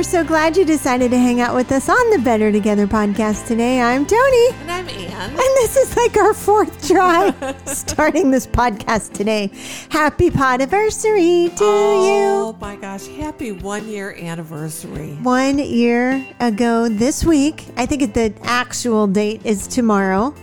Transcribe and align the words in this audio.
we're 0.00 0.04
so 0.04 0.24
glad 0.24 0.56
you 0.56 0.64
decided 0.64 1.10
to 1.10 1.18
hang 1.18 1.42
out 1.42 1.54
with 1.54 1.70
us 1.70 1.86
on 1.86 2.10
the 2.10 2.18
Better 2.20 2.50
Together 2.50 2.86
podcast 2.86 3.46
today. 3.46 3.82
I'm 3.82 4.06
Tony. 4.06 4.48
And 4.48 4.70
I'm 4.70 4.88
Ann. 4.88 5.28
And 5.28 5.38
this 5.38 5.76
is 5.76 5.94
like 5.94 6.16
our 6.16 6.32
fourth 6.32 6.88
try 6.88 7.34
starting 7.66 8.30
this 8.30 8.46
podcast 8.46 9.12
today. 9.12 9.50
Happy 9.90 10.30
podiversary 10.30 11.54
to 11.54 11.64
oh 11.64 12.06
you. 12.06 12.46
Oh 12.48 12.56
my 12.58 12.76
gosh, 12.76 13.08
happy 13.08 13.52
one 13.52 13.86
year 13.86 14.16
anniversary. 14.16 15.18
One 15.22 15.58
year 15.58 16.26
ago 16.40 16.88
this 16.88 17.22
week, 17.22 17.66
I 17.76 17.84
think 17.84 18.14
the 18.14 18.32
actual 18.44 19.06
date 19.06 19.44
is 19.44 19.66
tomorrow. 19.66 20.34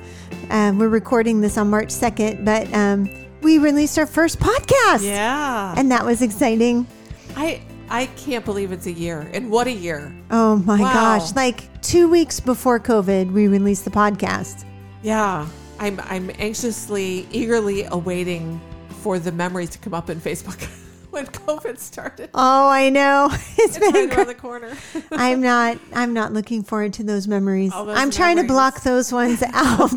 Uh, 0.51 0.71
we're 0.75 0.87
recording 0.87 1.41
this 1.41 1.57
on 1.57 1.71
March 1.71 1.89
2nd, 1.89 2.45
but 2.45 2.71
um, 2.75 3.09
we 3.41 3.57
released 3.57 3.97
our 3.97 4.05
first 4.05 4.39
podcast. 4.39 5.03
Yeah. 5.03 5.73
And 5.75 5.89
that 5.89 6.05
was 6.05 6.21
exciting. 6.21 6.85
I 7.35 7.61
I 7.89 8.07
can't 8.17 8.43
believe 8.45 8.71
it's 8.71 8.85
a 8.85 8.91
year. 8.91 9.29
And 9.33 9.49
what 9.49 9.67
a 9.67 9.71
year. 9.71 10.13
Oh 10.31 10.57
my 10.57 10.79
Wow. 10.79 10.93
gosh. 11.19 11.33
Like 11.35 11.81
two 11.81 12.09
weeks 12.09 12.39
before 12.39 12.79
COVID, 12.79 13.31
we 13.31 13.47
released 13.47 13.85
the 13.85 13.91
podcast. 13.91 14.65
Yeah. 15.03 15.47
I'm 15.79 15.99
I'm 16.05 16.31
anxiously, 16.39 17.27
eagerly 17.31 17.83
awaiting 17.85 18.59
for 19.01 19.19
the 19.19 19.31
memories 19.31 19.69
to 19.71 19.77
come 19.77 19.93
up 19.93 20.09
in 20.09 20.19
Facebook 20.19 20.61
when 21.11 21.27
COVID 21.27 21.77
started. 21.79 22.29
Oh, 22.33 22.67
I 22.67 22.89
know. 22.89 23.29
It's 23.59 23.77
It's 23.77 23.79
been 23.79 23.93
right 23.93 24.05
great. 24.07 24.17
around 24.17 24.27
the 24.27 24.33
corner. 24.35 24.75
I'm 25.11 25.39
not 25.41 25.77
I'm 25.93 26.13
not 26.13 26.33
looking 26.33 26.63
forward 26.63 26.93
to 26.93 27.03
those 27.03 27.27
memories. 27.27 27.71
Those 27.71 27.97
I'm 27.97 28.11
trying 28.11 28.37
to 28.37 28.43
block 28.43 28.81
those 28.83 29.13
ones 29.13 29.41
out. 29.53 29.91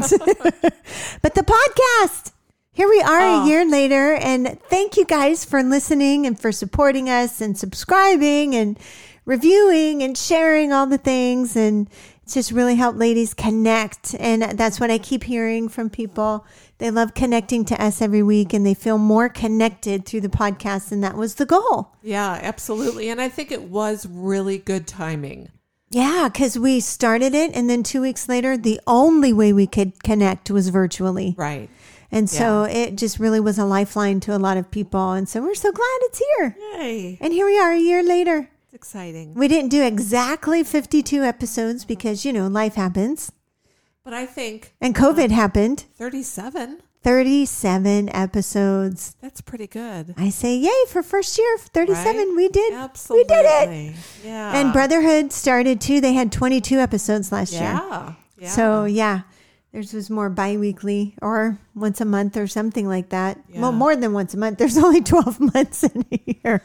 but 1.22 1.34
the 1.34 1.42
podcast. 1.44 2.32
Here 2.80 2.88
we 2.88 3.02
are 3.02 3.20
Oh. 3.20 3.42
a 3.42 3.46
year 3.46 3.66
later 3.66 4.14
and 4.14 4.58
thank 4.70 4.96
you 4.96 5.04
guys 5.04 5.44
for 5.44 5.62
listening 5.62 6.26
and 6.26 6.40
for 6.40 6.50
supporting 6.50 7.10
us 7.10 7.42
and 7.42 7.54
subscribing 7.54 8.54
and 8.54 8.78
reviewing 9.26 10.02
and 10.02 10.16
sharing 10.16 10.72
all 10.72 10.86
the 10.86 10.96
things 10.96 11.56
and 11.56 11.90
it's 12.22 12.32
just 12.32 12.50
really 12.50 12.76
helped 12.76 12.98
ladies 12.98 13.34
connect 13.34 14.14
and 14.18 14.58
that's 14.58 14.80
what 14.80 14.90
I 14.90 14.96
keep 14.96 15.24
hearing 15.24 15.68
from 15.68 15.90
people. 15.90 16.46
They 16.78 16.90
love 16.90 17.12
connecting 17.12 17.66
to 17.66 17.84
us 17.84 18.00
every 18.00 18.22
week 18.22 18.54
and 18.54 18.64
they 18.64 18.72
feel 18.72 18.96
more 18.96 19.28
connected 19.28 20.06
through 20.06 20.22
the 20.22 20.30
podcast 20.30 20.90
and 20.90 21.04
that 21.04 21.16
was 21.18 21.34
the 21.34 21.44
goal. 21.44 21.94
yeah, 22.02 22.38
absolutely. 22.42 23.10
And 23.10 23.20
I 23.20 23.28
think 23.28 23.52
it 23.52 23.64
was 23.64 24.06
really 24.06 24.56
good 24.56 24.86
timing. 24.86 25.50
Yeah, 25.92 26.30
because 26.32 26.56
we 26.56 26.78
started 26.78 27.34
it, 27.34 27.50
and 27.52 27.68
then 27.68 27.82
two 27.82 28.00
weeks 28.00 28.28
later, 28.28 28.56
the 28.56 28.80
only 28.86 29.32
way 29.32 29.52
we 29.52 29.66
could 29.66 30.00
connect 30.04 30.48
was 30.48 30.68
virtually. 30.68 31.34
Right. 31.36 31.68
And 32.12 32.28
so 32.28 32.64
it 32.64 32.96
just 32.96 33.18
really 33.18 33.40
was 33.40 33.58
a 33.58 33.64
lifeline 33.64 34.18
to 34.20 34.34
a 34.34 34.38
lot 34.38 34.56
of 34.56 34.70
people. 34.70 35.12
And 35.12 35.28
so 35.28 35.40
we're 35.40 35.54
so 35.54 35.70
glad 35.70 35.98
it's 36.02 36.22
here. 36.36 36.56
Yay. 36.74 37.18
And 37.20 37.32
here 37.32 37.46
we 37.46 37.58
are 37.58 37.72
a 37.72 37.78
year 37.78 38.02
later. 38.02 38.50
It's 38.64 38.74
exciting. 38.74 39.34
We 39.34 39.46
didn't 39.48 39.70
do 39.70 39.82
exactly 39.82 40.64
52 40.64 41.22
episodes 41.22 41.84
because, 41.84 42.24
you 42.24 42.32
know, 42.32 42.48
life 42.48 42.74
happens 42.74 43.32
But 44.04 44.12
I 44.14 44.26
think 44.26 44.74
and 44.80 44.94
COVID 44.94 45.30
happened. 45.30 45.84
37, 45.96 46.80
37 47.02 48.08
episodes. 48.14 49.16
that's 49.20 49.40
pretty 49.40 49.66
good. 49.66 50.14
I 50.16 50.30
say, 50.30 50.56
yay, 50.56 50.84
for 50.88 51.02
first 51.02 51.38
year, 51.38 51.58
37. 51.58 52.16
Right? 52.16 52.36
We 52.36 52.48
did. 52.48 52.74
Absolutely. 52.74 53.22
We 53.22 53.28
did 53.36 53.46
it. 53.46 53.94
Yeah. 54.24 54.56
And 54.60 54.72
Brotherhood 54.72 55.32
started 55.32 55.80
too. 55.80 56.00
They 56.00 56.12
had 56.14 56.32
22 56.32 56.78
episodes 56.78 57.30
last 57.32 57.52
year. 57.52 57.62
Yeah. 57.62 58.12
yeah. 58.38 58.48
So 58.50 58.84
yeah, 58.84 59.22
theirs 59.72 59.92
was 59.94 60.10
more 60.10 60.28
bi-weekly 60.28 61.14
or 61.22 61.58
once 61.74 62.00
a 62.00 62.04
month 62.04 62.36
or 62.36 62.46
something 62.46 62.88
like 62.88 63.10
that. 63.10 63.38
Well, 63.54 63.72
more 63.72 63.94
than 63.96 64.12
once 64.12 64.34
a 64.34 64.38
month. 64.38 64.58
There's 64.58 64.76
only 64.78 65.00
12 65.00 65.38
months 65.54 65.84
in 65.84 66.04
a 66.12 66.20
year. 66.44 66.62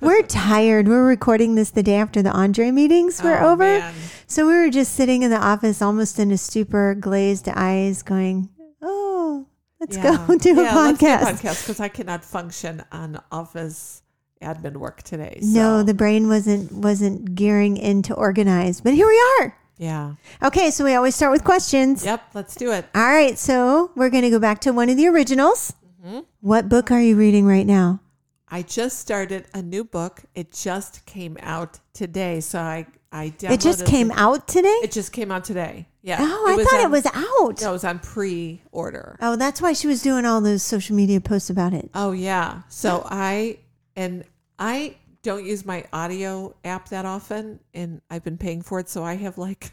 We're 0.00 0.22
tired. 0.22 0.88
We're 0.88 1.06
recording 1.06 1.54
this 1.54 1.70
the 1.70 1.82
day 1.82 1.94
after 1.96 2.22
the 2.22 2.32
Andre 2.32 2.70
meetings 2.70 3.22
were 3.22 3.38
Oh, 3.40 3.52
over. 3.52 3.64
man. 3.64 3.94
So 4.26 4.46
we 4.46 4.52
were 4.54 4.70
just 4.70 4.94
sitting 4.94 5.22
in 5.22 5.30
the 5.30 5.38
office 5.38 5.80
almost 5.82 6.18
in 6.18 6.30
a 6.32 6.38
stupor, 6.38 6.94
glazed 6.94 7.48
eyes 7.48 8.02
going, 8.02 8.48
"Oh, 8.82 9.46
let's 9.80 9.96
Yeah. 9.96 10.24
go 10.26 10.36
do 10.38 10.54
yeah, 10.54 10.54
a 10.54 10.76
Let's 10.76 10.98
do 10.98 11.06
a 11.06 11.08
podcast." 11.10 11.20
podcast 11.22 11.62
because 11.64 11.80
I 11.80 11.88
cannot 11.88 12.24
function 12.24 12.82
on 12.92 13.20
office 13.32 14.02
admin 14.42 14.76
work 14.76 15.02
today. 15.02 15.38
No, 15.42 15.82
the 15.82 15.94
brain 15.94 16.28
wasn't 16.28 16.70
wasn't 16.72 17.34
gearing 17.34 17.76
into 17.76 18.14
organize. 18.14 18.80
But 18.80 18.94
here 18.94 19.06
we 19.08 19.20
are. 19.40 19.57
Yeah. 19.78 20.14
Okay, 20.42 20.70
so 20.70 20.84
we 20.84 20.94
always 20.94 21.14
start 21.14 21.32
with 21.32 21.44
questions. 21.44 22.04
Yep. 22.04 22.22
Let's 22.34 22.54
do 22.54 22.72
it. 22.72 22.86
All 22.94 23.02
right, 23.02 23.38
so 23.38 23.90
we're 23.94 24.10
going 24.10 24.24
to 24.24 24.30
go 24.30 24.38
back 24.38 24.60
to 24.62 24.72
one 24.72 24.88
of 24.88 24.96
the 24.96 25.06
originals. 25.06 25.72
Mm-hmm. 26.04 26.20
What 26.40 26.68
book 26.68 26.90
are 26.90 27.00
you 27.00 27.16
reading 27.16 27.46
right 27.46 27.66
now? 27.66 28.00
I 28.48 28.62
just 28.62 28.98
started 28.98 29.46
a 29.54 29.62
new 29.62 29.84
book. 29.84 30.22
It 30.34 30.52
just 30.52 31.04
came 31.06 31.36
out 31.40 31.80
today, 31.92 32.40
so 32.40 32.58
I 32.58 32.86
I 33.10 33.30
downloaded 33.30 33.50
It 33.52 33.60
just 33.60 33.86
came 33.86 34.10
out 34.10 34.48
today? 34.48 34.68
It 34.82 34.92
just 34.92 35.12
came 35.12 35.30
out 35.30 35.44
today. 35.44 35.86
Yeah. 36.02 36.18
oh, 36.20 36.46
I 36.48 36.62
thought 36.62 36.80
it 36.80 36.90
was 36.90 37.06
out. 37.06 37.60
No, 37.60 37.70
it 37.70 37.72
was 37.72 37.84
on 37.84 37.98
pre-order. 37.98 39.18
Oh, 39.20 39.36
that's 39.36 39.60
why 39.60 39.72
she 39.72 39.86
was 39.86 40.02
doing 40.02 40.24
all 40.24 40.40
those 40.40 40.62
social 40.62 40.96
media 40.96 41.20
posts 41.20 41.50
about 41.50 41.74
it. 41.74 41.90
Oh 41.94 42.12
yeah. 42.12 42.62
So 42.68 43.06
I 43.08 43.58
and 43.96 44.24
I 44.58 44.96
don't 45.22 45.44
use 45.44 45.64
my 45.66 45.84
audio 45.92 46.54
app 46.64 46.88
that 46.90 47.04
often 47.04 47.60
and 47.74 48.00
I've 48.10 48.24
been 48.24 48.38
paying 48.38 48.62
for 48.62 48.78
it 48.80 48.88
so 48.88 49.02
I 49.04 49.14
have 49.16 49.36
like 49.38 49.72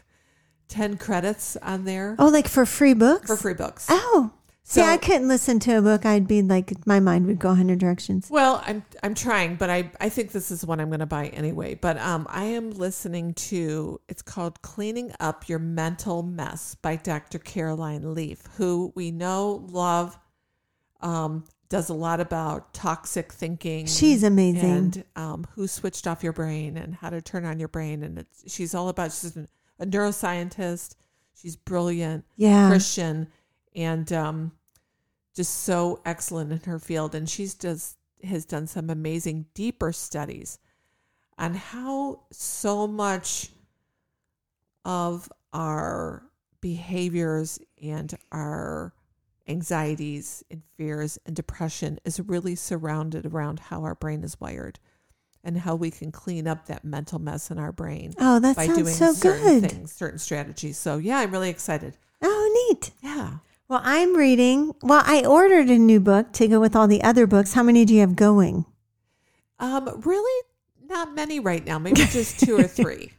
10 0.68 0.96
credits 0.98 1.56
on 1.58 1.84
there 1.84 2.16
Oh, 2.18 2.26
like 2.28 2.48
for 2.48 2.66
free 2.66 2.94
books? 2.94 3.26
for 3.28 3.36
free 3.36 3.54
books. 3.54 3.86
Oh. 3.88 4.32
See, 4.64 4.80
So- 4.80 4.86
I 4.86 4.96
couldn't 4.96 5.28
listen 5.28 5.60
to 5.60 5.78
a 5.78 5.80
book. 5.82 6.04
I'd 6.04 6.26
be 6.26 6.42
like, 6.42 6.84
my 6.88 6.98
mind 6.98 7.26
would 7.28 7.38
go 7.38 7.50
100 7.50 7.78
directions. 7.78 8.28
Well, 8.28 8.60
I'm 8.66 8.82
I'm 9.00 9.14
trying, 9.14 9.54
but 9.54 9.70
I 9.70 9.92
I 10.00 10.08
think 10.08 10.32
this 10.32 10.50
is 10.50 10.66
what 10.66 10.80
I'm 10.80 10.88
going 10.88 10.98
to 10.98 11.06
buy 11.06 11.28
anyway. 11.28 11.74
But 11.76 11.98
um 11.98 12.26
I 12.28 12.46
am 12.46 12.72
listening 12.72 13.34
to 13.34 14.00
it's 14.08 14.22
called 14.22 14.60
Cleaning 14.62 15.12
Up 15.20 15.48
Your 15.48 15.60
Mental 15.60 16.24
Mess 16.24 16.74
by 16.82 16.96
Dr. 16.96 17.38
Caroline 17.38 18.12
Leaf, 18.12 18.42
who 18.56 18.92
we 18.96 19.12
know 19.12 19.64
love 19.70 20.18
um 21.00 21.44
does 21.68 21.88
a 21.88 21.94
lot 21.94 22.20
about 22.20 22.72
toxic 22.74 23.32
thinking. 23.32 23.86
She's 23.86 24.22
amazing. 24.22 24.64
and 24.70 25.04
um, 25.16 25.46
who 25.54 25.66
switched 25.66 26.06
off 26.06 26.22
your 26.22 26.32
brain 26.32 26.76
and 26.76 26.94
how 26.94 27.10
to 27.10 27.20
turn 27.20 27.44
on 27.44 27.58
your 27.58 27.68
brain. 27.68 28.02
And 28.02 28.18
it's, 28.18 28.52
she's 28.52 28.74
all 28.74 28.88
about, 28.88 29.12
she's 29.12 29.36
a 29.36 29.86
neuroscientist. 29.86 30.94
She's 31.34 31.56
brilliant, 31.56 32.24
Yeah. 32.36 32.68
Christian, 32.68 33.28
and 33.74 34.10
um, 34.12 34.52
just 35.34 35.64
so 35.64 36.00
excellent 36.06 36.50
in 36.52 36.60
her 36.70 36.78
field. 36.78 37.14
And 37.14 37.28
she's 37.28 37.54
just 37.54 37.98
has 38.24 38.44
done 38.46 38.66
some 38.66 38.88
amazing, 38.88 39.46
deeper 39.54 39.92
studies 39.92 40.58
on 41.38 41.54
how 41.54 42.22
so 42.32 42.86
much 42.86 43.50
of 44.84 45.30
our 45.52 46.22
behaviors 46.60 47.58
and 47.82 48.14
our 48.32 48.94
anxieties 49.48 50.42
and 50.50 50.62
fears 50.76 51.18
and 51.26 51.34
depression 51.36 51.98
is 52.04 52.20
really 52.20 52.54
surrounded 52.54 53.26
around 53.26 53.58
how 53.60 53.82
our 53.84 53.94
brain 53.94 54.22
is 54.24 54.40
wired 54.40 54.78
and 55.44 55.58
how 55.58 55.74
we 55.76 55.90
can 55.90 56.10
clean 56.10 56.48
up 56.48 56.66
that 56.66 56.84
mental 56.84 57.18
mess 57.18 57.50
in 57.50 57.58
our 57.58 57.72
brain 57.72 58.12
Oh, 58.18 58.40
that 58.40 58.56
by 58.56 58.66
sounds 58.66 58.78
doing 58.78 58.94
so 58.94 59.12
certain 59.12 59.60
good. 59.60 59.70
things, 59.70 59.92
certain 59.92 60.18
strategies. 60.18 60.76
So 60.76 60.96
yeah, 60.98 61.18
I'm 61.18 61.30
really 61.30 61.50
excited. 61.50 61.96
Oh, 62.22 62.68
neat. 62.70 62.90
Yeah. 63.02 63.38
Well, 63.68 63.80
I'm 63.84 64.16
reading. 64.16 64.74
Well, 64.82 65.02
I 65.06 65.24
ordered 65.24 65.68
a 65.70 65.78
new 65.78 66.00
book 66.00 66.32
to 66.34 66.48
go 66.48 66.60
with 66.60 66.74
all 66.76 66.86
the 66.88 67.02
other 67.02 67.26
books. 67.26 67.52
How 67.54 67.62
many 67.62 67.84
do 67.84 67.94
you 67.94 68.00
have 68.00 68.16
going? 68.16 68.64
Um, 69.58 70.02
really 70.04 70.42
not 70.88 71.14
many 71.14 71.40
right 71.40 71.64
now, 71.64 71.78
maybe 71.78 72.04
just 72.06 72.38
two 72.40 72.56
or 72.56 72.62
three. 72.68 73.12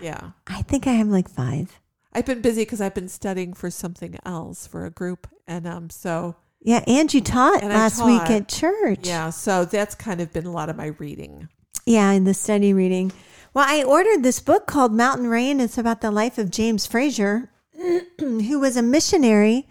Yeah. 0.00 0.30
I 0.46 0.62
think 0.62 0.86
I 0.86 0.92
have 0.92 1.08
like 1.08 1.28
five. 1.28 1.80
I've 2.16 2.24
been 2.26 2.40
busy 2.40 2.62
because 2.62 2.80
I've 2.80 2.94
been 2.94 3.08
studying 3.08 3.52
for 3.52 3.70
something 3.70 4.18
else 4.24 4.66
for 4.66 4.86
a 4.86 4.90
group. 4.90 5.26
And 5.46 5.66
um 5.66 5.90
so 5.90 6.36
Yeah, 6.62 6.82
and 6.86 7.12
you 7.12 7.20
taught 7.20 7.62
And 7.62 7.72
last 7.72 8.02
week 8.04 8.22
at 8.30 8.48
church. 8.48 9.00
yeah, 9.06 9.28
so 9.30 9.64
that's 9.66 9.94
kind 9.94 10.20
of 10.22 10.32
been 10.32 10.46
a 10.46 10.50
lot 10.52 10.70
of 10.70 10.76
my 10.76 10.86
reading. 10.98 11.48
Yeah, 11.84 12.10
in 12.12 12.24
the 12.24 12.34
study 12.34 12.72
reading. 12.72 13.12
Well, 13.54 13.66
I 13.68 13.82
ordered 13.84 14.22
this 14.22 14.40
book 14.40 14.66
called 14.66 14.92
Mountain 14.92 15.28
Rain. 15.28 15.60
It's 15.60 15.78
about 15.78 16.00
the 16.00 16.10
life 16.10 16.36
of 16.38 16.50
James 16.50 16.86
Fraser, 16.86 17.50
who 18.18 18.58
was 18.58 18.76
a 18.76 18.82
missionary 18.82 19.68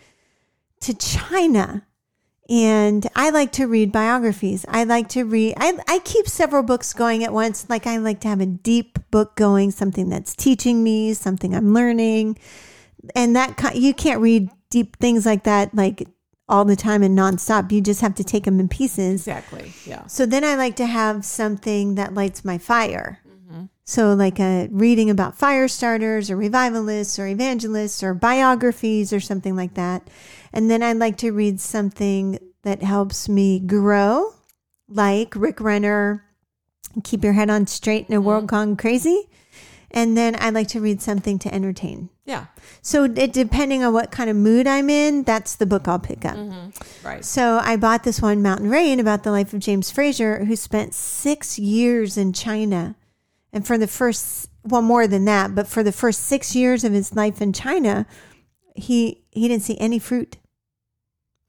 to 0.81 0.93
China. 0.93 1.85
And 2.47 3.07
I 3.15 3.31
like 3.31 3.51
to 3.53 3.65
read 3.65 3.91
biographies. 3.91 4.65
I 4.69 4.83
like 4.83 5.09
to 5.09 5.23
read, 5.23 5.55
I, 5.57 5.77
I 5.87 5.99
keep 5.99 6.27
several 6.27 6.61
books 6.61 6.93
going 6.93 7.23
at 7.23 7.33
once. 7.33 7.67
Like 7.69 7.87
I 7.87 7.97
like 7.97 8.19
to 8.21 8.27
have 8.27 8.39
a 8.39 8.45
deep 8.45 8.99
book 9.09 9.35
going, 9.35 9.71
something 9.71 10.09
that's 10.09 10.35
teaching 10.35 10.83
me, 10.83 11.13
something 11.13 11.55
I'm 11.55 11.73
learning. 11.73 12.37
And 13.15 13.35
that 13.35 13.75
you 13.75 13.93
can't 13.93 14.21
read 14.21 14.49
deep 14.69 14.97
things 14.97 15.25
like 15.25 15.43
that 15.43 15.73
like 15.73 16.07
all 16.47 16.65
the 16.65 16.75
time 16.75 17.01
and 17.01 17.17
nonstop. 17.17 17.71
You 17.71 17.81
just 17.81 18.01
have 18.01 18.15
to 18.15 18.23
take 18.23 18.43
them 18.43 18.59
in 18.59 18.67
pieces. 18.67 19.27
Exactly. 19.27 19.73
Yeah. 19.85 20.05
So 20.05 20.25
then 20.25 20.43
I 20.43 20.55
like 20.55 20.75
to 20.75 20.85
have 20.85 21.25
something 21.25 21.95
that 21.95 22.13
lights 22.13 22.45
my 22.45 22.59
fire. 22.59 23.19
So, 23.87 24.13
like 24.13 24.39
a 24.39 24.67
reading 24.71 25.11
about 25.11 25.37
fire 25.37 25.67
starters 25.67 26.31
or 26.31 26.35
revivalists 26.35 27.19
or 27.19 27.27
evangelists 27.27 28.01
or 28.01 28.15
biographies 28.15 29.13
or 29.13 29.19
something 29.19 29.55
like 29.55 29.75
that. 29.75 30.09
And 30.51 30.71
then 30.71 30.81
I'd 30.81 30.97
like 30.97 31.17
to 31.17 31.31
read 31.31 31.59
something 31.59 32.39
that 32.63 32.81
helps 32.81 33.29
me 33.29 33.59
grow, 33.59 34.33
like 34.89 35.35
Rick 35.35 35.61
Renner 35.61 36.25
keep 37.03 37.23
your 37.23 37.33
head 37.33 37.49
on 37.49 37.67
straight 37.67 38.07
in 38.09 38.15
a 38.15 38.21
world 38.21 38.45
mm-hmm. 38.45 38.55
gone 38.55 38.75
crazy. 38.75 39.29
And 39.91 40.17
then 40.17 40.35
I'd 40.35 40.53
like 40.53 40.67
to 40.69 40.81
read 40.81 41.01
something 41.01 41.39
to 41.39 41.53
entertain. 41.53 42.09
Yeah. 42.25 42.47
So 42.81 43.05
it, 43.05 43.31
depending 43.31 43.83
on 43.83 43.93
what 43.93 44.11
kind 44.11 44.29
of 44.29 44.35
mood 44.35 44.67
I'm 44.67 44.89
in, 44.89 45.23
that's 45.23 45.55
the 45.55 45.65
book 45.65 45.87
I'll 45.87 45.99
pick 45.99 46.25
up. 46.25 46.35
Mm-hmm. 46.35 47.07
Right. 47.07 47.23
So 47.23 47.59
I 47.61 47.77
bought 47.77 48.03
this 48.03 48.21
one, 48.21 48.41
Mountain 48.41 48.69
Rain, 48.69 48.99
about 48.99 49.23
the 49.23 49.31
life 49.31 49.53
of 49.53 49.59
James 49.59 49.91
Fraser, 49.91 50.45
who 50.45 50.55
spent 50.55 50.93
six 50.93 51.57
years 51.59 52.17
in 52.17 52.33
China. 52.33 52.95
And 53.55 53.65
for 53.65 53.77
the 53.77 53.87
first, 53.87 54.49
well, 54.63 54.81
more 54.81 55.07
than 55.07 55.23
that, 55.25 55.55
but 55.55 55.65
for 55.65 55.81
the 55.81 55.93
first 55.93 56.25
six 56.25 56.57
years 56.57 56.83
of 56.83 56.91
his 56.91 57.15
life 57.15 57.41
in 57.41 57.53
China, 57.53 58.05
he 58.75 59.23
he 59.31 59.47
didn't 59.47 59.63
see 59.63 59.77
any 59.79 59.97
fruit, 59.97 60.35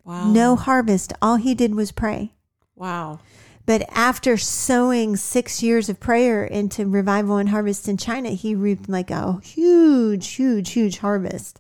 Wow. 0.05 0.31
no 0.31 0.55
harvest. 0.55 1.13
All 1.21 1.35
he 1.35 1.53
did 1.53 1.75
was 1.75 1.91
pray. 1.91 2.33
Wow. 2.77 3.19
But 3.67 3.89
after 3.91 4.37
sowing 4.37 5.17
six 5.17 5.65
years 5.65 5.89
of 5.89 5.99
prayer 5.99 6.45
into 6.45 6.87
revival 6.87 7.39
and 7.39 7.49
harvest 7.49 7.89
in 7.89 7.97
China, 7.97 8.31
he 8.31 8.55
reaped 8.55 8.89
like 8.89 9.11
a 9.11 9.41
huge, 9.43 10.29
huge, 10.29 10.71
huge 10.71 10.99
harvest. 10.99 11.59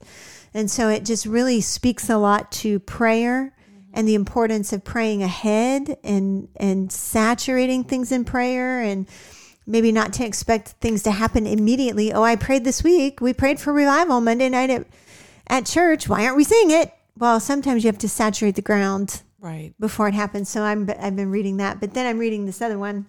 And 0.54 0.70
so 0.70 0.88
it 0.88 1.04
just 1.04 1.26
really 1.26 1.60
speaks 1.60 2.08
a 2.08 2.18
lot 2.18 2.52
to 2.52 2.78
prayer 2.78 3.52
mm-hmm. 3.68 3.90
and 3.94 4.06
the 4.06 4.14
importance 4.14 4.72
of 4.72 4.84
praying 4.84 5.24
ahead 5.24 5.96
and 6.04 6.48
and 6.54 6.92
saturating 6.92 7.82
things 7.82 8.12
in 8.12 8.24
prayer 8.24 8.80
and 8.80 9.08
maybe 9.66 9.90
not 9.92 10.12
to 10.14 10.24
expect 10.24 10.68
things 10.80 11.02
to 11.04 11.10
happen 11.10 11.46
immediately. 11.46 12.12
Oh, 12.12 12.22
I 12.22 12.36
prayed 12.36 12.64
this 12.64 12.82
week. 12.84 13.20
We 13.20 13.32
prayed 13.34 13.58
for 13.60 13.72
revival 13.72 14.20
Monday 14.20 14.48
night 14.48 14.70
at, 14.70 14.86
at 15.48 15.66
church. 15.66 16.08
Why 16.08 16.24
aren't 16.24 16.36
we 16.36 16.44
seeing 16.44 16.70
it? 16.70 16.92
Well, 17.18 17.40
sometimes 17.40 17.82
you 17.84 17.88
have 17.88 17.98
to 17.98 18.08
saturate 18.08 18.54
the 18.56 18.62
ground 18.62 19.22
Right. 19.40 19.72
before 19.78 20.08
it 20.08 20.14
happens. 20.14 20.48
So 20.48 20.62
I'm 20.62 20.88
I've 21.00 21.16
been 21.16 21.30
reading 21.30 21.56
that, 21.58 21.80
but 21.80 21.94
then 21.94 22.06
I'm 22.06 22.18
reading 22.18 22.46
this 22.46 22.60
other 22.62 22.78
one. 22.78 23.06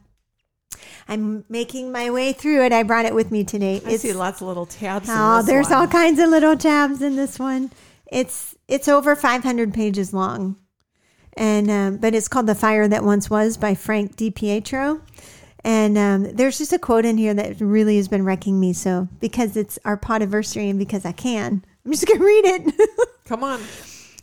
I'm 1.08 1.46
making 1.50 1.92
my 1.92 2.10
way 2.10 2.34
through 2.34 2.64
it. 2.66 2.74
I 2.74 2.84
brought 2.84 3.06
it 3.06 3.16
with 3.16 3.32
me 3.32 3.44
today. 3.44 3.82
I 3.86 3.96
see 3.98 4.14
lots 4.14 4.42
of 4.42 4.48
little 4.48 4.66
tabs. 4.66 5.08
in 5.10 5.16
oh, 5.18 5.42
there's 5.42 5.70
one. 5.70 5.80
all 5.80 5.88
kinds 5.88 6.20
of 6.20 6.30
little 6.30 6.58
tabs 6.58 7.02
in 7.02 7.16
this 7.16 7.40
one. 7.40 7.72
It's 8.12 8.56
it's 8.68 8.88
over 8.88 9.16
500 9.16 9.74
pages 9.74 10.14
long, 10.14 10.58
and 11.36 11.70
um, 11.72 11.98
but 11.98 12.14
it's 12.14 12.28
called 12.28 12.48
"The 12.48 12.56
Fire 12.56 12.88
That 12.88 13.04
Once 13.04 13.30
Was" 13.30 13.58
by 13.58 13.76
Frank 13.76 14.16
Di 14.16 14.30
Pietro. 14.30 15.02
And 15.68 15.98
um, 15.98 16.24
there's 16.34 16.60
just 16.60 16.72
a 16.72 16.80
quote 16.80 17.04
in 17.04 17.18
here 17.18 17.34
that 17.34 17.60
really 17.60 17.98
has 17.98 18.08
been 18.08 18.24
wrecking 18.24 18.58
me. 18.58 18.72
So 18.72 19.10
because 19.20 19.58
it's 19.58 19.78
our 19.84 19.98
podiversary 19.98 20.70
and 20.70 20.80
because 20.80 21.04
I 21.04 21.12
can, 21.12 21.66
I'm 21.86 21.92
just 21.92 22.08
gonna 22.08 22.24
read 22.24 22.46
it. 22.46 22.90
Come 23.26 23.44
on. 23.44 23.62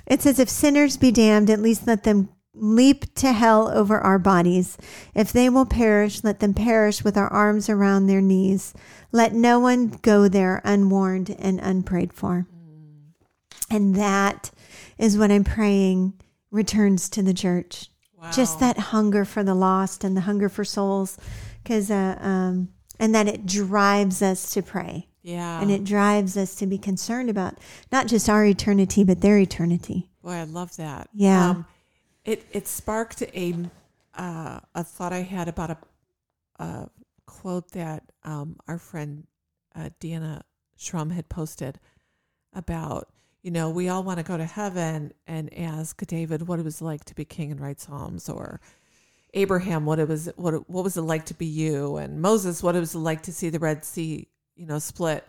It 0.07 0.23
says, 0.23 0.39
If 0.39 0.49
sinners 0.49 0.97
be 0.97 1.13
damned, 1.13 1.51
at 1.51 1.61
least 1.61 1.87
let 1.87 2.05
them 2.05 2.31
leap 2.55 3.15
to 3.17 3.33
hell 3.33 3.69
over 3.69 3.99
our 3.99 4.19
bodies. 4.19 4.79
If 5.15 5.33
they 5.33 5.51
will 5.51 5.67
perish, 5.67 6.25
let 6.25 6.41
them 6.41 6.55
perish 6.55 7.05
with 7.05 7.19
our 7.19 7.29
arms 7.29 7.69
around 7.69 8.07
their 8.07 8.23
knees. 8.23 8.73
Let 9.13 9.35
no 9.35 9.61
one 9.61 9.89
go 10.01 10.29
there 10.29 10.63
unwarned 10.65 11.37
and 11.39 11.61
unprayed 11.61 12.15
for. 12.15 12.47
And 13.71 13.95
that 13.97 14.51
is 14.97 15.19
what 15.19 15.31
I'm 15.31 15.45
praying 15.45 16.15
returns 16.51 17.11
to 17.11 17.23
the 17.23 17.35
church. 17.35 17.91
Wow. 18.25 18.31
Just 18.33 18.59
that 18.61 18.79
hunger 18.79 19.25
for 19.27 19.45
the 19.45 19.55
lost 19.55 20.03
and 20.05 20.17
the 20.17 20.23
hunger 20.23 20.49
for 20.49 20.65
souls, 20.65 21.19
because 21.63 21.91
uh, 21.91 22.17
um, 22.21 22.69
and 22.99 23.15
that 23.15 23.29
it 23.29 23.45
drives 23.45 24.23
us 24.23 24.51
to 24.55 24.63
pray 24.63 25.09
Yeah. 25.23 25.61
and 25.61 25.71
it 25.71 25.85
drives 25.85 26.37
us 26.37 26.55
to 26.57 26.67
be 26.67 26.79
concerned 26.79 27.29
about 27.29 27.59
not 27.93 28.07
just 28.07 28.29
our 28.31 28.45
eternity 28.47 29.05
but 29.05 29.21
their 29.21 29.39
eternity. 29.39 30.11
Boy, 30.23 30.33
I 30.33 30.45
love 30.45 30.75
that. 30.77 31.11
Yeah. 31.13 31.51
Um, 31.51 31.67
it 32.25 32.47
it 32.53 32.67
sparked 32.67 33.21
a 33.23 33.55
uh, 34.15 34.61
a 34.75 34.85
thought 34.85 35.13
I 35.13 35.21
had 35.23 35.49
about 35.49 35.71
a, 35.71 35.77
a 36.63 36.89
quote 37.27 37.73
that 37.73 38.05
um, 38.23 38.57
our 38.67 38.79
friend 38.79 39.27
uh, 39.75 39.91
Deanna 40.01 40.41
Schrum 40.79 41.13
had 41.13 41.29
posted 41.29 41.79
about 42.55 43.09
you 43.45 43.51
know 43.53 43.69
we 43.71 43.89
all 43.89 44.03
want 44.03 44.19
to 44.19 44.25
go 44.25 44.37
to 44.37 44.45
heaven 44.45 45.13
and 45.29 45.57
ask 45.57 46.05
David 46.07 46.49
what 46.49 46.59
it 46.59 46.65
was 46.65 46.81
like 46.83 47.05
to 47.05 47.15
be 47.15 47.25
king 47.25 47.53
and 47.53 47.61
write 47.61 47.79
psalms 47.81 48.29
or 48.29 48.61
Abraham 49.35 49.85
what 49.85 49.99
it 49.99 50.09
was 50.09 50.29
what 50.37 50.55
it, 50.55 50.69
what 50.71 50.83
was 50.83 50.97
it 50.97 51.03
like 51.03 51.27
to 51.27 51.35
be 51.35 51.47
you 51.47 51.97
and 51.97 52.21
Moses 52.23 52.63
what 52.63 52.75
it 52.75 52.81
was 52.81 52.95
like 52.95 53.23
to 53.23 53.33
see 53.33 53.51
the 53.51 53.59
Red 53.59 53.85
Sea 53.85 54.27
you 54.57 54.67
know 54.67 54.79
split 54.79 55.27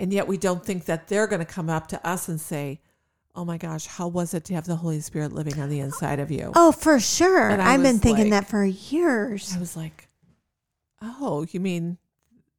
and 0.00 0.12
yet 0.12 0.26
we 0.26 0.36
don't 0.36 0.64
think 0.64 0.84
that 0.86 1.08
they're 1.08 1.26
going 1.26 1.40
to 1.40 1.46
come 1.46 1.70
up 1.70 1.86
to 1.88 2.06
us 2.06 2.28
and 2.28 2.40
say 2.40 2.80
oh 3.34 3.44
my 3.44 3.58
gosh 3.58 3.86
how 3.86 4.08
was 4.08 4.34
it 4.34 4.44
to 4.46 4.54
have 4.54 4.66
the 4.66 4.76
Holy 4.76 5.00
Spirit 5.00 5.32
living 5.32 5.60
on 5.60 5.68
the 5.68 5.80
inside 5.80 6.18
of 6.18 6.30
you 6.30 6.50
Oh, 6.56 6.72
for 6.72 6.98
sure. 6.98 7.50
I've 7.50 7.82
been 7.82 7.98
thinking 8.00 8.30
like- 8.30 8.44
that 8.44 8.50
for 8.50 8.64
years. 8.64 9.54
I 9.54 9.60
was 9.60 9.76
like 9.76 10.08
oh 11.02 11.46
you 11.50 11.60
mean 11.60 11.98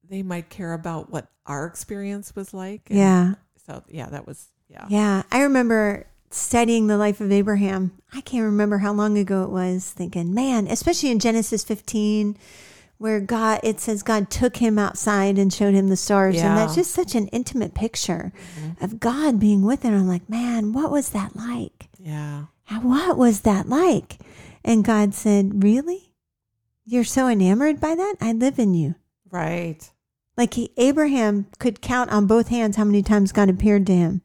they 0.09 0.23
might 0.23 0.49
care 0.49 0.71
about 0.73 1.09
what 1.11 1.27
our 1.45 1.65
experience 1.65 2.33
was 2.35 2.53
like 2.53 2.83
And 2.89 2.99
Yeah. 2.99 3.33
so 3.65 3.83
yeah 3.89 4.05
that 4.09 4.25
was 4.27 4.47
yeah 4.69 4.85
Yeah. 4.89 5.23
I 5.31 5.41
remember 5.41 6.07
studying 6.29 6.87
the 6.87 6.97
life 6.97 7.21
of 7.21 7.31
Abraham. 7.31 7.91
I 8.13 8.21
can't 8.21 8.43
remember 8.43 8.79
how 8.79 8.93
long 8.93 9.17
ago 9.17 9.43
it 9.43 9.49
was, 9.49 9.89
thinking, 9.89 10.33
man, 10.33 10.67
especially 10.67 11.11
in 11.11 11.19
Genesis 11.19 11.63
15, 11.63 12.37
where 12.97 13.19
God, 13.19 13.59
it 13.63 13.79
says 13.79 14.01
God 14.03 14.29
took 14.29 14.57
him 14.57 14.79
outside 14.79 15.37
and 15.37 15.53
showed 15.53 15.73
him 15.73 15.89
the 15.89 15.97
stars. 15.97 16.35
Yeah. 16.35 16.49
And 16.49 16.57
that's 16.57 16.75
just 16.75 16.91
such 16.91 17.15
an 17.15 17.27
intimate 17.27 17.73
picture 17.73 18.31
mm-hmm. 18.59 18.83
of 18.83 18.99
God 18.99 19.39
being 19.39 19.63
with 19.63 19.83
him. 19.83 19.93
I'm 19.93 20.07
like, 20.07 20.29
man, 20.29 20.73
what 20.73 20.91
was 20.91 21.09
that 21.09 21.35
like? 21.35 21.89
yeah 21.99 22.45
What 22.81 23.17
was 23.17 23.41
that 23.41 23.67
like? 23.67 24.17
And 24.63 24.83
God 24.83 25.13
said, 25.13 25.63
Really? 25.63 26.13
You're 26.85 27.03
so 27.03 27.27
enamored 27.27 27.79
by 27.79 27.95
that? 27.95 28.15
I 28.21 28.31
live 28.31 28.59
in 28.59 28.73
you. 28.73 28.95
right 29.29 29.91
Like 30.35 30.53
he, 30.53 30.71
Abraham 30.77 31.47
could 31.59 31.81
count 31.81 32.11
on 32.11 32.27
both 32.27 32.47
hands 32.47 32.77
how 32.77 32.85
many 32.85 33.03
times 33.03 33.31
God 33.31 33.49
appeared 33.49 33.85
to 33.87 33.95
him 33.95 34.21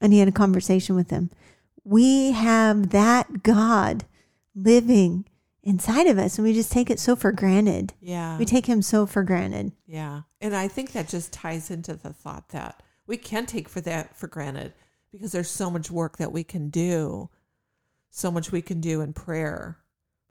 and 0.00 0.12
he 0.12 0.18
had 0.18 0.28
a 0.28 0.32
conversation 0.32 0.96
with 0.96 1.10
him. 1.10 1.30
We 1.84 2.32
have 2.32 2.90
that 2.90 3.42
God 3.42 4.04
living 4.54 5.24
inside 5.62 6.06
of 6.06 6.18
us 6.18 6.38
and 6.38 6.46
we 6.46 6.54
just 6.54 6.72
take 6.72 6.90
it 6.90 6.98
so 6.98 7.14
for 7.14 7.32
granted. 7.32 7.92
yeah 8.00 8.38
We 8.38 8.44
take 8.44 8.66
him 8.66 8.82
so 8.82 9.06
for 9.06 9.22
granted. 9.22 9.72
Yeah. 9.86 10.22
And 10.40 10.54
I 10.56 10.68
think 10.68 10.92
that 10.92 11.08
just 11.08 11.32
ties 11.32 11.70
into 11.70 11.94
the 11.94 12.12
thought 12.12 12.48
that 12.50 12.82
we 13.06 13.16
can 13.16 13.46
take 13.46 13.68
for 13.68 13.80
that 13.82 14.16
for 14.16 14.26
granted 14.26 14.72
because 15.12 15.32
there's 15.32 15.50
so 15.50 15.70
much 15.70 15.90
work 15.90 16.16
that 16.18 16.32
we 16.32 16.44
can 16.44 16.70
do, 16.70 17.28
so 18.10 18.30
much 18.30 18.52
we 18.52 18.62
can 18.62 18.80
do 18.80 19.00
in 19.00 19.12
prayer 19.12 19.78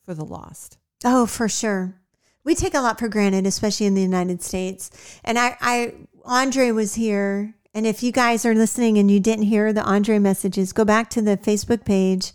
for 0.04 0.14
the 0.14 0.26
lost. 0.26 0.78
Oh, 1.04 1.26
for 1.26 1.50
sure. 1.50 1.96
We 2.44 2.56
take 2.56 2.74
a 2.74 2.80
lot 2.80 2.98
for 2.98 3.10
granted, 3.10 3.46
especially 3.46 3.86
in 3.86 3.96
the 3.96 4.02
United 4.02 4.42
States. 4.42 4.90
And 5.24 5.38
I, 5.38 5.58
I, 5.60 5.94
Andre 6.26 6.72
was 6.72 6.96
here. 6.96 7.56
And 7.74 7.86
if 7.86 8.02
you 8.02 8.12
guys 8.12 8.46
are 8.46 8.56
listening 8.56 8.98
and 8.98 9.12
you 9.12 9.20
didn't 9.20 9.46
hear 9.46 9.72
the 9.72 9.84
Andre 9.84 10.18
messages, 10.18 10.74
go 10.74 10.84
back 10.84 11.10
to 11.12 11.22
the 11.22 11.38
Facebook 11.38 11.86
page 11.86 12.32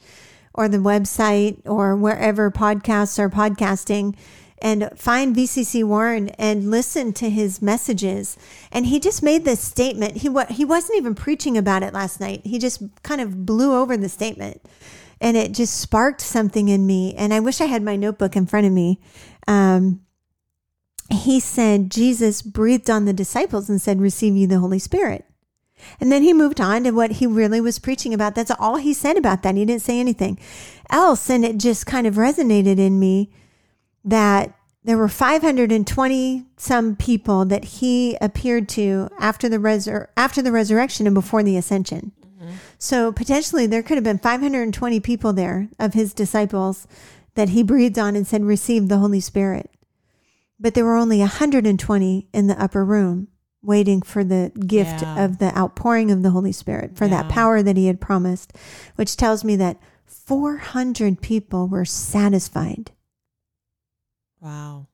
or 0.53 0.69
the 0.69 0.79
website 0.79 1.61
or 1.65 1.97
wherever 1.97 2.51
podcasts 2.51 3.19
are 3.19 3.29
podcasting 3.29 4.15
and 4.63 4.89
find 4.97 5.35
VCC 5.35 5.83
Warren 5.83 6.29
and 6.31 6.71
listen 6.71 7.13
to 7.15 7.29
his 7.29 7.61
messages. 7.61 8.37
And 8.71 8.87
he 8.87 9.01
just 9.01 9.23
made 9.23 9.45
this 9.45 9.61
statement. 9.61 10.19
He 10.19 10.31
he 10.51 10.65
wasn't 10.65 10.97
even 10.97 11.15
preaching 11.17 11.59
about 11.59 11.83
it 11.83 11.93
last 11.93 12.21
night. 12.21 12.43
He 12.45 12.59
just 12.59 12.83
kind 13.03 13.21
of 13.21 13.45
blew 13.45 13.75
over 13.75 13.97
the 13.97 14.09
statement, 14.09 14.63
and 15.21 15.37
it 15.37 15.53
just 15.53 15.79
sparked 15.81 16.21
something 16.21 16.69
in 16.69 16.87
me. 16.87 17.15
And 17.15 17.35
I 17.35 17.41
wish 17.41 17.61
I 17.61 17.67
had 17.67 17.83
my 17.83 17.97
notebook 17.97 18.37
in 18.37 18.47
front 18.47 18.67
of 18.67 18.73
me. 18.73 19.01
Um, 19.49 20.04
he 21.11 21.41
said 21.41 21.91
Jesus 21.91 22.43
breathed 22.43 22.89
on 22.89 23.05
the 23.05 23.13
disciples 23.13 23.69
and 23.69 23.81
said, 23.81 24.01
"Receive 24.01 24.37
you 24.37 24.47
the 24.47 24.59
Holy 24.59 24.79
Spirit." 24.79 25.25
And 26.01 26.11
then 26.11 26.23
he 26.23 26.33
moved 26.33 26.61
on 26.61 26.85
to 26.85 26.91
what 26.91 27.13
he 27.13 27.27
really 27.27 27.61
was 27.61 27.79
preaching 27.79 28.15
about. 28.15 28.35
That's 28.35 28.51
all 28.59 28.77
he 28.77 28.95
said 28.95 29.17
about 29.17 29.43
that. 29.43 29.57
He 29.57 29.65
didn't 29.65 29.83
say 29.83 30.01
anything 30.01 30.39
else. 30.91 31.29
And 31.29 31.45
it 31.45 31.59
just 31.59 31.87
kind 31.87 32.07
of 32.07 32.15
resonated 32.15 32.79
in 32.79 32.99
me 32.99 33.31
that 34.05 34.55
there 34.85 34.99
were 34.99 35.09
520 35.09 36.45
some 36.57 36.95
people 36.97 37.45
that 37.47 37.65
he 37.65 38.17
appeared 38.21 38.69
to 38.71 39.09
after 39.19 39.49
the 39.49 39.57
resur- 39.57 40.09
after 40.17 40.43
the 40.43 40.53
resurrection 40.53 41.07
and 41.07 41.15
before 41.15 41.43
the 41.43 41.57
ascension. 41.57 42.13
Mm-hmm. 42.23 42.55
So 42.79 43.11
potentially 43.11 43.67
there 43.67 43.83
could 43.83 43.97
have 43.97 44.05
been 44.05 44.19
520 44.19 45.01
people 45.01 45.33
there 45.33 45.69
of 45.79 45.95
his 45.95 46.13
disciples 46.13 46.87
that 47.35 47.51
he 47.51 47.63
breathed 47.63 47.99
on 47.99 48.15
and 48.15 48.27
said 48.27 48.45
receive 48.45 48.89
the 48.89 48.99
Holy 48.99 49.21
Spirit. 49.21 49.71
But 50.59 50.75
there 50.75 50.85
were 50.85 50.97
only 50.97 51.19
120 51.19 52.29
in 52.33 52.47
the 52.47 52.63
upper 52.63 52.85
room 52.85 53.29
waiting 53.63 54.03
for 54.03 54.23
the 54.23 54.53
gift 54.67 55.03
Yeah. 55.03 55.25
of 55.25 55.39
the 55.39 55.57
outpouring 55.57 56.11
of 56.11 56.23
the 56.23 56.31
Holy 56.31 56.53
Spirit, 56.53 56.97
for 56.97 57.09
that 57.09 57.29
power 57.31 57.63
that 57.63 57.77
he 57.77 57.87
had 57.87 58.01
promised, 58.01 58.53
which 58.97 59.17
tells 59.17 59.43
me 59.43 59.57
that 59.57 59.79
400 60.07 61.21
people 61.23 61.67
were 61.67 61.85
satisfied. 61.87 62.93
Wow. 64.41 64.89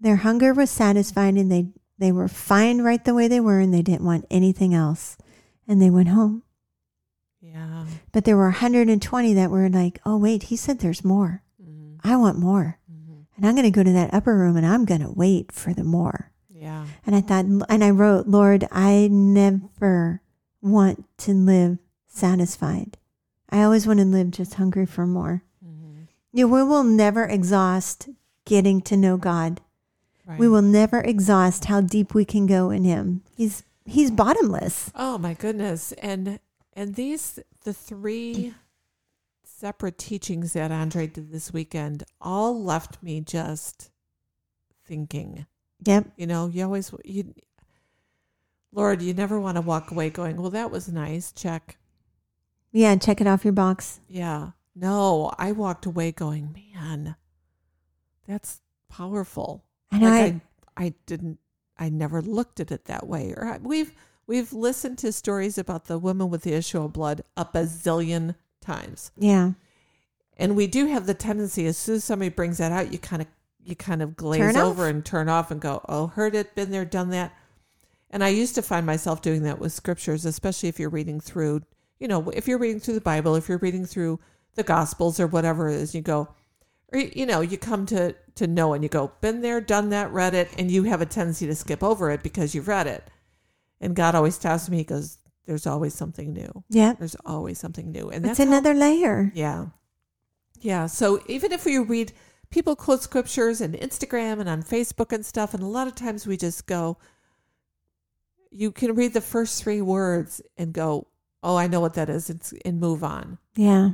Their 0.00 0.16
hunger 0.16 0.52
was 0.54 0.70
satisfied 0.70 1.34
and 1.34 1.50
they, 1.50 1.68
they 1.98 2.12
were 2.12 2.28
fine 2.28 2.82
right 2.82 3.04
the 3.04 3.14
way 3.14 3.26
they 3.28 3.40
were 3.40 3.58
and 3.58 3.72
they 3.74 3.82
didn't 3.82 4.04
want 4.04 4.26
anything 4.30 4.74
else. 4.74 5.16
And 5.66 5.82
they 5.82 5.90
went 5.90 6.08
home. 6.08 6.42
Yeah. 7.40 7.86
But 8.12 8.24
there 8.24 8.36
were 8.36 8.44
120 8.44 9.34
that 9.34 9.50
were 9.50 9.68
like, 9.68 10.00
oh, 10.06 10.16
wait, 10.16 10.44
he 10.44 10.56
said 10.56 10.78
there's 10.78 11.04
more. 11.04 11.42
Mhm. 11.60 11.98
I 12.04 12.16
want 12.16 12.38
more. 12.38 12.78
And 13.36 13.46
I'm 13.46 13.54
going 13.54 13.64
to 13.64 13.70
go 13.70 13.82
to 13.82 13.92
that 13.92 14.14
upper 14.14 14.36
room 14.36 14.56
and 14.56 14.66
I'm 14.66 14.84
going 14.84 15.02
to 15.02 15.12
wait 15.12 15.52
for 15.52 15.72
the 15.74 15.84
more. 15.84 16.32
Yeah. 16.48 16.86
And 17.06 17.14
I 17.14 17.20
thought, 17.20 17.44
and 17.44 17.84
I 17.84 17.90
wrote, 17.90 18.26
Lord, 18.26 18.66
I 18.72 19.08
never 19.10 20.22
want 20.62 21.04
to 21.18 21.32
live 21.32 21.78
satisfied. 22.06 22.96
I 23.50 23.62
always 23.62 23.86
want 23.86 24.00
to 24.00 24.06
live 24.06 24.30
just 24.30 24.54
hungry 24.54 24.86
for 24.86 25.06
more. 25.06 25.42
Mm-hmm. 25.64 26.04
Yeah, 26.32 26.44
we 26.44 26.62
will 26.62 26.82
never 26.82 27.24
exhaust 27.24 28.08
getting 28.44 28.80
to 28.82 28.96
know 28.96 29.16
God. 29.16 29.60
Right. 30.26 30.38
We 30.38 30.48
will 30.48 30.62
never 30.62 31.00
exhaust 31.00 31.66
how 31.66 31.80
deep 31.80 32.14
we 32.14 32.24
can 32.24 32.46
go 32.46 32.70
in 32.70 32.84
Him. 32.84 33.22
He's 33.36 33.62
He's 33.84 34.10
bottomless. 34.10 34.90
Oh 34.96 35.18
my 35.18 35.34
goodness. 35.34 35.92
And 35.92 36.40
and 36.72 36.96
these 36.96 37.38
the 37.62 37.72
three 37.72 38.54
separate 39.56 39.96
teachings 39.96 40.52
that 40.52 40.70
Andre 40.70 41.06
did 41.06 41.32
this 41.32 41.52
weekend 41.52 42.04
all 42.20 42.62
left 42.62 43.02
me 43.02 43.22
just 43.22 43.90
thinking. 44.84 45.46
Yep. 45.84 46.12
You 46.16 46.26
know, 46.26 46.48
you 46.48 46.64
always 46.64 46.92
you 47.04 47.34
Lord, 48.72 49.00
you 49.00 49.14
never 49.14 49.40
want 49.40 49.56
to 49.56 49.62
walk 49.62 49.90
away 49.90 50.10
going, 50.10 50.36
"Well, 50.36 50.50
that 50.50 50.70
was 50.70 50.88
nice. 50.88 51.32
Check." 51.32 51.78
Yeah. 52.72 52.94
Check 52.96 53.20
it 53.20 53.26
off 53.26 53.44
your 53.44 53.52
box. 53.52 54.00
Yeah. 54.08 54.50
No, 54.74 55.32
I 55.38 55.52
walked 55.52 55.86
away 55.86 56.12
going, 56.12 56.52
"Man, 56.74 57.16
that's 58.26 58.60
powerful." 58.90 59.64
I 59.90 59.98
know. 59.98 60.10
like 60.10 60.34
I, 60.34 60.40
I, 60.76 60.84
I 60.86 60.94
didn't, 61.06 61.38
I 61.78 61.88
never 61.88 62.20
looked 62.20 62.60
at 62.60 62.70
it 62.70 62.84
that 62.84 63.06
way. 63.06 63.32
Or 63.34 63.46
I, 63.46 63.58
we've 63.58 63.92
we've 64.26 64.52
listened 64.52 64.98
to 64.98 65.12
stories 65.12 65.56
about 65.56 65.86
the 65.86 65.98
woman 65.98 66.28
with 66.28 66.42
the 66.42 66.52
issue 66.52 66.82
of 66.82 66.92
blood 66.92 67.22
a 67.38 67.46
bazillion 67.46 68.34
times, 68.66 69.12
yeah. 69.16 69.52
and 70.36 70.56
we 70.56 70.66
do 70.66 70.86
have 70.86 71.06
the 71.06 71.14
tendency 71.14 71.66
as 71.66 71.76
soon 71.78 71.96
as 71.96 72.04
somebody 72.04 72.28
brings 72.28 72.58
that 72.58 72.72
out, 72.72 72.92
you 72.92 72.98
kind 72.98 73.22
of 73.22 73.28
you 73.62 73.74
kind 73.74 74.02
of 74.02 74.16
glaze 74.16 74.40
Turn 74.40 74.56
over 74.56 74.84
off. 74.84 74.90
and 74.90 75.04
turn 75.04 75.28
off 75.28 75.50
and 75.50 75.60
go, 75.60 75.80
"Oh, 75.88 76.08
heard 76.08 76.34
it, 76.34 76.54
been 76.54 76.70
there, 76.70 76.84
done 76.84 77.10
that." 77.10 77.32
And 78.10 78.22
I 78.22 78.28
used 78.28 78.54
to 78.54 78.62
find 78.62 78.86
myself 78.86 79.20
doing 79.22 79.42
that 79.42 79.58
with 79.58 79.72
scriptures, 79.72 80.24
especially 80.24 80.68
if 80.68 80.78
you're 80.78 80.88
reading 80.90 81.20
through, 81.20 81.62
you 81.98 82.06
know, 82.08 82.30
if 82.30 82.46
you're 82.46 82.58
reading 82.58 82.80
through 82.80 82.94
the 82.94 83.00
Bible, 83.00 83.34
if 83.34 83.48
you're 83.48 83.58
reading 83.58 83.84
through 83.84 84.20
the 84.54 84.62
Gospels 84.62 85.18
or 85.18 85.26
whatever 85.26 85.68
it 85.68 85.76
is, 85.76 85.94
you 85.94 86.00
go, 86.02 86.28
or 86.92 87.00
you 87.00 87.26
know, 87.26 87.40
you 87.40 87.58
come 87.58 87.84
to 87.86 88.14
to 88.36 88.46
know 88.46 88.72
and 88.74 88.82
you 88.82 88.88
go, 88.88 89.12
been 89.20 89.40
there, 89.40 89.60
done 89.60 89.90
that, 89.90 90.12
read 90.12 90.34
it, 90.34 90.48
and 90.56 90.70
you 90.70 90.84
have 90.84 91.00
a 91.00 91.06
tendency 91.06 91.46
to 91.46 91.54
skip 91.54 91.82
over 91.82 92.10
it 92.10 92.22
because 92.22 92.54
you've 92.54 92.68
read 92.68 92.86
it. 92.86 93.10
And 93.80 93.96
God 93.96 94.14
always 94.14 94.38
tells 94.38 94.70
me, 94.70 94.78
He 94.78 94.84
goes, 94.84 95.18
"There's 95.46 95.66
always 95.66 95.94
something 95.94 96.32
new. 96.32 96.64
Yeah. 96.68 96.94
There's 96.98 97.16
always 97.24 97.58
something 97.58 97.90
new." 97.90 98.08
And 98.10 98.24
It's 98.26 98.38
that's 98.38 98.38
how- 98.38 98.44
another 98.56 98.74
layer. 98.74 99.32
yeah. 99.34 99.66
Yeah. 100.60 100.86
So 100.86 101.20
even 101.26 101.52
if 101.52 101.64
we 101.64 101.78
read, 101.78 102.12
people 102.50 102.76
quote 102.76 103.02
scriptures 103.02 103.60
and 103.60 103.74
Instagram 103.74 104.40
and 104.40 104.48
on 104.48 104.62
Facebook 104.62 105.12
and 105.12 105.24
stuff, 105.24 105.54
and 105.54 105.62
a 105.62 105.66
lot 105.66 105.86
of 105.86 105.94
times 105.94 106.26
we 106.26 106.36
just 106.36 106.66
go, 106.66 106.96
you 108.50 108.70
can 108.72 108.94
read 108.94 109.12
the 109.12 109.20
first 109.20 109.62
three 109.62 109.82
words 109.82 110.40
and 110.56 110.72
go, 110.72 111.06
oh, 111.42 111.56
I 111.56 111.66
know 111.66 111.80
what 111.80 111.94
that 111.94 112.08
is, 112.08 112.30
and, 112.30 112.40
and 112.64 112.80
move 112.80 113.04
on. 113.04 113.38
Yeah. 113.54 113.90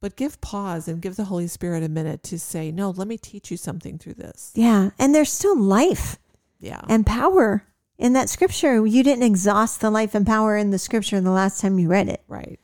But 0.00 0.16
give 0.16 0.40
pause 0.42 0.86
and 0.88 1.00
give 1.00 1.16
the 1.16 1.24
Holy 1.24 1.46
Spirit 1.46 1.82
a 1.82 1.88
minute 1.88 2.22
to 2.24 2.38
say, 2.38 2.70
no, 2.70 2.90
let 2.90 3.08
me 3.08 3.16
teach 3.16 3.50
you 3.50 3.56
something 3.56 3.96
through 3.98 4.14
this. 4.14 4.52
Yeah. 4.54 4.90
And 4.98 5.14
there's 5.14 5.32
still 5.32 5.58
life 5.58 6.18
Yeah. 6.60 6.82
and 6.88 7.06
power 7.06 7.64
in 7.98 8.12
that 8.14 8.28
scripture. 8.28 8.84
You 8.86 9.02
didn't 9.02 9.22
exhaust 9.24 9.80
the 9.80 9.90
life 9.90 10.14
and 10.14 10.26
power 10.26 10.56
in 10.56 10.70
the 10.70 10.78
scripture 10.78 11.20
the 11.20 11.30
last 11.30 11.60
time 11.60 11.78
you 11.78 11.88
read 11.88 12.08
it. 12.08 12.22
right. 12.28 12.58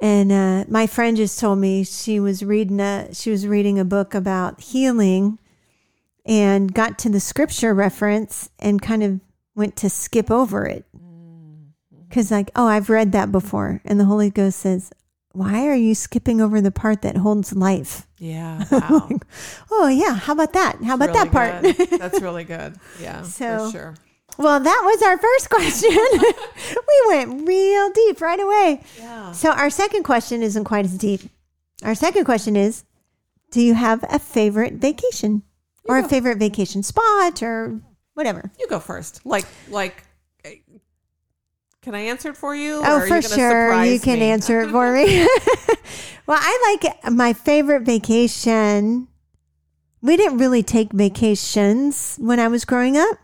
And 0.00 0.32
uh, 0.32 0.64
my 0.68 0.88
friend 0.88 1.16
just 1.16 1.38
told 1.38 1.58
me 1.60 1.84
she 1.84 2.18
was 2.18 2.42
reading 2.42 2.80
a 2.80 3.14
she 3.14 3.30
was 3.30 3.46
reading 3.46 3.78
a 3.78 3.84
book 3.84 4.14
about 4.14 4.60
healing, 4.60 5.38
and 6.26 6.74
got 6.74 6.98
to 7.00 7.08
the 7.08 7.20
scripture 7.20 7.72
reference 7.72 8.50
and 8.58 8.82
kind 8.82 9.02
of 9.04 9.20
went 9.54 9.76
to 9.76 9.88
skip 9.90 10.28
over 10.28 10.64
it 10.66 10.84
because 12.08 12.30
like 12.32 12.50
oh 12.56 12.66
I've 12.66 12.90
read 12.90 13.12
that 13.12 13.30
before, 13.30 13.80
and 13.84 14.00
the 14.00 14.04
Holy 14.06 14.28
Ghost 14.28 14.58
says, 14.58 14.92
"Why 15.32 15.68
are 15.68 15.76
you 15.76 15.94
skipping 15.94 16.40
over 16.40 16.60
the 16.60 16.72
part 16.72 17.02
that 17.02 17.16
holds 17.18 17.52
life?" 17.54 18.08
Yeah. 18.18 18.64
Wow. 18.72 19.08
Oh 19.70 19.86
yeah, 19.88 20.14
how 20.14 20.32
about 20.32 20.52
that? 20.54 20.82
How 20.82 20.94
about 20.96 21.10
Really 21.10 21.28
that 21.28 21.32
part? 21.88 22.00
That's 22.00 22.20
really 22.20 22.44
good. 22.56 22.74
Yeah. 23.00 23.22
So- 23.22 23.66
for 23.66 23.70
sure. 23.72 23.94
Well, 24.38 24.60
that 24.60 24.82
was 24.84 25.02
our 25.02 25.18
first 25.18 25.50
question. 25.50 25.90
we 25.92 27.02
went 27.08 27.46
real 27.46 27.90
deep 27.90 28.20
right 28.20 28.40
away. 28.40 28.82
Yeah. 28.98 29.32
So 29.32 29.50
our 29.52 29.70
second 29.70 30.02
question 30.04 30.42
isn't 30.42 30.64
quite 30.64 30.84
as 30.84 30.96
deep. 30.98 31.20
Our 31.82 31.94
second 31.94 32.24
question 32.24 32.56
is, 32.56 32.84
do 33.50 33.60
you 33.60 33.74
have 33.74 34.04
a 34.08 34.18
favorite 34.18 34.74
vacation 34.74 35.42
or 35.84 35.98
a 35.98 36.08
favorite 36.08 36.38
vacation 36.38 36.82
spot 36.82 37.42
or 37.42 37.80
whatever? 38.14 38.50
You 38.58 38.66
go 38.68 38.78
first. 38.80 39.24
Like, 39.26 39.44
like, 39.68 40.04
can 41.82 41.94
I 41.96 42.00
answer 42.02 42.30
it 42.30 42.36
for 42.36 42.54
you? 42.54 42.80
Oh, 42.84 42.98
or 42.98 43.02
Oh, 43.02 43.06
for 43.08 43.16
you 43.16 43.22
sure. 43.22 43.84
You 43.84 43.98
can 43.98 44.20
me? 44.20 44.30
answer 44.30 44.60
it 44.60 44.70
for 44.70 44.92
me. 44.94 45.26
well, 46.26 46.38
I 46.40 46.78
like 46.82 47.12
my 47.12 47.32
favorite 47.32 47.82
vacation. 47.82 49.08
We 50.00 50.16
didn't 50.16 50.38
really 50.38 50.62
take 50.62 50.92
vacations 50.92 52.16
when 52.20 52.38
I 52.38 52.46
was 52.48 52.64
growing 52.64 52.96
up. 52.96 53.18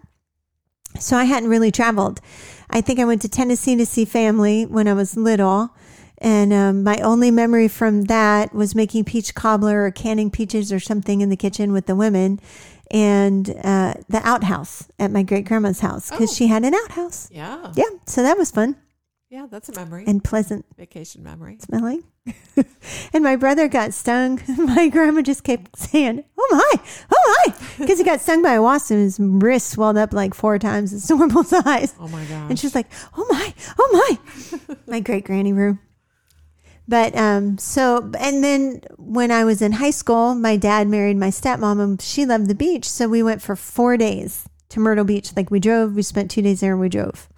So 1.01 1.17
I 1.17 1.25
hadn't 1.25 1.49
really 1.49 1.71
traveled. 1.71 2.21
I 2.71 2.81
think 2.81 2.99
I 2.99 3.05
went 3.05 3.23
to 3.23 3.29
Tennessee 3.29 3.77
to 3.77 3.87
see 3.87 4.05
family 4.05 4.67
when 4.67 4.87
I 4.89 4.93
was 4.95 5.17
little. 5.17 5.71
And 6.21 6.53
um, 6.53 6.83
my 6.83 6.97
only 6.99 7.31
memory 7.31 7.69
from 7.69 8.05
that 8.05 8.53
was 8.53 8.75
making 8.75 9.05
peach 9.05 9.35
cobbler 9.35 9.85
or 9.85 9.91
canning 9.93 10.31
peaches 10.31 10.73
or 10.73 10.81
something 10.81 11.21
in 11.21 11.29
the 11.31 11.37
kitchen 11.37 11.73
with 11.73 11.87
the 11.87 11.95
women 11.95 12.41
and 12.91 13.49
uh, 13.63 13.95
the 14.09 14.21
outhouse 14.25 14.89
at 14.99 15.11
my 15.13 15.23
great 15.23 15.45
grandma's 15.45 15.81
house 15.81 16.11
because 16.11 16.31
Oh. 16.31 16.35
she 16.35 16.47
had 16.49 16.65
an 16.65 16.75
outhouse. 16.75 17.29
Yeah. 17.31 17.73
Yeah. 17.77 17.85
So 18.07 18.23
that 18.23 18.37
was 18.37 18.51
fun 18.51 18.75
Yeah, 19.31 19.47
that's 19.49 19.69
a 19.69 19.75
memory. 19.75 20.05
and 20.09 20.25
pleasant 20.25 20.65
Vacation 20.77 21.23
memory. 21.23 21.59
smelling. 21.61 22.03
and 23.13 23.25
my 23.25 23.37
brother 23.37 23.69
got 23.69 23.95
stung. 23.95 24.41
My 24.59 24.89
grandma 24.89 25.23
just 25.23 25.45
kept 25.45 25.77
saying, 25.77 26.25
"Oh 26.39 26.49
my, 26.51 26.81
oh 27.13 27.45
my," 27.47 27.55
because 27.79 27.99
he 27.99 28.05
got 28.05 28.21
stung 28.21 28.43
by 28.43 28.55
a 28.55 28.63
wasp 28.63 28.91
and 28.91 29.01
his 29.01 29.19
wrist 29.21 29.71
swelled 29.71 29.97
up 29.97 30.13
like 30.13 30.35
four 30.35 30.59
times 30.59 30.93
its 30.93 31.09
normal 31.11 31.45
size. 31.45 31.95
Oh 32.01 32.09
my 32.09 32.25
gosh. 32.25 32.51
And 32.51 32.59
she's 32.59 32.75
like, 32.75 32.87
"Oh 33.17 33.27
my, 33.31 33.55
oh 33.79 34.19
my." 34.51 34.69
my 34.87 35.01
great 35.01 35.25
granny 35.25 35.53
room. 35.53 35.81
But 36.89 37.15
um, 37.17 37.59
so 37.59 38.11
and 38.19 38.43
then 38.43 38.81
when 38.97 39.31
I 39.31 39.45
was 39.45 39.61
in 39.61 39.73
high 39.73 39.91
school, 39.91 40.35
my 40.35 40.57
dad 40.57 40.89
married 40.89 41.19
my 41.19 41.29
stepmom, 41.29 41.81
and 41.81 42.01
she 42.01 42.25
loved 42.25 42.49
the 42.49 42.55
beach, 42.55 42.89
so 42.89 43.09
we 43.09 43.23
went 43.23 43.43
for 43.43 43.55
four 43.57 43.97
days 43.97 44.49
to 44.71 44.81
Myrtle 44.81 45.05
Beach. 45.05 45.37
Like 45.37 45.51
we 45.51 45.61
drove, 45.61 45.95
we 45.95 46.03
spent 46.03 46.31
two 46.31 46.43
days 46.43 46.61
there, 46.61 46.73
and 46.73 46.81
we 46.81 46.89
drove. 46.89 47.29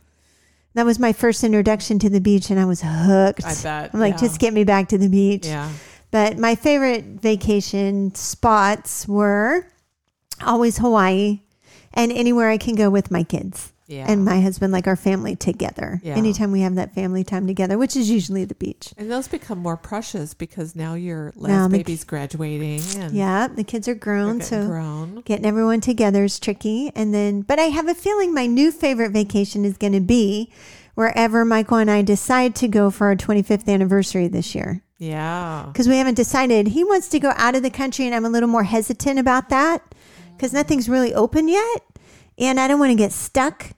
That 0.75 0.87
was 0.87 0.99
my 0.99 1.13
first 1.13 1.43
introduction 1.43 1.99
to 2.01 2.09
the 2.09 2.21
beach, 2.21 2.51
and 2.51 2.61
I 2.61 2.65
was 2.65 2.83
hooked. 2.85 3.45
I 3.45 3.55
bet. 3.63 3.91
I'm 3.93 4.01
like, 4.01 4.15
yeah. 4.15 4.21
just 4.21 4.39
get 4.39 4.55
me 4.55 4.65
back 4.65 4.89
to 4.91 4.99
the 4.99 5.09
beach. 5.09 5.47
Yeah. 5.47 5.71
But 6.11 6.39
my 6.39 6.55
favorite 6.55 7.05
vacation 7.05 8.15
spots 8.15 9.07
were 9.07 9.67
always 10.45 10.79
Hawaii 10.79 11.41
and 11.95 12.13
anywhere 12.13 12.51
I 12.51 12.59
can 12.59 12.75
go 12.75 12.91
with 12.91 13.11
my 13.11 13.23
kids 13.23 13.73
Yeah. 13.91 14.07
and 14.09 14.25
my 14.25 14.41
husband, 14.41 14.73
like 14.73 14.87
our 14.87 14.95
family 14.97 15.35
together. 15.35 16.01
Yeah. 16.03 16.15
Anytime 16.17 16.53
we 16.53 16.61
have 16.61 16.77
that 16.77 16.95
family 16.95 17.25
time 17.25 17.47
together, 17.47 17.77
which 17.77 17.97
is 17.97 18.09
usually 18.09 18.45
the 18.45 18.55
beach. 18.55 18.95
And 18.97 19.11
those 19.11 19.27
become 19.27 19.59
more 19.59 19.77
precious 19.77 20.33
because 20.33 20.77
now 20.77 20.95
your 20.95 21.33
last 21.35 21.51
Now 21.51 21.69
baby's 21.69 22.05
graduating 22.05 22.81
and 23.03 23.13
Yeah, 23.15 23.49
the 23.49 23.65
kids 23.65 23.89
are 23.89 23.95
grown, 23.95 24.41
so 24.41 24.67
grown. 24.67 25.23
getting 25.23 25.45
everyone 25.45 25.81
together 25.81 26.25
is 26.25 26.39
tricky. 26.39 26.93
And 26.95 27.13
then, 27.13 27.43
but 27.43 27.59
I 27.59 27.65
have 27.65 27.89
a 27.89 27.95
feeling 27.95 28.33
my 28.33 28.47
new 28.47 28.71
favorite 28.71 29.11
vacation 29.11 29.65
is 29.65 29.77
going 29.77 29.93
to 29.95 30.01
be 30.01 30.53
wherever 30.95 31.45
Michael 31.45 31.79
and 31.79 31.91
I 31.91 32.03
decide 32.03 32.55
to 32.57 32.69
go 32.69 32.91
for 32.91 33.09
our 33.09 33.17
25th 33.17 33.69
anniversary 33.69 34.29
this 34.29 34.55
year. 34.55 34.83
Yeah. 34.99 35.65
because 35.73 35.89
we 35.89 35.97
haven't 35.97 36.15
decided. 36.15 36.69
He 36.69 36.85
wants 36.85 37.09
to 37.09 37.19
go 37.19 37.33
out 37.37 37.57
of 37.57 37.63
the 37.63 37.71
country, 37.71 38.05
and 38.05 38.15
I'm 38.15 38.27
a 38.27 38.29
little 38.29 38.51
more 38.51 38.65
hesitant 38.65 39.19
about 39.19 39.49
that 39.49 39.83
because 40.37 40.53
nothing's 40.53 40.91
really 40.91 41.15
open 41.15 41.49
yet, 41.49 41.83
and 42.39 42.61
I 42.61 42.69
don't 42.69 42.79
want 42.79 42.91
to 42.91 42.97
get 42.97 43.11
stuck 43.11 43.71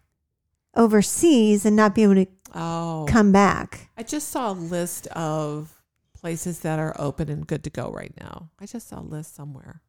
overseas 0.75 1.65
and 1.65 1.77
not 1.77 1.95
be 1.95 2.03
able 2.03 2.15
to 2.17 2.27
Oh. 2.55 3.07
come 3.09 3.33
back. 3.33 3.89
I 3.97 4.03
just 4.03 4.29
saw 4.29 4.51
a 4.51 4.53
list 4.53 5.07
of 5.09 5.81
places 6.15 6.61
that 6.61 6.79
are 6.79 6.95
open 6.99 7.29
and 7.31 7.47
good 7.47 7.65
to 7.65 7.71
go 7.71 7.91
right 7.91 8.13
now. 8.21 8.51
I 8.61 8.67
just 8.67 8.89
saw 8.89 9.01
a 9.01 9.03
list 9.03 9.35
somewhere. 9.35 9.81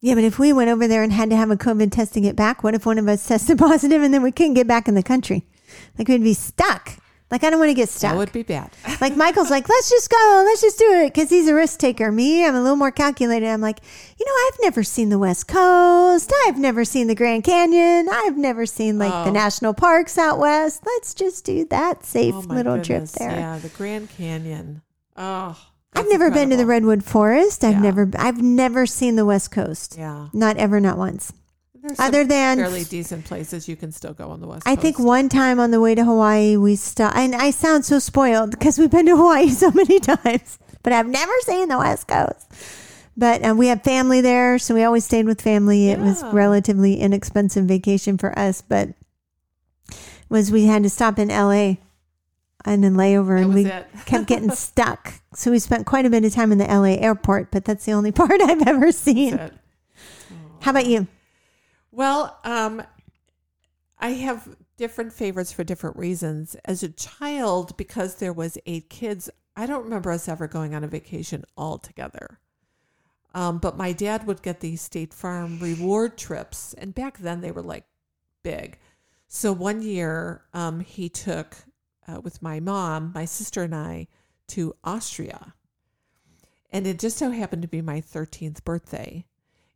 Yeah, 0.00 0.14
but 0.14 0.24
if 0.24 0.38
we 0.38 0.52
went 0.52 0.68
over 0.68 0.86
there 0.88 1.02
and 1.02 1.12
had 1.12 1.30
to 1.30 1.36
have 1.36 1.50
a 1.50 1.56
COVID 1.56 1.90
test 1.92 2.12
to 2.14 2.20
get 2.20 2.36
back, 2.36 2.62
what 2.62 2.74
if 2.74 2.84
one 2.86 2.98
of 2.98 3.08
us 3.08 3.26
tested 3.28 3.58
positive 3.58 4.02
and 4.02 4.12
then 4.12 4.22
we 4.22 4.32
couldn't 4.32 4.54
get 4.54 4.66
back 4.66 4.88
in 4.88 4.94
the 4.94 5.02
country? 5.02 5.46
Like 5.98 6.08
we'd 6.08 6.22
be 6.22 6.34
stuck. 6.34 6.98
Like 7.30 7.42
I 7.42 7.50
don't 7.50 7.58
want 7.58 7.70
to 7.70 7.74
get 7.74 7.88
stuck. 7.88 8.12
That 8.12 8.18
would 8.18 8.32
be 8.32 8.44
bad. 8.44 8.70
like 9.00 9.16
Michael's 9.16 9.50
like, 9.50 9.68
let's 9.68 9.90
just 9.90 10.08
go, 10.10 10.44
let's 10.46 10.60
just 10.60 10.78
do 10.78 10.84
it, 11.02 11.12
because 11.12 11.28
he's 11.28 11.48
a 11.48 11.54
risk 11.54 11.80
taker. 11.80 12.12
Me, 12.12 12.46
I'm 12.46 12.54
a 12.54 12.60
little 12.62 12.76
more 12.76 12.92
calculated. 12.92 13.48
I'm 13.48 13.60
like, 13.60 13.80
you 14.18 14.24
know, 14.24 14.32
I've 14.46 14.58
never 14.62 14.84
seen 14.84 15.08
the 15.08 15.18
West 15.18 15.48
Coast. 15.48 16.32
I've 16.46 16.56
never 16.58 16.84
seen 16.84 17.08
the 17.08 17.16
Grand 17.16 17.42
Canyon. 17.42 18.08
I've 18.10 18.36
never 18.36 18.64
seen 18.64 18.98
like 18.98 19.10
the 19.10 19.30
Oh. 19.30 19.32
national 19.32 19.74
parks 19.74 20.16
out 20.18 20.38
west. 20.38 20.82
Let's 20.86 21.14
just 21.14 21.44
do 21.44 21.64
that 21.70 22.04
safe 22.04 22.34
oh 22.34 22.40
little 22.40 22.76
goodness. 22.76 23.12
trip 23.12 23.28
there. 23.28 23.38
Yeah, 23.38 23.58
the 23.58 23.70
Grand 23.70 24.08
Canyon. 24.16 24.82
Oh, 25.16 25.58
I've 25.94 26.08
never 26.08 26.30
been 26.30 26.50
to 26.50 26.56
the 26.56 26.66
redwood 26.66 27.02
forest. 27.02 27.64
I've 27.64 27.76
Yeah. 27.76 27.80
never 27.80 28.10
I've 28.18 28.40
never 28.40 28.86
seen 28.86 29.16
the 29.16 29.24
west 29.24 29.50
coast. 29.50 29.96
Yeah. 29.98 30.28
Not 30.32 30.58
ever, 30.58 30.78
not 30.78 30.96
once. 30.98 31.32
There's 31.86 32.00
Other 32.00 32.24
than 32.24 32.58
fairly 32.58 32.82
decent 32.82 33.24
places 33.26 33.68
you 33.68 33.76
can 33.76 33.92
still 33.92 34.12
go 34.12 34.30
on 34.30 34.40
the 34.40 34.48
west. 34.48 34.64
Coast. 34.64 34.78
I 34.78 34.80
think 34.80 34.98
one 34.98 35.28
time 35.28 35.60
on 35.60 35.70
the 35.70 35.80
way 35.80 35.94
to 35.94 36.04
Hawaii, 36.04 36.56
we 36.56 36.74
stopped, 36.74 37.16
and 37.16 37.32
I 37.32 37.50
sound 37.50 37.84
so 37.84 38.00
spoiled 38.00 38.50
because 38.50 38.76
we've 38.76 38.90
been 38.90 39.06
to 39.06 39.16
Hawaii 39.16 39.48
so 39.50 39.70
many 39.70 40.00
times, 40.00 40.58
but 40.82 40.92
I've 40.92 41.06
never 41.06 41.32
seen 41.42 41.68
the 41.68 41.78
West 41.78 42.08
Coast. 42.08 42.50
But 43.16 43.46
uh, 43.46 43.54
we 43.56 43.68
have 43.68 43.82
family 43.82 44.20
there, 44.20 44.58
so 44.58 44.74
we 44.74 44.82
always 44.82 45.04
stayed 45.04 45.26
with 45.26 45.40
family. 45.40 45.90
It 45.90 46.00
was 46.00 46.24
relatively 46.24 46.96
inexpensive 46.96 47.66
vacation 47.66 48.18
for 48.18 48.36
us, 48.36 48.62
but 48.62 48.88
was 50.28 50.50
we 50.50 50.64
had 50.64 50.82
to 50.82 50.90
stop 50.90 51.20
in 51.20 51.28
LA 51.28 51.76
and 52.64 52.82
then 52.82 52.94
layover, 52.94 53.38
that 53.38 53.44
and 53.44 53.54
we 53.54 53.64
kept 54.06 54.26
getting 54.26 54.50
stuck. 54.56 55.14
So 55.34 55.52
we 55.52 55.60
spent 55.60 55.86
quite 55.86 56.04
a 56.04 56.10
bit 56.10 56.24
of 56.24 56.34
time 56.34 56.50
in 56.50 56.58
the 56.58 56.64
LA 56.64 56.96
airport, 57.00 57.52
but 57.52 57.64
that's 57.64 57.84
the 57.84 57.92
only 57.92 58.10
part 58.10 58.40
I've 58.42 58.66
ever 58.66 58.90
seen. 58.90 59.34
It. 59.34 59.52
How 60.62 60.72
about 60.72 60.86
you? 60.86 61.06
Well, 61.96 62.38
um, 62.44 62.82
I 63.98 64.10
have 64.10 64.54
different 64.76 65.14
favorites 65.14 65.50
for 65.50 65.64
different 65.64 65.96
reasons. 65.96 66.54
As 66.66 66.82
a 66.82 66.90
child, 66.90 67.74
because 67.78 68.16
there 68.16 68.34
was 68.34 68.58
eight 68.66 68.90
kids, 68.90 69.30
I 69.56 69.64
don't 69.64 69.84
remember 69.84 70.10
us 70.10 70.28
ever 70.28 70.46
going 70.46 70.74
on 70.74 70.84
a 70.84 70.88
vacation 70.88 71.46
all 71.56 71.78
together. 71.78 72.38
Um, 73.34 73.56
but 73.56 73.78
my 73.78 73.92
dad 73.92 74.26
would 74.26 74.42
get 74.42 74.60
these 74.60 74.82
State 74.82 75.14
Farm 75.14 75.58
reward 75.58 76.18
trips, 76.18 76.74
and 76.74 76.94
back 76.94 77.16
then 77.16 77.40
they 77.40 77.50
were 77.50 77.62
like 77.62 77.86
big. 78.42 78.78
So 79.26 79.54
one 79.54 79.80
year, 79.80 80.42
um, 80.52 80.80
he 80.80 81.08
took 81.08 81.56
uh, 82.06 82.20
with 82.20 82.42
my 82.42 82.60
mom, 82.60 83.12
my 83.14 83.24
sister, 83.24 83.62
and 83.62 83.74
I 83.74 84.08
to 84.48 84.76
Austria, 84.84 85.54
and 86.70 86.86
it 86.86 86.98
just 86.98 87.16
so 87.16 87.30
happened 87.30 87.62
to 87.62 87.68
be 87.68 87.80
my 87.80 88.02
thirteenth 88.02 88.66
birthday. 88.66 89.24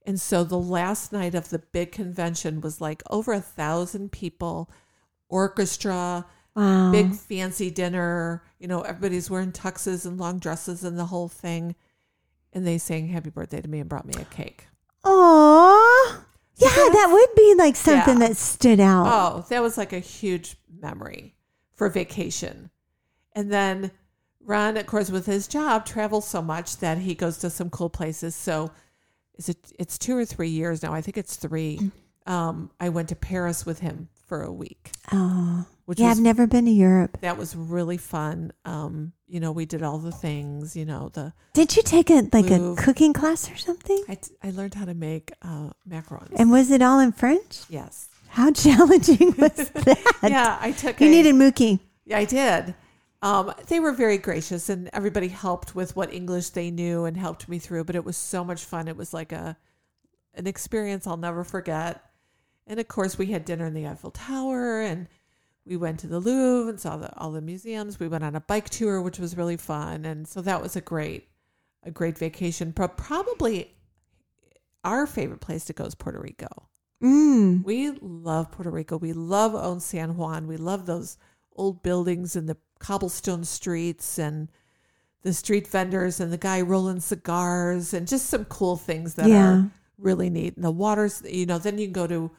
And 0.07 0.21
so 0.21 0.45
the 0.45 0.59
last 0.59 1.12
night 1.12 1.35
of 1.35 1.50
the 1.50 1.59
big 1.59 1.92
convention 1.92 2.61
was 2.61 2.80
like 2.80 3.02
over 3.11 3.33
a 3.33 3.40
thousand 3.40 4.12
people, 4.12 4.71
orchestra, 5.28 6.26
Wow. 6.57 6.90
big 6.90 7.14
fancy 7.14 7.71
dinner. 7.71 8.42
You 8.59 8.66
know, 8.66 8.80
everybody's 8.83 9.30
wearing 9.30 9.52
tuxes 9.52 10.04
and 10.04 10.19
long 10.19 10.38
dresses 10.40 10.83
and 10.83 10.99
the 10.99 11.04
whole 11.07 11.28
thing. 11.28 11.76
And 12.52 12.66
they 12.66 12.78
sang 12.78 13.07
happy 13.09 13.30
birthday 13.30 13.61
to 13.61 13.69
me 13.69 13.78
and 13.78 13.88
brought 13.88 14.07
me 14.07 14.14
a 14.21 14.25
cake. 14.25 14.66
Aww. 15.04 16.25
Yeah, 16.57 16.69
that 16.69 17.09
would 17.12 17.35
be 17.37 17.54
like 17.57 17.76
something 17.76 18.21
Yeah. 18.21 18.28
that 18.28 18.37
stood 18.37 18.80
out. 18.80 19.07
Oh, 19.09 19.47
that 19.49 19.62
was 19.62 19.78
like 19.78 19.92
a 19.92 19.99
huge 20.00 20.57
memory 20.69 21.35
for 21.75 21.88
vacation. 21.88 22.71
And 23.33 23.50
then 23.52 23.92
Ron, 24.42 24.76
of 24.76 24.87
course, 24.87 25.11
with 25.11 25.26
his 25.26 25.47
job, 25.47 25.87
travels 25.87 26.26
so 26.26 26.42
much 26.42 26.78
that 26.78 26.99
he 26.99 27.14
goes 27.14 27.38
to 27.38 27.50
some 27.50 27.71
cool 27.71 27.88
places. 27.90 28.35
So 28.35 28.73
is 29.40 29.49
it 29.49 29.73
it's 29.78 29.97
two 29.99 30.14
or 30.16 30.25
three 30.25 30.50
years 30.50 30.82
now? 30.85 30.92
I 30.92 31.00
think 31.00 31.16
it's 31.16 31.35
three. 31.37 31.90
Um, 32.26 32.70
I 32.78 32.90
went 32.90 33.09
to 33.09 33.16
Paris 33.16 33.64
with 33.66 33.80
him 33.80 34.09
for 34.28 34.42
a 34.42 34.52
week, 34.52 34.92
Oh, 35.11 35.64
yeah, 35.64 35.64
was 35.87 36.00
I've 36.00 36.23
never 36.23 36.47
been 36.47 36.66
to 36.66 36.70
Europe. 36.70 37.18
that 37.23 37.37
was 37.37 37.56
really 37.56 37.97
fun. 37.97 38.52
Um, 38.64 39.12
you 39.26 39.40
know, 39.40 39.50
we 39.50 39.64
did 39.66 39.82
all 39.82 39.99
the 39.99 40.12
things, 40.12 40.76
you 40.76 40.85
know, 40.85 41.09
the 41.12 41.32
Did 41.54 41.75
you 41.76 41.82
take 41.82 42.11
a 42.11 42.23
like 42.32 42.44
Move. 42.44 42.78
a 42.78 42.82
cooking 42.82 43.12
class 43.12 43.50
or 43.50 43.56
something? 43.56 44.04
I, 44.09 44.18
I 44.44 44.50
learned 44.50 44.75
how 44.75 44.85
to 44.85 44.94
make 44.94 45.32
uh, 45.42 45.70
macarons. 45.88 46.32
And 46.37 46.50
was 46.52 46.70
it 46.70 46.82
all 46.82 47.00
in 47.00 47.11
French? 47.12 47.62
yes. 47.68 48.09
How 48.28 48.52
challenging 48.64 49.35
was 49.38 49.56
that? 49.87 50.18
Yeah, 50.23 50.59
I 50.61 50.70
took 50.73 51.00
You 51.00 51.09
a- 51.09 51.11
needed 51.11 51.35
Mookie. 51.35 51.80
Yeah, 52.04 52.18
I 52.18 52.25
did. 52.26 52.75
Um, 53.23 53.53
they 53.67 53.81
were 53.81 53.93
very 53.93 54.17
gracious, 54.17 54.69
and 54.69 54.89
everybody 54.93 55.29
helped 55.29 55.75
with 55.75 55.95
what 55.95 56.12
English 56.12 56.50
they 56.50 56.71
knew 56.71 57.05
and 57.05 57.17
helped 57.17 57.49
me 57.49 57.59
through. 57.59 57.85
But 57.85 57.97
it 57.97 58.05
was 58.05 58.17
so 58.17 58.45
much 58.45 58.64
fun. 58.64 58.88
It 58.88 58.97
was 58.97 59.12
like 59.12 59.33
a 59.33 59.57
an 60.35 60.47
experience 60.47 61.07
I'll 61.07 61.16
never 61.16 61.44
forget. 61.44 62.03
And 62.66 62.79
of 62.79 62.88
course, 62.88 63.18
we 63.18 63.27
had 63.27 63.44
dinner 63.44 63.66
in 63.66 63.75
the 63.75 63.87
Eiffel 63.87 64.12
Tower, 64.12 64.81
and 64.81 65.09
we 65.66 65.77
went 65.77 66.01
to 66.01 66.07
the 66.07 66.21
Louvre 66.21 66.71
and 66.71 66.81
saw 66.81 66.97
the, 66.97 67.14
all 67.18 67.33
the 67.33 67.40
museums. 67.40 68.01
We 68.01 68.09
went 68.09 68.25
on 68.25 68.37
a 68.37 68.40
bike 68.40 68.71
tour, 68.71 69.03
which 69.03 69.18
was 69.18 69.37
really 69.37 69.57
fun, 69.57 70.05
and 70.05 70.27
so 70.27 70.40
that 70.42 70.62
was 70.62 70.77
a 70.77 70.81
great 70.81 71.29
a 71.83 71.90
great 71.90 72.16
vacation. 72.16 72.71
But 72.71 72.97
probably 72.97 73.75
our 74.85 75.07
favorite 75.07 75.40
place 75.40 75.66
to 75.66 75.73
go 75.73 75.85
is 75.85 75.94
Puerto 75.94 76.21
Rico. 76.21 76.49
Mm. 77.03 77.64
We 77.64 77.90
love 78.01 78.51
Puerto 78.51 78.71
Rico. 78.71 78.97
We 78.99 79.12
love 79.12 79.55
Old 79.55 79.83
San 79.83 80.16
Juan. 80.16 80.47
We 80.47 80.57
love 80.57 80.87
those 80.87 81.16
old 81.57 81.83
buildings 81.83 82.37
and 82.37 82.49
the 82.49 82.57
cobblestone 82.81 83.45
streets 83.45 84.19
and 84.19 84.49
the 85.23 85.33
street 85.33 85.69
vendors 85.69 86.19
and 86.19 86.33
the 86.33 86.38
guy 86.38 86.61
rolling 86.61 86.99
cigars 87.01 87.95
and 87.95 88.09
just 88.09 88.27
some 88.27 88.45
cool 88.47 88.77
things 88.77 89.14
that 89.14 89.29
Yeah. 89.29 89.47
are 89.47 89.71
really 89.99 90.31
neat. 90.31 90.57
And 90.57 90.64
the 90.64 90.71
waters, 90.71 91.23
you 91.29 91.47
know, 91.47 91.59
then 91.59 91.79
you 91.79 91.87
can 91.87 91.93
go 91.93 92.07
to 92.09 92.31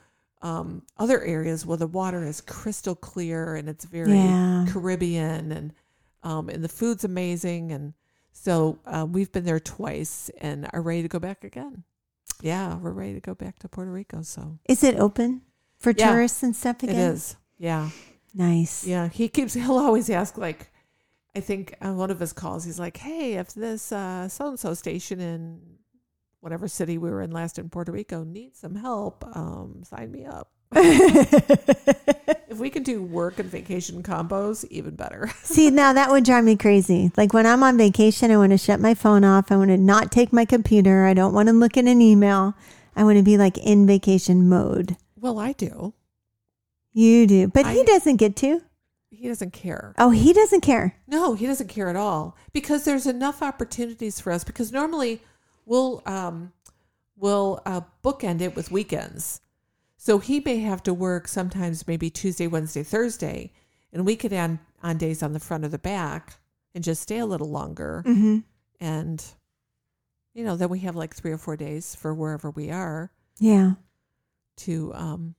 um, 0.41 0.82
other 0.97 1.21
areas 1.23 1.65
where 1.65 1.77
the 1.77 1.86
water 1.88 2.23
is 2.25 2.41
crystal 2.41 2.95
clear 2.95 3.56
and 3.56 3.69
it's 3.69 3.86
very 3.86 4.17
Yeah. 4.17 4.65
Caribbean 4.67 5.51
and 5.51 5.73
um, 6.23 6.49
and 6.49 6.63
the 6.63 6.69
food's 6.69 7.04
amazing. 7.04 7.71
And 7.71 7.93
so 8.32 8.80
uh, 8.86 9.06
we've 9.10 9.32
been 9.32 9.43
there 9.45 9.60
twice 9.60 10.30
and 10.39 10.67
are 10.73 10.82
ready 10.82 11.04
to 11.04 11.08
go 11.08 11.19
back 11.19 11.43
again. 11.43 11.84
Yeah, 12.41 12.75
we're 12.77 12.91
ready 12.91 13.13
to 13.13 13.19
go 13.19 13.36
back 13.36 13.60
to 13.60 13.69
Puerto 13.69 13.91
Rico. 13.91 14.23
So 14.23 14.58
Is 14.67 14.84
it 14.84 14.95
open 14.97 15.41
for 15.80 15.93
Yeah, 15.95 16.12
tourists 16.12 16.41
and 16.41 16.56
stuff 16.56 16.82
again? 16.82 16.95
it 16.95 16.99
is. 17.13 17.36
Yeah. 17.60 17.89
Nice. 18.33 18.85
Yeah. 18.85 19.09
He 19.09 19.29
keeps, 19.29 19.53
he'll 19.55 19.77
always 19.77 20.09
ask, 20.09 20.37
like, 20.37 20.71
I 21.35 21.39
think 21.39 21.75
on 21.81 21.97
one 21.97 22.11
of 22.11 22.19
his 22.19 22.33
calls, 22.33 22.65
he's 22.65 22.79
like, 22.79 22.97
hey, 22.97 23.35
if 23.35 23.53
this 23.53 23.83
so 23.83 24.27
and 24.39 24.59
so 24.59 24.73
station 24.73 25.19
in 25.19 25.61
whatever 26.41 26.67
city 26.67 26.97
we 26.97 27.09
were 27.09 27.21
in 27.21 27.31
last 27.31 27.57
in 27.57 27.69
Puerto 27.69 27.91
Rico 27.91 28.23
needs 28.23 28.59
some 28.59 28.75
help, 28.75 29.23
um, 29.35 29.83
sign 29.85 30.11
me 30.11 30.25
up. 30.25 30.51
If 32.51 32.57
we 32.59 32.69
can 32.69 32.83
do 32.83 33.01
work 33.01 33.39
and 33.39 33.49
vacation 33.49 34.03
combos, 34.03 34.65
even 34.69 34.93
better. 34.97 35.31
See, 35.43 35.69
now 35.69 35.93
that 35.93 36.11
would 36.11 36.25
drive 36.25 36.43
me 36.43 36.57
crazy. 36.57 37.09
Like 37.15 37.31
when 37.31 37.45
I'm 37.45 37.63
on 37.63 37.77
vacation, 37.77 38.29
I 38.29 38.35
want 38.35 38.51
to 38.51 38.57
shut 38.57 38.81
my 38.81 38.93
phone 38.93 39.23
off. 39.23 39.53
I 39.53 39.55
want 39.55 39.69
to 39.69 39.77
not 39.77 40.11
take 40.11 40.33
my 40.33 40.43
computer. 40.43 41.05
I 41.05 41.13
don't 41.13 41.33
want 41.33 41.47
to 41.47 41.53
look 41.53 41.77
at 41.77 41.85
an 41.85 42.01
email. 42.01 42.53
I 42.93 43.05
want 43.05 43.17
to 43.17 43.23
be 43.23 43.37
like 43.37 43.57
in 43.57 43.87
vacation 43.87 44.49
mode. 44.49 44.97
Well, 45.15 45.39
I 45.39 45.53
do. 45.53 45.93
You 46.93 47.25
do. 47.27 47.47
But 47.47 47.67
he 47.67 47.84
doesn't 47.84 48.17
get 48.17 48.36
to. 48.38 48.62
He 49.10 49.27
doesn't 49.27 49.51
care. 49.54 49.93
Oh, 49.97 50.10
he 50.10 50.34
doesn't 50.34 50.62
care. 50.62 50.95
No, 51.08 51.34
he 51.34 51.45
doesn't 51.45 51.67
care 51.67 51.89
at 51.89 51.95
all 51.95 52.38
because 52.54 52.86
there's 52.86 53.06
enough 53.06 53.41
opportunities 53.43 54.19
for 54.19 54.32
us. 54.32 54.43
Because 54.43 54.71
normally 54.71 55.21
we'll 55.65 56.01
um, 56.06 56.54
we'll 57.17 57.62
uh, 57.65 57.82
bookend 58.04 58.41
it 58.41 58.56
with 58.56 58.71
weekends, 58.71 59.41
so 59.97 60.17
he 60.19 60.39
may 60.39 60.60
have 60.60 60.82
to 60.84 60.93
work 60.93 61.27
sometimes 61.27 61.88
maybe 61.88 62.10
Tuesday, 62.10 62.47
Wednesday, 62.47 62.84
Thursday, 62.84 63.51
and 63.93 64.06
we 64.06 64.15
could 64.15 64.34
end 64.34 64.60
on 64.82 64.97
days 64.97 65.21
on 65.21 65.34
the 65.34 65.39
front 65.39 65.63
or 65.65 65.67
the 65.67 65.77
back 65.77 66.39
and 66.73 66.84
just 66.84 67.01
stay 67.01 67.19
a 67.19 67.25
little 67.25 67.49
longer, 67.49 68.04
Mm-hmm. 68.08 68.39
and 68.80 69.23
you 70.34 70.43
know 70.45 70.56
then 70.56 70.69
we 70.69 70.80
have 70.80 70.95
like 70.95 71.13
three 71.13 71.32
or 71.32 71.38
four 71.38 71.58
days 71.58 71.93
for 71.95 72.13
wherever 72.13 72.49
we 72.49 72.71
are 72.71 73.12
Yeah. 73.39 73.73
to 74.58 74.93
um, 74.95 75.36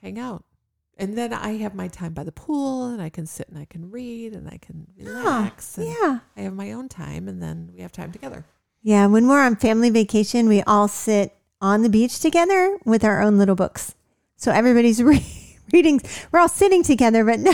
hang 0.00 0.18
out. 0.18 0.44
And 0.96 1.18
then 1.18 1.32
I 1.32 1.56
have 1.56 1.74
my 1.74 1.88
time 1.88 2.12
by 2.12 2.22
the 2.24 2.32
pool, 2.32 2.86
and 2.86 3.02
I 3.02 3.08
can 3.08 3.26
sit 3.26 3.48
and 3.48 3.58
I 3.58 3.64
can 3.64 3.90
read 3.90 4.32
and 4.32 4.48
I 4.48 4.58
can 4.58 4.86
ah, 5.06 5.18
relax. 5.24 5.76
and 5.78 5.88
Yeah. 5.88 6.18
I 6.36 6.42
have 6.42 6.52
my 6.54 6.72
own 6.72 6.88
time, 6.88 7.26
and 7.28 7.42
then 7.42 7.70
we 7.74 7.80
have 7.82 7.90
time 7.92 8.12
together. 8.12 8.44
Yeah. 8.82 9.06
When 9.06 9.26
we're 9.28 9.42
on 9.44 9.56
family 9.56 9.90
vacation, 9.90 10.48
we 10.48 10.62
all 10.62 10.86
sit 10.88 11.34
on 11.60 11.82
the 11.82 11.88
beach 11.88 12.20
together 12.20 12.78
with 12.84 13.02
our 13.04 13.22
own 13.22 13.38
little 13.38 13.54
books. 13.56 13.94
So 14.36 14.52
everybody's 14.52 15.02
re- 15.02 15.24
reading. 15.72 16.00
We're 16.30 16.40
all 16.40 16.48
sitting 16.48 16.82
together, 16.82 17.24
but 17.24 17.40
no, 17.40 17.52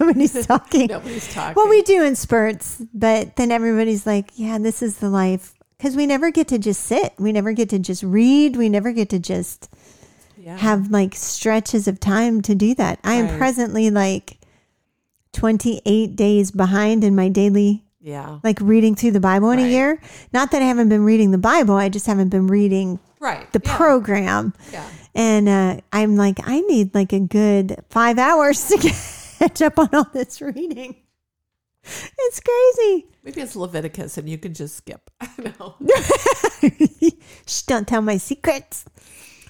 nobody's 0.00 0.46
talking. 0.46 0.88
Nobody's 0.88 1.32
talking. 1.32 1.54
Well, 1.54 1.68
we 1.70 1.82
do 1.82 2.02
in 2.04 2.14
spurts, 2.16 2.82
but 2.92 3.36
then 3.36 3.50
everybody's 3.52 4.06
like, 4.06 4.32
yeah, 4.34 4.58
this 4.58 4.82
is 4.82 4.98
the 4.98 5.08
life. 5.08 5.54
Because 5.78 5.96
we 5.96 6.06
never 6.06 6.30
get 6.30 6.46
to 6.48 6.58
just 6.58 6.82
sit. 6.84 7.14
We 7.18 7.32
never 7.32 7.52
get 7.52 7.68
to 7.70 7.78
just 7.78 8.02
read. 8.02 8.56
We 8.56 8.68
never 8.68 8.92
get 8.92 9.08
to 9.10 9.18
just 9.18 9.68
yeah. 10.42 10.56
have 10.56 10.90
like 10.90 11.14
stretches 11.14 11.86
of 11.86 12.00
time 12.00 12.42
to 12.42 12.54
do 12.54 12.74
that. 12.74 12.98
I 13.04 13.14
am 13.14 13.26
Right. 13.28 13.38
presently 13.38 13.90
like 13.90 14.38
28 15.32 16.16
days 16.16 16.50
behind 16.50 17.04
in 17.04 17.14
my 17.14 17.28
daily, 17.28 17.84
yeah. 18.00 18.38
like 18.42 18.58
reading 18.60 18.94
through 18.94 19.12
the 19.12 19.20
Bible 19.20 19.50
in 19.50 19.58
a 19.58 19.68
year. 19.68 20.00
Not 20.32 20.50
that 20.50 20.60
I 20.62 20.66
haven't 20.66 20.88
been 20.88 21.04
reading 21.04 21.30
the 21.30 21.38
Bible, 21.38 21.74
I 21.76 21.88
just 21.88 22.06
haven't 22.06 22.28
been 22.28 22.46
reading 22.48 22.98
Right. 23.20 23.50
the 23.52 23.60
yeah. 23.64 23.76
program. 23.76 24.52
Yeah. 24.72 24.88
And 25.14 25.48
uh, 25.48 25.76
I'm 25.92 26.16
like, 26.16 26.38
I 26.44 26.60
need 26.60 26.94
like 26.94 27.12
a 27.12 27.20
good 27.20 27.76
five 27.90 28.18
hours 28.18 28.66
to 28.68 28.78
catch 29.38 29.62
up 29.62 29.78
on 29.78 29.88
all 29.94 30.08
this 30.12 30.40
reading. 30.40 30.96
It's 31.84 32.40
crazy. 32.40 33.06
Maybe 33.24 33.40
it's 33.40 33.56
Leviticus, 33.56 34.16
and 34.18 34.28
you 34.28 34.38
can 34.38 34.54
just 34.54 34.76
skip. 34.76 35.10
I 35.20 35.28
know. 35.38 35.74
Shh, 37.46 37.62
don't 37.62 37.86
tell 37.88 38.02
my 38.02 38.16
secrets. 38.18 38.84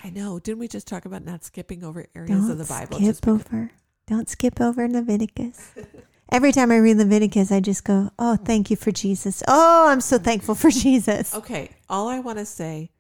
I 0.05 0.11
know. 0.11 0.39
Didn't 0.39 0.59
we 0.59 0.69
just 0.69 0.87
talk 0.89 1.05
about 1.05 1.25
not 1.25 1.45
skipping 1.45 1.85
over 1.85 2.07
areas 2.15 2.31
Don't 2.41 2.51
of 2.51 2.59
the 2.59 2.65
Bible? 2.65 2.97
skip 2.97 3.07
just 3.09 3.21
because- 3.23 3.41
over. 3.47 3.71
Don't 4.07 4.29
skip 4.29 4.61
over 4.61 4.89
Leviticus. 4.89 5.71
Every 6.31 6.51
time 6.51 6.73
I 6.73 6.79
read 6.79 6.97
Leviticus, 6.97 7.53
I 7.53 7.61
just 7.61 7.85
go, 7.85 8.11
"Oh, 8.19 8.37
thank 8.37 8.71
you 8.71 8.77
for 8.77 8.91
Jesus. 8.91 9.43
Oh, 9.47 9.89
I'm 9.89 10.01
so 10.01 10.19
thankful 10.19 10.55
for 10.55 10.71
Jesus." 10.71 11.35
Okay, 11.35 11.71
all 11.89 12.09
I 12.09 12.19
want 12.19 12.39
to 12.39 12.45
say 12.47 12.91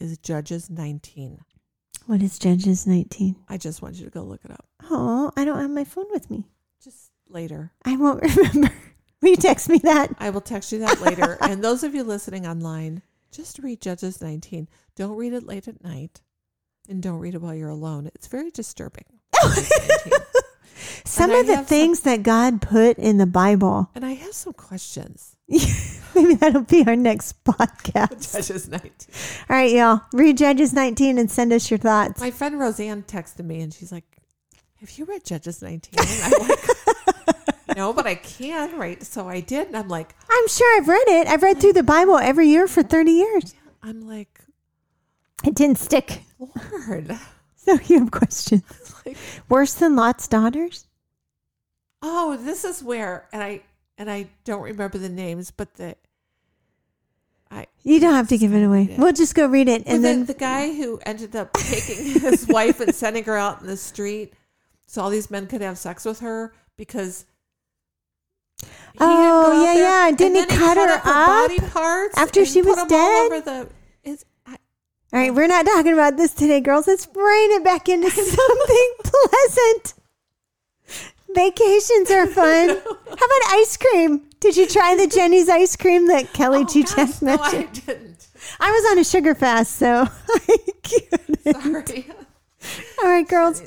is 0.00 0.18
Judges 0.18 0.68
19. 0.68 1.40
What 2.06 2.22
is 2.22 2.38
Judges 2.38 2.86
19? 2.86 3.36
I 3.48 3.56
just 3.56 3.80
want 3.82 3.94
you 3.96 4.04
to 4.04 4.10
go 4.10 4.22
look 4.22 4.44
it 4.44 4.50
up. 4.50 4.66
Oh, 4.90 5.32
I 5.36 5.44
don't 5.44 5.58
have 5.58 5.70
my 5.70 5.84
phone 5.84 6.06
with 6.10 6.30
me. 6.30 6.46
Just 6.84 7.10
later. 7.28 7.72
I 7.84 7.96
won't 7.96 8.22
remember. 8.36 8.72
Will 9.22 9.30
you 9.30 9.36
text 9.36 9.68
me 9.70 9.78
that? 9.78 10.14
I 10.18 10.30
will 10.30 10.42
text 10.42 10.70
you 10.70 10.78
that 10.80 11.00
later. 11.00 11.38
and 11.40 11.64
those 11.64 11.82
of 11.82 11.94
you 11.94 12.04
listening 12.04 12.46
online, 12.46 13.02
just 13.32 13.58
read 13.60 13.80
Judges 13.80 14.20
19. 14.20 14.68
Don't 14.94 15.16
read 15.16 15.32
it 15.32 15.46
late 15.46 15.66
at 15.66 15.82
night 15.82 16.20
and 16.88 17.02
don't 17.02 17.18
read 17.18 17.34
it 17.34 17.42
while 17.42 17.54
you're 17.54 17.68
alone. 17.68 18.10
It's 18.14 18.26
very 18.26 18.50
disturbing. 18.50 19.04
Some 21.04 21.30
And 21.30 21.36
I 21.36 21.40
of 21.40 21.46
the 21.46 21.56
have 21.56 21.64
some- 21.64 21.64
things 21.66 22.00
that 22.00 22.22
God 22.22 22.60
put 22.62 22.98
in 22.98 23.16
the 23.18 23.26
Bible. 23.26 23.90
And 23.94 24.04
I 24.04 24.12
have 24.12 24.32
some 24.34 24.52
questions. 24.52 25.36
Maybe 26.14 26.34
that'll 26.34 26.62
be 26.62 26.84
our 26.86 26.96
next 26.96 27.42
podcast. 27.44 28.32
Judges 28.48 28.68
19. 28.68 28.90
All 29.50 29.56
right, 29.56 29.70
y'all. 29.72 30.00
Read 30.12 30.38
Judges 30.38 30.72
19 30.72 31.18
and 31.18 31.30
send 31.30 31.52
us 31.52 31.70
your 31.70 31.78
thoughts. 31.78 32.20
My 32.20 32.30
friend 32.30 32.58
Roseanne 32.58 33.02
texted 33.02 33.44
me 33.44 33.60
and 33.60 33.72
she's 33.72 33.92
like, 33.92 34.04
Have 34.80 34.90
you 34.98 35.04
read 35.04 35.24
Judges 35.24 35.62
19? 35.62 35.92
I'm 36.24 36.48
like, 36.48 37.76
No, 37.76 37.92
but 37.92 38.06
I 38.06 38.14
can, 38.16 38.78
right? 38.78 39.02
So 39.02 39.28
I 39.28 39.40
did. 39.40 39.68
And 39.68 39.76
I'm 39.76 39.88
like, 39.88 40.14
I'm 40.30 40.48
sure 40.48 40.78
I've 40.80 40.88
read 40.88 41.04
it. 41.08 41.26
I've 41.28 41.42
read 41.42 41.60
through 41.60 41.74
the 41.74 41.82
Bible 41.82 42.16
every 42.18 42.48
year 42.48 42.66
for 42.66 42.82
30 42.82 43.10
years. 43.12 43.54
I'm 43.82 44.06
like, 44.08 44.35
It 45.46 45.54
didn't 45.54 45.78
stick. 45.78 46.20
Lord. 46.38 47.16
So 47.56 47.78
you 47.86 47.98
have 48.00 48.10
questions. 48.10 48.62
Like, 49.06 49.16
Worse 49.48 49.74
than 49.74 49.94
Lot's 49.94 50.26
daughters? 50.26 50.86
oh, 52.02 52.36
this 52.36 52.64
is 52.64 52.82
where, 52.82 53.26
and 53.32 53.40
I, 53.42 53.60
and 53.98 54.10
I 54.10 54.28
don't 54.44 54.62
remember 54.62 54.98
the 54.98 55.08
names, 55.08 55.50
but 55.52 55.74
the, 55.74 55.94
I, 57.50 57.66
You 57.84 58.00
don't 58.00 58.14
have 58.14 58.28
to 58.28 58.38
give 58.38 58.52
it 58.52 58.62
away. 58.64 58.84
It. 58.90 58.98
We'll 58.98 59.12
just 59.12 59.34
go 59.36 59.46
read 59.46 59.68
it. 59.68 59.82
And 59.86 59.96
And 59.96 60.04
then 60.04 60.16
then, 60.18 60.26
the 60.26 60.34
guy 60.34 60.74
who 60.74 60.98
ended 61.06 61.34
up 61.36 61.52
taking 61.52 62.20
his 62.20 62.46
wife 62.48 62.80
and 62.80 62.92
sending 62.94 63.22
her 63.24 63.36
out 63.36 63.60
in 63.60 63.68
the 63.68 63.76
street 63.76 64.34
so 64.86 65.02
all 65.02 65.10
these 65.10 65.30
men 65.30 65.46
could 65.46 65.60
have 65.60 65.78
sex 65.78 66.04
with 66.04 66.20
her 66.20 66.52
because. 66.76 67.26
he 68.60 68.68
Oh, 69.00 69.62
yeah, 69.64 69.74
yeah. 69.74 70.08
and 70.08 70.18
Didn't 70.18 70.36
he 70.36 70.44
then 70.46 70.58
cut 70.58 70.76
her 70.76 70.94
up 70.94 71.04
body 71.04 71.60
up 71.60 71.70
parts 71.72 72.18
after 72.18 72.44
she 72.44 72.62
was 72.62 72.76
dead? 72.88 73.44
The, 73.44 73.68
all 75.16 75.22
right, 75.22 75.34
we're 75.34 75.46
not 75.46 75.64
talking 75.64 75.94
about 75.94 76.18
this 76.18 76.34
today, 76.34 76.60
girls. 76.60 76.86
Let's 76.86 77.06
rein 77.06 77.52
it 77.52 77.64
back 77.64 77.88
into 77.88 78.10
something 78.10 78.92
pleasant. 79.02 79.94
Vacations 81.34 82.10
are 82.10 82.26
fun. 82.26 82.68
How 82.76 83.14
about 83.14 83.52
ice 83.52 83.78
cream? 83.78 84.28
Did 84.40 84.58
you 84.58 84.66
try 84.66 84.94
the 84.94 85.06
Jeni's 85.06 85.48
ice 85.48 85.74
cream 85.74 86.08
that 86.08 86.34
Kelly 86.34 86.64
oh, 86.64 86.64
G. 86.66 86.82
gosh, 86.82 86.96
Jeff 86.96 87.22
no. 87.22 87.38
I 87.40 87.62
didn't. 87.62 88.28
I 88.60 88.70
was 88.70 88.92
on 88.92 88.98
a 88.98 89.04
sugar 89.04 89.34
fast, 89.34 89.76
so 89.76 90.06
I 90.28 90.56
couldn't. 90.82 91.62
Sorry. 91.62 92.10
All 93.02 93.08
right, 93.08 93.26
girls. 93.26 93.62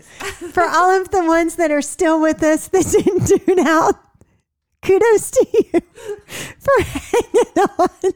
For 0.54 0.68
all 0.68 1.02
of 1.02 1.10
the 1.10 1.26
ones 1.26 1.56
that 1.56 1.72
are 1.72 1.82
still 1.82 2.22
with 2.22 2.44
us 2.44 2.68
that 2.68 2.86
didn't 2.92 3.26
tune 3.26 3.68
out, 3.68 3.96
kudos 4.84 5.32
to 5.32 5.48
you 5.52 5.82
for 6.60 6.84
hanging 6.84 7.70
on. 7.80 8.14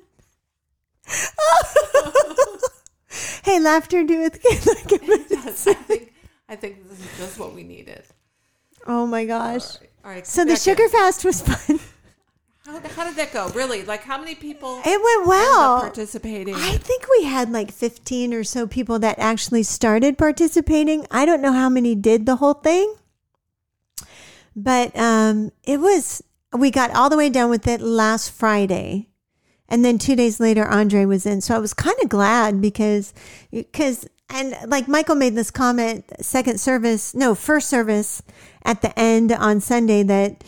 Hey, 3.44 3.60
laughter 3.60 4.04
doeth 4.04 4.42
good 4.42 4.66
like 4.66 5.02
Yes, 5.30 5.68
I 5.68 5.74
think 5.74 6.14
I 6.50 6.56
think 6.56 6.88
this 6.90 7.00
is 7.00 7.18
just 7.18 7.40
what 7.40 7.54
we 7.54 7.64
needed. 7.64 8.04
Oh 8.86 9.08
my 9.08 9.26
gosh. 9.26 9.78
All 10.04 10.12
right. 10.12 10.26
So 10.28 10.42
the 10.44 10.54
back 10.54 10.68
in. 10.68 10.76
sugar 10.76 10.90
fast 10.90 11.24
was 11.26 11.42
fun. 11.42 11.80
How, 12.66 12.80
how 12.80 13.04
did 13.04 13.18
that 13.18 13.34
go? 13.34 13.50
Really? 13.50 13.84
Like 13.84 14.04
how 14.04 14.18
many 14.18 14.36
people 14.36 14.80
It 14.86 15.02
went 15.04 15.28
well. 15.28 15.82
participating? 15.82 16.56
I 16.56 16.78
think 16.78 17.06
we 17.20 17.26
had 17.26 17.52
like 17.52 17.74
15 17.74 18.34
or 18.34 18.46
so 18.46 18.68
people 18.68 19.00
that 19.00 19.20
actually 19.20 19.64
started 19.64 20.18
participating. 20.18 21.06
I 21.12 21.26
don't 21.26 21.42
know 21.42 21.52
how 21.52 21.68
many 21.68 21.94
did 21.94 22.26
the 22.26 22.38
whole 22.38 22.54
thing. 22.54 22.96
But 24.56 24.98
um 24.98 25.52
it 25.64 25.82
was 25.82 26.24
we 26.54 26.72
got 26.72 26.92
all 26.92 27.10
the 27.10 27.18
way 27.18 27.30
done 27.30 27.50
with 27.50 27.68
it 27.68 27.82
last 27.82 28.32
Friday. 28.32 29.10
And 29.70 29.84
then 29.84 29.98
2 29.98 30.16
days 30.16 30.40
later 30.40 30.66
Andre 30.66 31.06
was 31.06 31.26
in. 31.26 31.42
So 31.42 31.56
I 31.56 31.60
was 31.60 31.74
kind 31.74 31.96
of 32.04 32.10
glad 32.10 32.62
because 32.62 33.14
cuz 33.72 34.06
and 34.30 34.56
like 34.68 34.88
Michael 34.88 35.16
made 35.16 35.36
this 35.36 35.52
comment 35.52 36.06
second 36.22 36.60
service, 36.60 37.14
no, 37.14 37.36
first 37.36 37.70
service 37.70 38.22
at 38.64 38.82
the 38.82 38.98
end 39.00 39.32
on 39.32 39.60
Sunday 39.62 40.04
that 40.04 40.44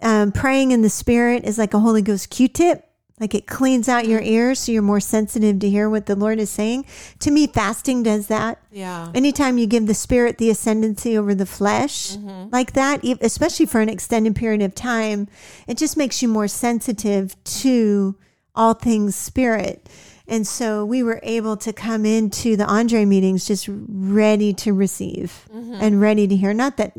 um, 0.00 0.32
praying 0.32 0.70
in 0.72 0.82
the 0.82 0.90
spirit 0.90 1.44
is 1.44 1.58
like 1.58 1.74
a 1.74 1.80
Holy 1.80 2.02
Ghost 2.02 2.30
Q-tip. 2.30 2.82
Like 3.18 3.34
it 3.34 3.46
cleans 3.46 3.88
out 3.88 4.06
your 4.06 4.20
ears 4.20 4.58
so 4.58 4.72
you're 4.72 4.82
more 4.82 5.00
sensitive 5.00 5.58
to 5.60 5.70
hear 5.70 5.88
what 5.88 6.04
the 6.04 6.14
Lord 6.14 6.38
is 6.38 6.50
saying. 6.50 6.84
To 7.20 7.30
me, 7.30 7.46
fasting 7.46 8.02
does 8.02 8.26
that. 8.26 8.58
yeah. 8.70 9.10
Anytime 9.14 9.56
you 9.56 9.66
give 9.66 9.86
the 9.86 9.94
spirit 9.94 10.36
the 10.36 10.50
ascendancy 10.50 11.16
over 11.16 11.34
the 11.34 11.46
flesh 11.46 12.16
like 12.52 12.74
that, 12.74 13.02
especially 13.22 13.64
for 13.64 13.80
an 13.80 13.88
extended 13.88 14.36
period 14.36 14.60
of 14.60 14.74
time, 14.74 15.28
it 15.66 15.78
just 15.78 15.96
makes 15.96 16.20
you 16.20 16.28
more 16.28 16.46
sensitive 16.46 17.42
to 17.44 18.16
all 18.56 18.74
things 18.74 19.14
spirit. 19.14 19.88
And 20.28 20.46
so 20.46 20.84
we 20.84 21.02
were 21.02 21.20
able 21.22 21.56
to 21.58 21.72
come 21.72 22.04
into 22.04 22.56
the 22.56 22.66
Andre 22.66 23.04
meetings 23.04 23.46
just 23.46 23.68
ready 23.70 24.52
to 24.54 24.72
receive 24.72 25.46
and 25.52 26.00
ready 26.00 26.26
to 26.26 26.34
hear. 26.34 26.52
Not 26.52 26.78
that 26.78 26.94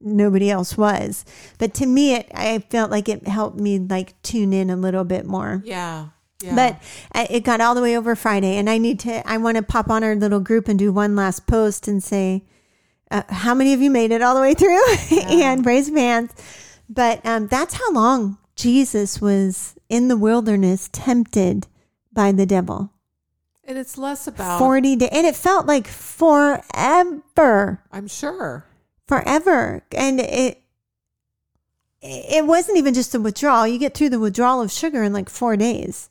nobody 0.00 0.50
else 0.50 0.78
was, 0.78 1.26
but 1.58 1.74
to 1.74 1.86
me, 1.86 2.14
it 2.14 2.30
I 2.34 2.60
felt 2.70 2.90
like 2.90 3.08
it 3.08 3.26
helped 3.28 3.60
me 3.60 3.78
like 3.78 4.20
tune 4.22 4.54
in 4.54 4.70
a 4.70 4.76
little 4.76 5.04
bit 5.04 5.26
more. 5.26 5.62
Yeah. 5.64 6.08
Yeah. 6.42 6.54
But 6.56 7.30
it 7.30 7.44
got 7.44 7.60
all 7.60 7.74
the 7.74 7.82
way 7.82 7.98
over 7.98 8.16
Friday, 8.16 8.56
and 8.56 8.70
I 8.70 8.78
need 8.78 8.98
to. 9.00 9.28
I 9.28 9.36
want 9.36 9.58
to 9.58 9.62
pop 9.62 9.90
on 9.90 10.02
our 10.02 10.16
little 10.16 10.40
group 10.40 10.68
and 10.68 10.78
do 10.78 10.90
one 10.90 11.14
last 11.14 11.46
post 11.46 11.86
and 11.86 12.02
say, 12.02 12.44
uh, 13.10 13.22
how 13.28 13.54
many 13.54 13.74
of 13.74 13.82
you 13.82 13.90
made 13.90 14.10
it 14.10 14.22
all 14.22 14.34
the 14.34 14.40
way 14.40 14.54
through 14.54 14.80
and 15.42 15.66
raise 15.66 15.88
hands. 15.88 16.32
But 16.88 17.24
um, 17.26 17.46
that's 17.48 17.74
how 17.74 17.92
long 17.92 18.38
Jesus 18.56 19.20
was 19.20 19.74
in 19.90 20.08
the 20.08 20.16
wilderness, 20.16 20.88
tempted 20.92 21.66
by 22.12 22.32
the 22.32 22.46
devil. 22.46 22.90
and 23.64 23.76
it's 23.76 23.98
less 23.98 24.26
about 24.26 24.58
Forty 24.58 24.96
days, 24.96 25.10
and 25.12 25.26
it 25.26 25.36
felt 25.36 25.66
like 25.66 25.86
forever. 25.86 27.82
I'm 27.92 28.08
sure. 28.08 28.64
forever. 29.06 29.82
And 29.92 30.20
it 30.20 30.62
it 32.02 32.46
wasn't 32.46 32.78
even 32.78 32.94
just 32.94 33.12
the 33.12 33.20
withdrawal. 33.20 33.66
You 33.66 33.78
get 33.78 33.94
through 33.94 34.08
the 34.08 34.18
withdrawal 34.18 34.62
of 34.62 34.72
sugar 34.72 35.02
in 35.02 35.12
like 35.12 35.28
four 35.28 35.54
days. 35.56 36.08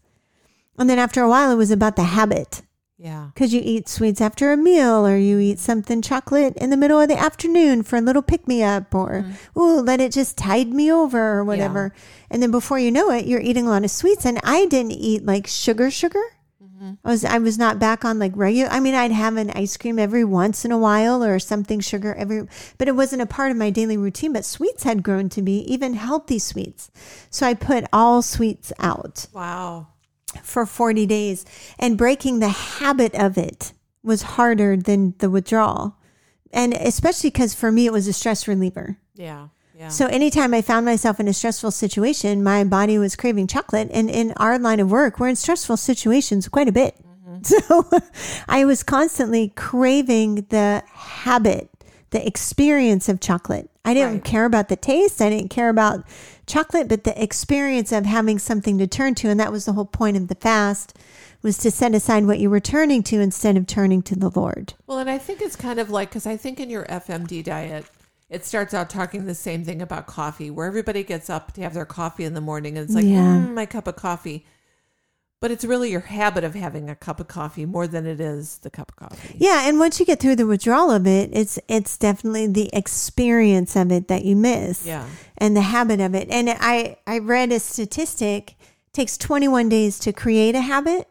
And 0.77 0.87
then 0.89 0.99
after 0.99 1.21
a 1.23 1.27
while 1.29 1.51
it 1.51 1.55
was 1.55 1.71
about 1.71 1.95
the 1.95 2.03
habit 2.03 2.61
Yeah. 3.01 3.29
because 3.33 3.53
you 3.53 3.61
eat 3.63 3.87
sweets 3.87 4.19
after 4.19 4.51
a 4.51 4.57
meal 4.57 5.07
or 5.07 5.15
you 5.15 5.39
eat 5.39 5.57
something 5.59 6.01
chocolate 6.01 6.57
in 6.57 6.69
the 6.69 6.75
middle 6.75 6.99
of 6.99 7.07
the 7.07 7.17
afternoon 7.17 7.81
for 7.83 7.95
a 7.95 8.01
little 8.01 8.21
pick-me-up 8.21 8.93
or 8.93 9.23
mm-hmm. 9.23 9.59
ooh 9.59 9.79
let 9.81 10.01
it 10.01 10.11
just 10.11 10.37
tide 10.37 10.73
me 10.73 10.91
over 10.91 11.39
or 11.39 11.45
whatever 11.45 11.93
and 12.29 12.43
then 12.43 12.51
before 12.51 12.77
you 12.77 12.91
know 12.91 13.09
it 13.09 13.25
you're 13.25 13.39
eating 13.39 13.65
a 13.65 13.69
lot 13.69 13.85
of 13.85 13.91
sweets 13.91 14.25
and 14.25 14.37
i 14.43 14.65
didn't 14.65 14.91
eat 14.91 15.25
like 15.25 15.47
sugar 15.47 15.89
sugar 15.89 16.21
mm-hmm. 16.61 16.95
I 17.05 17.09
was 17.09 17.23
I 17.23 17.37
was 17.37 17.57
not 17.57 17.79
back 17.79 18.03
on 18.03 18.19
like 18.19 18.33
regular. 18.35 18.69
I 18.69 18.79
mean, 18.79 18.95
I'd 18.95 19.11
have 19.11 19.37
an 19.37 19.51
ice 19.51 19.77
cream 19.77 19.99
every 19.99 20.23
once 20.23 20.65
in 20.65 20.71
a 20.71 20.77
while 20.77 21.23
or 21.23 21.39
something 21.39 21.79
sugar 21.79 22.13
every, 22.15 22.47
but 22.77 22.87
it 22.87 22.95
wasn't 22.95 23.21
a 23.21 23.25
part 23.25 23.51
of 23.51 23.57
my 23.57 23.69
daily 23.69 23.97
routine. 23.97 24.33
But 24.33 24.45
sweets 24.45 24.83
had 24.83 25.03
grown 25.03 25.29
to 25.29 25.41
be 25.41 25.59
even 25.71 25.93
healthy 25.93 26.39
sweets, 26.39 26.91
so 27.29 27.45
I 27.45 27.53
put 27.53 27.85
all 27.91 28.21
sweets 28.21 28.71
out 28.79 29.27
Wow. 29.33 29.87
For 30.43 30.65
forty 30.65 31.05
days, 31.05 31.45
and 31.77 31.97
breaking 31.97 32.39
the 32.39 32.49
habit 32.49 33.13
of 33.15 33.37
it 33.37 33.73
was 34.03 34.21
harder 34.21 34.77
than 34.77 35.13
the 35.19 35.29
withdrawal, 35.29 35.95
and 36.53 36.73
especially 36.73 37.29
because 37.29 37.53
for 37.53 37.71
me 37.71 37.85
it 37.85 37.91
was 37.93 38.07
a 38.07 38.13
stress 38.13 38.47
reliever. 38.47 38.97
Yeah. 39.15 39.47
Yeah. 39.77 39.87
So 39.87 40.07
anytime 40.07 40.53
I 40.53 40.61
found 40.61 40.85
myself 40.85 41.21
in 41.21 41.27
a 41.29 41.33
stressful 41.33 41.71
situation, 41.71 42.43
my 42.43 42.65
body 42.65 42.97
was 42.97 43.15
craving 43.15 43.47
chocolate. 43.47 43.89
And 43.93 44.09
in 44.09 44.33
our 44.35 44.59
line 44.59 44.81
of 44.81 44.91
work, 44.91 45.21
we're 45.21 45.29
in 45.29 45.37
stressful 45.37 45.77
situations 45.77 46.49
quite 46.49 46.67
a 46.67 46.73
bit. 46.73 46.95
Mm-hmm. 46.97 47.39
So 47.43 47.89
I 48.49 48.65
was 48.65 48.83
constantly 48.83 49.53
craving 49.55 50.47
the 50.49 50.83
habit, 50.91 51.69
the 52.09 52.25
experience 52.27 53.07
of 53.07 53.21
chocolate. 53.21 53.69
I 53.85 53.93
didn't 53.93 54.13
Right. 54.15 54.23
care 54.25 54.43
about 54.43 54.67
the 54.67 54.75
taste. 54.75 55.21
I 55.21 55.29
didn't 55.29 55.49
care 55.49 55.69
about 55.69 56.03
chocolate, 56.49 56.87
but 56.89 57.05
the 57.05 57.21
experience 57.21 57.91
of 57.93 58.05
having 58.05 58.39
something 58.39 58.77
to 58.79 58.87
turn 58.87 59.15
to. 59.15 59.29
And 59.29 59.39
that 59.39 59.51
was 59.51 59.65
the 59.65 59.73
whole 59.73 59.85
point 59.85 60.17
of 60.17 60.27
the 60.27 60.35
fast 60.35 60.97
was 61.41 61.57
to 61.59 61.71
set 61.71 61.95
aside 61.95 62.25
what 62.25 62.39
you 62.39 62.49
were 62.49 62.59
turning 62.59 63.01
to 63.03 63.21
instead 63.21 63.55
of 63.55 63.65
turning 63.65 64.01
to 64.01 64.15
the 64.15 64.29
Lord. 64.29 64.73
Well, 64.87 64.99
and 64.99 65.09
I 65.09 65.17
think 65.17 65.41
it's 65.41 65.55
kind 65.55 65.79
of 65.79 65.89
like 65.89 66.09
because 66.09 66.25
I 66.27 66.35
think 66.35 66.59
in 66.59 66.69
your 66.69 66.83
FMD 66.85 67.43
diet, 67.45 67.85
it 68.29 68.45
starts 68.45 68.73
out 68.73 68.89
talking 68.89 69.25
the 69.25 69.33
same 69.35 69.63
thing 69.63 69.81
about 69.81 70.05
coffee, 70.05 70.51
where 70.51 70.67
everybody 70.67 71.03
gets 71.03 71.29
up 71.29 71.53
to 71.53 71.61
have 71.61 71.73
their 71.73 71.85
coffee 71.85 72.25
in 72.25 72.33
the 72.33 72.41
morning, 72.41 72.77
and 72.77 72.85
it's 72.85 72.93
like, 72.93 73.05
Yeah. 73.05 73.37
mm, 73.47 73.53
my 73.53 73.65
cup 73.65 73.87
of 73.87 73.95
coffee. 73.95 74.45
But 75.41 75.51
it's 75.51 75.63
really 75.63 75.91
your 75.91 76.01
habit 76.01 76.43
of 76.43 76.53
having 76.53 76.89
a 76.89 76.95
cup 76.95 77.19
of 77.19 77.27
coffee 77.27 77.65
more 77.65 77.87
than 77.87 78.05
it 78.05 78.19
is 78.19 78.57
the 78.59 78.69
cup 78.69 78.91
of 78.91 78.95
coffee. 78.95 79.35
Yeah, 79.37 79.67
and 79.67 79.79
once 79.79 79.99
you 79.99 80.05
get 80.05 80.19
through 80.19 80.35
the 80.35 80.47
withdrawal 80.47 80.91
of 80.91 81.07
it, 81.07 81.29
it's 81.33 81.59
it's 81.67 81.97
definitely 81.97 82.47
the 82.47 82.69
experience 82.73 83.75
of 83.75 83.91
it 83.91 84.07
that 84.07 84.25
you 84.25 84.35
miss. 84.35 84.85
Yeah. 84.85 85.07
And 85.37 85.55
the 85.55 85.61
habit 85.61 86.01
of 86.01 86.13
it. 86.15 86.29
And 86.29 86.49
I 86.49 86.97
I 87.07 87.19
read 87.19 87.51
a 87.51 87.59
statistic 87.59 88.55
it 88.89 88.93
takes 88.93 89.17
21 89.19 89.69
days 89.69 89.99
to 89.99 90.11
create 90.11 90.55
a 90.55 90.61
habit. 90.61 91.07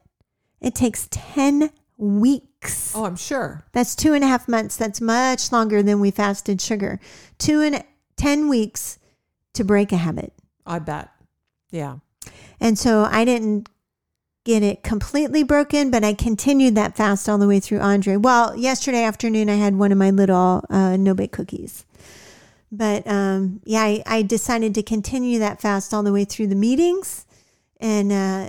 It 0.60 0.74
takes 0.74 1.06
10 1.12 1.70
weeks. 1.96 2.92
Oh, 2.94 3.04
I'm 3.04 3.14
sure. 3.14 3.64
That's 3.72 3.94
two 3.94 4.14
and 4.14 4.24
a 4.24 4.26
half 4.26 4.48
months. 4.48 4.76
That's 4.76 5.00
much 5.00 5.52
longer 5.52 5.80
than 5.80 6.00
we 6.00 6.10
fasted 6.10 6.60
sugar. 6.60 6.98
Two 7.38 7.60
and 7.60 7.84
10 8.16 8.48
weeks 8.48 8.98
to 9.54 9.62
break 9.62 9.92
a 9.92 9.96
habit. 9.96 10.32
I 10.66 10.80
bet. 10.80 11.08
Yeah. 11.70 11.98
And 12.58 12.76
so 12.76 13.04
I 13.04 13.24
didn't 13.24 13.68
get 14.48 14.62
it 14.62 14.82
completely 14.82 15.42
broken, 15.42 15.90
but 15.90 16.02
I 16.02 16.14
continued 16.14 16.74
that 16.74 16.96
fast 16.96 17.28
all 17.28 17.36
the 17.36 17.46
way 17.46 17.60
through 17.60 17.80
Andre. 17.80 18.16
Well, 18.16 18.56
yesterday 18.56 19.04
afternoon 19.04 19.50
I 19.50 19.56
had 19.56 19.76
one 19.76 19.92
of 19.92 19.98
my 19.98 20.10
little 20.10 20.64
uh, 20.70 20.96
no 20.96 21.12
bake 21.12 21.32
cookies. 21.32 21.84
But 22.72 23.06
um, 23.06 23.60
yeah, 23.64 23.82
I, 23.82 24.02
I 24.06 24.22
decided 24.22 24.74
to 24.74 24.82
continue 24.82 25.38
that 25.40 25.60
fast 25.60 25.92
all 25.92 26.02
the 26.02 26.14
way 26.14 26.24
through 26.24 26.46
the 26.46 26.54
meetings. 26.54 27.26
And 27.78 28.10
uh, 28.10 28.48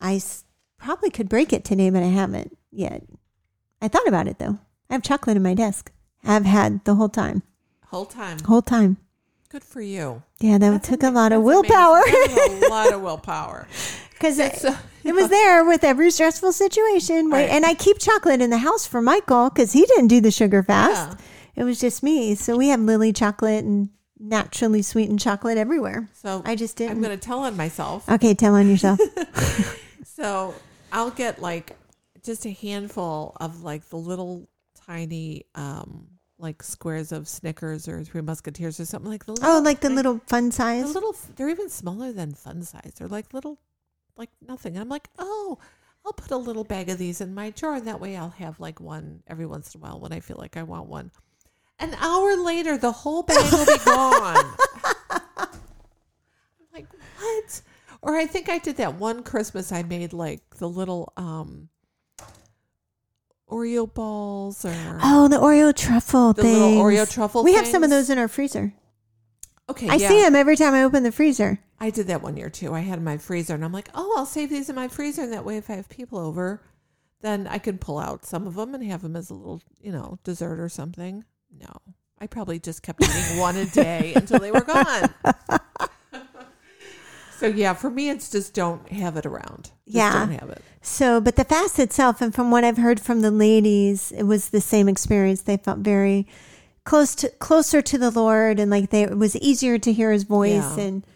I 0.00 0.14
s- 0.16 0.44
probably 0.78 1.10
could 1.10 1.28
break 1.28 1.52
it 1.52 1.64
today, 1.64 1.90
but 1.90 2.04
I 2.04 2.06
haven't 2.06 2.56
yet. 2.70 3.02
I 3.80 3.88
thought 3.88 4.06
about 4.06 4.28
it 4.28 4.38
though. 4.38 4.58
I 4.88 4.94
have 4.94 5.02
chocolate 5.02 5.36
in 5.36 5.42
my 5.42 5.54
desk. 5.54 5.90
I've 6.24 6.44
had 6.44 6.84
the 6.84 6.94
whole 6.94 7.08
time. 7.08 7.42
Whole 7.86 8.06
time. 8.06 8.38
Whole 8.46 8.62
time. 8.62 8.96
Good 9.48 9.64
for 9.64 9.80
you. 9.80 10.22
Yeah, 10.38 10.58
that 10.58 10.70
That's 10.70 10.88
took 10.88 11.02
a 11.02 11.10
lot 11.10 11.32
of 11.32 11.42
willpower. 11.42 12.00
A 12.06 12.68
lot 12.70 12.92
of 12.92 13.02
willpower. 13.06 13.66
because 14.12 14.38
It's, 14.38 14.64
uh, 14.64 14.78
it 15.04 15.14
was 15.14 15.28
there 15.28 15.64
with 15.64 15.84
every 15.84 16.10
stressful 16.10 16.52
situation. 16.52 17.30
Right. 17.30 17.48
And 17.48 17.64
I 17.64 17.74
keep 17.74 17.98
chocolate 17.98 18.40
in 18.40 18.50
the 18.50 18.58
house 18.58 18.86
for 18.86 19.00
Michael 19.02 19.50
because 19.50 19.72
he 19.72 19.84
didn't 19.86 20.08
do 20.08 20.20
the 20.20 20.30
sugar 20.30 20.62
fast. 20.62 21.18
Yeah. 21.18 21.62
It 21.62 21.64
was 21.64 21.80
just 21.80 22.02
me. 22.02 22.34
So 22.34 22.56
we 22.56 22.68
have 22.68 22.80
Lily 22.80 23.12
chocolate 23.12 23.64
and 23.64 23.90
naturally 24.18 24.82
sweetened 24.82 25.20
chocolate 25.20 25.58
everywhere. 25.58 26.08
So 26.14 26.42
I 26.44 26.54
just 26.54 26.76
didn't. 26.76 26.92
I'm 26.92 27.02
going 27.02 27.18
to 27.18 27.22
tell 27.22 27.40
on 27.40 27.56
myself. 27.56 28.08
Okay, 28.08 28.34
tell 28.34 28.54
on 28.54 28.68
yourself. 28.68 28.98
So 30.22 30.54
I'll 30.92 31.10
get 31.10 31.40
like 31.40 31.76
just 32.22 32.46
a 32.46 32.50
handful 32.50 33.36
of 33.40 33.64
like 33.64 33.88
the 33.88 33.96
little 33.96 34.48
tiny 34.86 35.46
um 35.54 36.06
like 36.38 36.62
squares 36.62 37.12
of 37.12 37.26
Snickers 37.26 37.88
or 37.88 38.04
Three 38.04 38.20
Musketeers 38.20 38.78
or 38.78 38.84
something 38.84 39.10
like 39.10 39.26
the 39.26 39.32
little, 39.32 39.50
oh, 39.50 39.60
like 39.60 39.80
the 39.80 39.90
little 39.90 40.20
fun 40.26 40.46
the 40.46 40.52
size. 40.52 40.94
little 40.94 41.16
they're 41.34 41.48
even 41.48 41.68
smaller 41.68 42.12
than 42.12 42.34
fun 42.34 42.62
size. 42.62 42.92
They're 42.98 43.08
like 43.08 43.32
little 43.32 43.58
like 44.16 44.30
nothing. 44.46 44.74
And 44.74 44.82
I'm 44.82 44.88
like, 44.88 45.08
oh, 45.18 45.58
I'll 46.04 46.12
put 46.12 46.30
a 46.30 46.36
little 46.36 46.64
bag 46.64 46.88
of 46.90 46.98
these 46.98 47.20
in 47.20 47.34
my 47.34 47.50
drawer 47.50 47.74
and 47.74 47.86
that 47.86 48.00
way 48.00 48.16
I'll 48.16 48.30
have 48.30 48.58
like 48.60 48.80
one 48.80 49.22
every 49.28 49.46
once 49.46 49.74
in 49.74 49.80
a 49.80 49.84
while 49.84 50.00
when 50.00 50.12
I 50.12 50.20
feel 50.20 50.36
like 50.38 50.56
I 50.56 50.62
want 50.64 50.88
one. 50.88 51.10
An 51.78 51.94
hour 51.94 52.36
later 52.36 52.76
the 52.76 52.92
whole 52.92 53.22
bag 53.22 53.52
will 53.52 53.66
be 53.66 53.78
gone. 53.84 54.54
I'm 55.10 55.48
like, 56.74 56.86
what? 57.18 57.62
Or 58.02 58.16
I 58.16 58.26
think 58.26 58.48
I 58.48 58.58
did 58.58 58.76
that 58.78 58.96
one 58.96 59.22
Christmas 59.22 59.70
I 59.70 59.82
made 59.84 60.12
like 60.12 60.42
the 60.58 60.68
little 60.68 61.12
um 61.16 61.68
Oreo 63.50 63.92
balls 63.92 64.64
or 64.64 64.74
Oh, 65.02 65.28
the 65.28 65.36
Oreo 65.36 65.74
truffle 65.76 66.32
the 66.32 66.42
things. 66.42 66.58
little 66.58 66.82
Oreo 66.82 67.08
truffle 67.10 67.44
We 67.44 67.54
have 67.54 67.66
some 67.66 67.82
of 67.84 67.90
things. 67.90 68.08
those 68.08 68.10
in 68.10 68.18
our 68.18 68.28
freezer. 68.28 68.72
Okay, 69.68 69.88
I 69.88 69.94
yeah. 69.96 70.08
see 70.08 70.20
them 70.20 70.34
every 70.34 70.56
time 70.56 70.74
I 70.74 70.82
open 70.84 71.02
the 71.02 71.12
freezer. 71.12 71.58
I 71.78 71.90
did 71.90 72.06
that 72.08 72.22
one 72.22 72.36
year 72.36 72.50
too. 72.50 72.74
I 72.74 72.80
had 72.80 72.98
in 72.98 73.04
my 73.04 73.18
freezer 73.18 73.54
and 73.54 73.64
I'm 73.64 73.72
like, 73.72 73.88
oh, 73.94 74.14
I'll 74.16 74.26
save 74.26 74.50
these 74.50 74.68
in 74.68 74.76
my 74.76 74.88
freezer. 74.88 75.22
And 75.22 75.32
that 75.32 75.44
way, 75.44 75.56
if 75.56 75.70
I 75.70 75.74
have 75.74 75.88
people 75.88 76.18
over, 76.18 76.60
then 77.22 77.46
I 77.46 77.58
can 77.58 77.78
pull 77.78 77.98
out 77.98 78.24
some 78.24 78.46
of 78.46 78.54
them 78.54 78.74
and 78.74 78.84
have 78.84 79.02
them 79.02 79.16
as 79.16 79.30
a 79.30 79.34
little, 79.34 79.62
you 79.80 79.92
know, 79.92 80.18
dessert 80.24 80.60
or 80.60 80.68
something. 80.68 81.24
No, 81.58 81.72
I 82.20 82.26
probably 82.26 82.58
just 82.58 82.82
kept 82.82 83.02
eating 83.02 83.38
one 83.38 83.56
a 83.56 83.66
day 83.66 84.12
until 84.16 84.38
they 84.38 84.50
were 84.50 84.60
gone. 84.60 85.12
so, 87.38 87.46
yeah, 87.46 87.74
for 87.74 87.90
me, 87.90 88.10
it's 88.10 88.30
just 88.30 88.54
don't 88.54 88.88
have 88.90 89.16
it 89.16 89.26
around. 89.26 89.70
Just 89.86 89.96
Yeah. 89.96 90.12
Don't 90.12 90.38
have 90.38 90.50
it. 90.50 90.62
So, 90.82 91.20
but 91.20 91.36
the 91.36 91.44
fast 91.44 91.78
itself, 91.78 92.20
and 92.20 92.34
from 92.34 92.50
what 92.50 92.64
I've 92.64 92.76
heard 92.76 93.00
from 93.00 93.20
the 93.20 93.30
ladies, 93.30 94.12
it 94.12 94.24
was 94.24 94.50
the 94.50 94.60
same 94.60 94.88
experience. 94.88 95.42
They 95.42 95.56
felt 95.56 95.78
very 95.78 96.26
close 96.84 97.14
to 97.16 97.28
closer 97.38 97.82
to 97.82 97.98
the 97.98 98.10
Lord, 98.10 98.58
and 98.58 98.70
like 98.70 98.90
they 98.90 99.02
it 99.02 99.16
was 99.16 99.36
easier 99.36 99.78
to 99.78 99.92
hear 99.92 100.12
His 100.12 100.24
voice. 100.24 100.76
Yeah. 100.76 100.84
And 100.84 101.06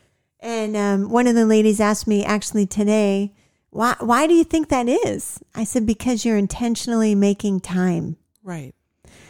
and 0.40 0.76
um, 0.76 1.10
one 1.10 1.26
of 1.26 1.34
the 1.34 1.46
ladies 1.46 1.80
asked 1.80 2.06
me 2.06 2.24
actually 2.24 2.66
today, 2.66 3.32
why 3.70 3.96
why 4.00 4.26
do 4.26 4.34
you 4.34 4.44
think 4.44 4.68
that 4.68 4.88
is? 4.88 5.40
I 5.54 5.64
said 5.64 5.86
because 5.86 6.24
you're 6.24 6.36
intentionally 6.36 7.14
making 7.14 7.60
time. 7.60 8.16
Right. 8.42 8.74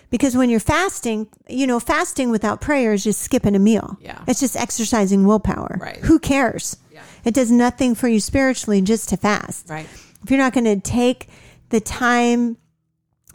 Because 0.08 0.36
when 0.36 0.50
you're 0.50 0.60
fasting, 0.60 1.28
you 1.48 1.66
know, 1.66 1.80
fasting 1.80 2.30
without 2.30 2.60
prayer 2.60 2.92
is 2.92 3.02
just 3.02 3.20
skipping 3.22 3.56
a 3.56 3.58
meal. 3.58 3.96
Yeah. 4.00 4.22
It's 4.28 4.38
just 4.38 4.56
exercising 4.56 5.26
willpower. 5.26 5.78
Right. 5.80 5.96
Who 5.98 6.20
cares? 6.20 6.76
Yeah. 6.92 7.02
It 7.24 7.34
does 7.34 7.50
nothing 7.50 7.96
for 7.96 8.06
you 8.06 8.20
spiritually 8.20 8.80
just 8.82 9.08
to 9.08 9.16
fast 9.16 9.68
Right. 9.68 9.88
if 10.22 10.30
you're 10.30 10.38
not 10.38 10.52
going 10.52 10.64
to 10.64 10.78
take 10.80 11.28
the 11.70 11.80
time 11.80 12.56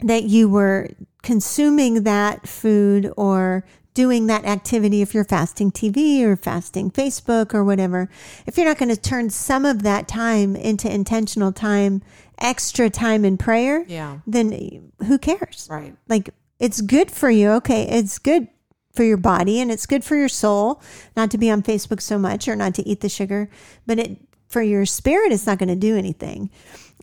that 0.04 0.24
you 0.24 0.48
were 0.48 0.88
consuming 1.22 2.04
that 2.04 2.48
food 2.48 3.12
or 3.18 3.64
doing 3.94 4.28
that 4.28 4.46
activity, 4.46 5.02
if 5.02 5.14
you're 5.14 5.26
fasting 5.26 5.72
TV 5.72 6.22
or 6.24 6.36
fasting 6.36 6.90
Facebook 6.90 7.54
or 7.54 7.64
whatever, 7.64 8.10
if 8.46 8.58
you're 8.58 8.66
not 8.66 8.78
going 8.78 8.94
to 8.94 9.00
turn 9.00 9.30
some 9.30 9.66
of 9.66 9.84
that 9.84 10.08
time 10.08 10.56
into 10.56 10.92
intentional 10.92 11.52
time, 11.52 12.02
extra 12.40 12.90
time 12.90 13.26
in 13.26 13.38
prayer, 13.38 13.84
Yeah. 13.88 14.20
then 14.26 14.92
who 15.06 15.18
cares? 15.18 15.68
Right. 15.70 15.96
Like 16.08 16.30
it's 16.60 16.82
good 16.82 17.12
for 17.12 17.30
you. 17.30 17.50
Okay. 17.52 17.84
It's 17.84 18.18
good 18.18 18.48
for 18.94 19.04
your 19.04 19.18
body 19.18 19.60
and 19.60 19.72
it's 19.72 19.86
good 19.86 20.04
for 20.04 20.16
your 20.16 20.30
soul 20.30 20.82
not 21.16 21.32
to 21.32 21.38
be 21.38 21.50
on 21.50 21.62
Facebook 21.62 22.02
so 22.02 22.18
much 22.18 22.48
or 22.48 22.56
not 22.56 22.74
to 22.76 22.88
eat 22.88 23.02
the 23.02 23.10
sugar, 23.10 23.50
but 23.86 24.00
it 24.00 24.18
for 24.48 24.62
your 24.62 24.86
spirit 24.86 25.32
it's 25.32 25.46
not 25.48 25.58
going 25.60 25.70
to 25.70 25.76
do 25.76 25.96
anything. 25.98 26.50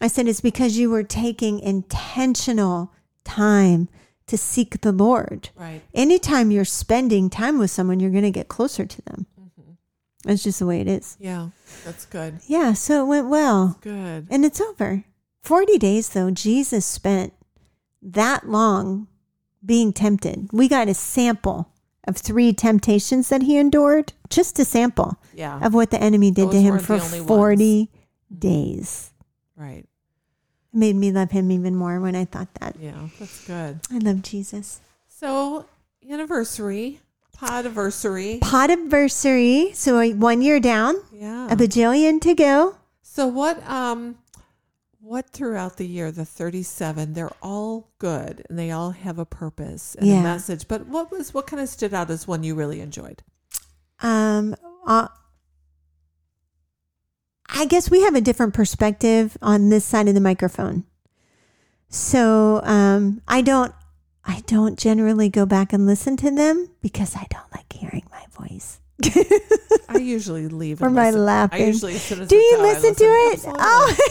I 0.01 0.09
said 0.09 0.27
it's 0.29 0.41
because 0.43 0.77
you 0.77 0.91
were 0.91 1.03
taking 1.03 1.61
intentional 1.61 2.93
time 3.25 3.89
to 4.29 4.39
seek 4.39 4.81
the 4.81 4.93
Lord. 4.93 5.51
Right. 5.57 5.83
Anytime 5.95 6.51
you're 6.51 6.65
spending 6.65 7.29
time 7.31 7.59
with 7.59 7.71
someone, 7.71 8.01
you're 8.01 8.11
going 8.11 8.23
to 8.25 8.31
get 8.31 8.49
closer 8.49 8.87
to 8.87 9.03
them. 9.03 9.27
Mm-hmm. 9.41 9.73
That's 10.25 10.43
just 10.43 10.59
the 10.61 10.67
way 10.67 10.81
it 10.81 10.89
is. 10.89 11.17
Yeah. 11.21 11.49
That's 11.85 12.07
good. 12.07 12.39
Yeah, 12.47 12.73
so 12.75 13.05
it 13.05 13.09
went 13.09 13.29
well. 13.29 13.79
Good. 13.81 14.27
And 14.31 14.45
it's 14.45 14.61
over. 14.61 15.05
40 15.43 15.79
days, 15.79 16.11
though, 16.11 16.31
Jesus 16.31 16.85
spent 16.87 17.33
that 18.03 18.49
long 18.49 19.09
being 19.65 19.93
tempted. 19.93 20.49
We 20.53 20.69
got 20.69 20.89
a 20.89 20.95
sample 20.95 21.73
of 22.07 22.17
three 22.17 22.53
temptations 22.53 23.29
that 23.29 23.43
he 23.43 23.57
endured, 23.59 24.13
just 24.31 24.59
a 24.59 24.65
sample 24.65 25.21
Yeah. 25.35 25.59
of 25.65 25.75
what 25.75 25.91
the 25.91 26.01
enemy 26.01 26.31
did 26.31 26.51
to 26.53 26.61
him 26.61 26.79
for 26.79 26.99
the 26.99 27.05
only 27.05 27.21
40 27.21 27.91
days. 28.37 29.11
Right. 29.57 29.87
It 30.73 30.77
made 30.79 30.97
me 30.97 31.11
love 31.13 31.31
him 31.31 31.51
even 31.51 31.75
more 31.75 32.01
when 32.01 32.15
I 32.17 32.25
thought 32.25 32.53
that. 32.61 32.77
Yeah. 32.81 33.09
That's 33.19 33.47
good. 33.47 33.81
I 33.91 33.99
love 33.99 34.23
Jesus. 34.23 34.81
So, 35.09 35.67
anniversary, 36.09 37.01
podiversary. 37.37 38.41
Podiversary. 38.41 39.75
So 39.75 40.09
one 40.15 40.43
year 40.43 40.61
down, 40.61 40.97
Yeah. 41.13 41.49
a 41.51 41.57
bajillion 41.57 42.21
to 42.23 42.35
go. 42.35 42.77
So 43.03 43.27
what 43.27 43.67
um 43.69 44.19
what 45.01 45.31
throughout 45.31 45.77
the 45.79 45.87
year 45.87 46.13
the 46.13 46.25
37 46.25 47.15
they're 47.15 47.33
all 47.43 47.89
good 47.99 48.45
and 48.49 48.59
they 48.59 48.71
all 48.71 48.91
have 48.91 49.19
a 49.19 49.25
purpose 49.25 49.95
and 49.95 50.07
Yeah. 50.07 50.21
a 50.21 50.23
message 50.23 50.69
but 50.69 50.87
what 50.87 51.11
was 51.11 51.33
what 51.33 51.47
kind 51.47 51.63
of 51.63 51.69
stood 51.69 51.95
out 51.95 52.11
as 52.11 52.29
one 52.29 52.43
you 52.43 52.55
really 52.55 52.81
enjoyed 52.81 53.23
Um, 54.01 54.55
uh, 54.87 55.09
I 57.59 57.65
guess 57.65 57.91
we 57.91 58.03
have 58.03 58.15
a 58.15 58.21
different 58.21 58.55
perspective 58.55 59.37
on 59.43 59.69
this 59.69 59.85
side 59.85 60.07
of 60.07 60.15
the 60.15 60.21
microphone. 60.21 60.85
So 61.89 62.61
um, 62.63 63.21
I 63.27 63.43
don't, 63.43 63.73
I 64.25 64.43
don't 64.47 64.79
generally 64.79 65.29
go 65.29 65.45
back 65.45 65.73
and 65.73 65.85
listen 65.85 66.17
to 66.19 66.31
them 66.31 66.69
because 66.81 67.17
I 67.17 67.27
don't 67.31 67.53
like 67.55 67.73
hearing 67.73 68.05
my 68.13 68.25
voice. 68.31 68.79
I 69.89 69.99
usually 69.99 70.47
leave 70.49 70.83
Or 70.83 70.91
my 70.91 71.11
listen. 71.11 71.49
I 71.53 71.57
usually 71.59 71.95
as 71.97 72.03
soon 72.03 72.21
as 72.21 72.29
Do 72.29 72.37
you 72.37 72.57
I 72.59 72.63
listen 72.63 72.95
to 72.95 73.05
it? 73.05 73.33
Absolutely. 73.35 73.61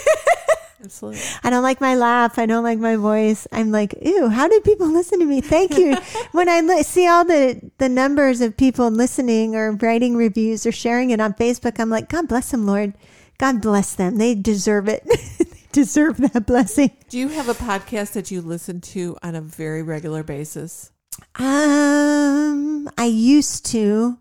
Oh, 0.79 0.83
Absolutely. 0.83 1.21
I 1.43 1.49
don't 1.49 1.63
like 1.63 1.81
my 1.81 1.95
laugh. 1.95 2.37
I 2.37 2.45
don't 2.45 2.63
like 2.63 2.77
my 2.79 2.97
voice. 2.97 3.47
I'm 3.51 3.71
like, 3.71 3.95
ew, 4.01 4.29
how 4.29 4.47
did 4.47 4.63
people 4.63 4.87
listen 4.91 5.19
to 5.19 5.25
me? 5.25 5.41
Thank 5.41 5.77
you. 5.77 5.97
when 6.33 6.49
I 6.49 6.61
li- 6.61 6.83
see 6.83 7.07
all 7.07 7.25
the, 7.25 7.71
the 7.77 7.89
numbers 7.89 8.41
of 8.41 8.55
people 8.57 8.91
listening 8.91 9.55
or 9.55 9.71
writing 9.71 10.15
reviews 10.15 10.65
or 10.65 10.71
sharing 10.71 11.09
it 11.11 11.19
on 11.19 11.33
Facebook, 11.33 11.79
I'm 11.79 11.89
like, 11.89 12.09
God 12.09 12.27
bless 12.27 12.51
them, 12.51 12.65
Lord. 12.67 12.93
God 13.37 13.61
bless 13.61 13.93
them. 13.95 14.17
They 14.17 14.33
deserve 14.35 14.87
it. 14.87 15.03
they 15.37 15.45
deserve 15.71 16.17
that 16.17 16.45
blessing. 16.47 16.91
Do 17.09 17.17
you 17.19 17.27
have 17.29 17.49
a 17.49 17.53
podcast 17.53 18.13
that 18.13 18.31
you 18.31 18.41
listen 18.41 18.81
to 18.81 19.17
on 19.21 19.35
a 19.35 19.41
very 19.41 19.83
regular 19.83 20.23
basis? 20.23 20.91
Um, 21.35 22.89
I 22.97 23.05
used 23.05 23.65
to 23.67 24.17